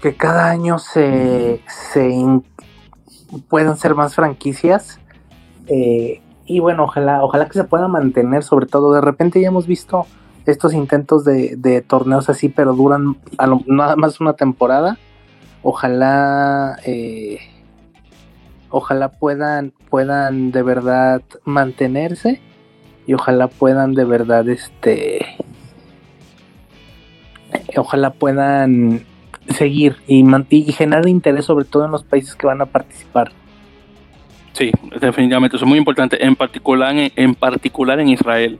[0.00, 1.60] que cada año se,
[1.92, 2.12] se
[3.48, 5.00] puedan ser más franquicias
[5.66, 9.68] eh, y bueno, ojalá, ojalá que se pueda mantener, sobre todo, de repente ya hemos
[9.68, 10.06] visto
[10.46, 13.16] estos intentos de, torneos así, pero duran
[13.66, 14.98] nada más una temporada.
[15.62, 17.38] Ojalá, eh,
[18.68, 22.40] ojalá puedan, puedan de verdad mantenerse
[23.06, 25.24] y ojalá puedan de verdad este
[27.76, 29.04] ojalá puedan
[29.48, 33.32] seguir y, y, generar interés sobre todo en los países que van a participar
[34.52, 38.58] sí definitivamente eso es muy importante en particular en, en particular en Israel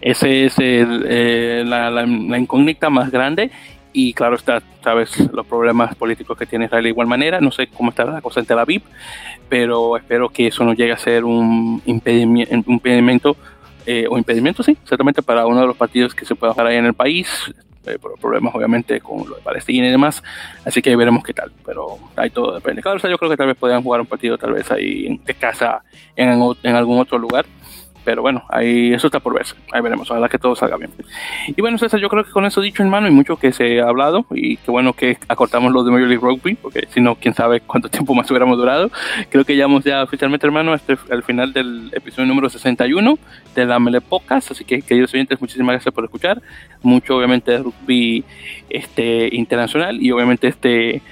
[0.00, 3.52] ese es el, eh, la, la, la, incógnita más grande
[3.92, 7.40] y claro está, sabes, los problemas políticos que tiene Israel de igual manera.
[7.40, 8.82] No sé cómo estará la cosa en Tel Aviv,
[9.48, 13.36] pero espero que eso no llegue a ser un impedimento, un impedimento
[13.86, 16.76] eh, o impedimento, sí, exactamente para uno de los partidos que se pueda jugar ahí
[16.76, 17.52] en el país,
[17.86, 20.22] eh, por problemas obviamente con lo de Palestina y demás,
[20.64, 22.82] así que veremos qué tal, pero ahí todo depende.
[22.82, 25.34] Claro, o yo creo que tal vez podrían jugar un partido tal vez ahí de
[25.34, 25.82] casa
[26.16, 27.44] en algún otro lugar,
[28.04, 29.54] pero bueno, ahí eso está por verse.
[29.72, 30.90] Ahí veremos, ojalá que todo salga bien.
[31.46, 33.80] Y bueno, César, yo creo que con eso dicho en mano y mucho que se
[33.80, 37.14] ha hablado y qué bueno que acortamos lo de Major League Rugby, porque si no,
[37.14, 38.90] quién sabe cuánto tiempo más hubiéramos durado.
[39.30, 43.18] Creo que llegamos ya oficialmente, hermano, este, al final del episodio número 61
[43.54, 44.50] de la Mele Podcast.
[44.50, 46.42] Así que, queridos oyentes, muchísimas gracias por escuchar.
[46.82, 48.24] Mucho, obviamente, de rugby
[48.68, 51.02] este, internacional y obviamente este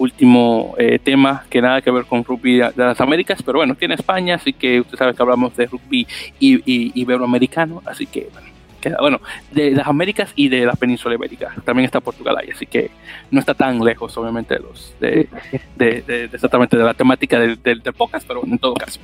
[0.00, 3.94] último eh, tema que nada que ver con rugby de, las Américas, pero bueno, tiene
[3.94, 6.06] España, así que usted sabe que hablamos de rugby
[6.38, 8.48] y, y, iberoamericano, así que bueno,
[8.80, 9.20] queda, bueno,
[9.52, 12.90] de las Américas y de la península ibérica, también está Portugal ahí, así que
[13.30, 15.28] no está tan lejos, obviamente, de los de,
[15.76, 19.00] de, de exactamente de la temática del, del, del, podcast, pero en todo caso.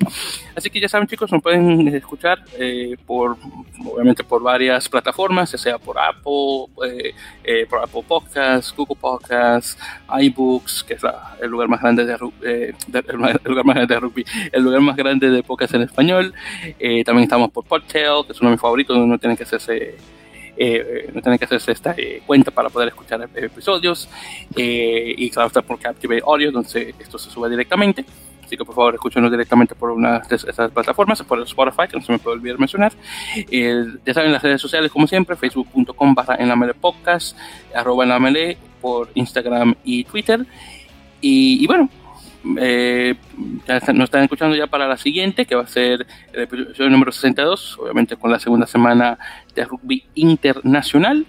[0.55, 3.37] Así que ya saben, chicos, nos pueden escuchar eh, por,
[3.85, 9.79] obviamente, por varias plataformas, ya sea por Apple, eh, eh, por Apple Podcasts, Google Podcasts,
[10.21, 13.17] iBooks, que es la, el lugar más grande de, eh, el
[13.49, 16.35] lugar más grande de rugby, el lugar más grande de podcasts en español.
[16.79, 19.45] Eh, también estamos por Podtail, que es uno de mis favoritos, donde no tienen que
[19.73, 19.97] hacerse
[20.59, 24.09] eh, no tienen que hacerse esta eh, cuenta para poder escuchar episodios
[24.57, 28.05] eh, y claro está por Captivate Audio donde esto se sube directamente.
[28.43, 32.05] Así que por favor escúchenos directamente por una de estas plataformas por Spotify que no
[32.05, 32.93] se me puede olvidar mencionar.
[33.51, 37.37] Ya saben las redes sociales como siempre facebook.com barra en la mele podcast
[37.75, 40.47] arroba en la mele por Instagram y Twitter.
[41.21, 41.91] Y, y bueno
[42.59, 43.15] eh,
[43.67, 47.13] ya nos están escuchando ya para la siguiente, que va a ser el episodio número
[47.13, 49.19] 62, obviamente con la segunda semana
[49.55, 51.27] de rugby internacional.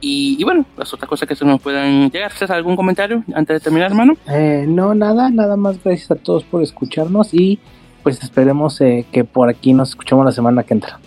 [0.00, 2.30] Y, y, bueno, las otras cosas que se nos puedan llegar.
[2.32, 4.14] ¿César, algún comentario antes de terminar, hermano?
[4.28, 7.58] Eh, no, nada, nada más gracias a todos por escucharnos y
[8.02, 11.00] pues esperemos eh, que por aquí nos escuchemos la semana que entra.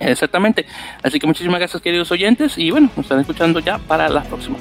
[0.00, 0.66] Exactamente.
[1.02, 4.56] Así que muchísimas gracias, queridos oyentes, y bueno, nos están escuchando ya para la próxima.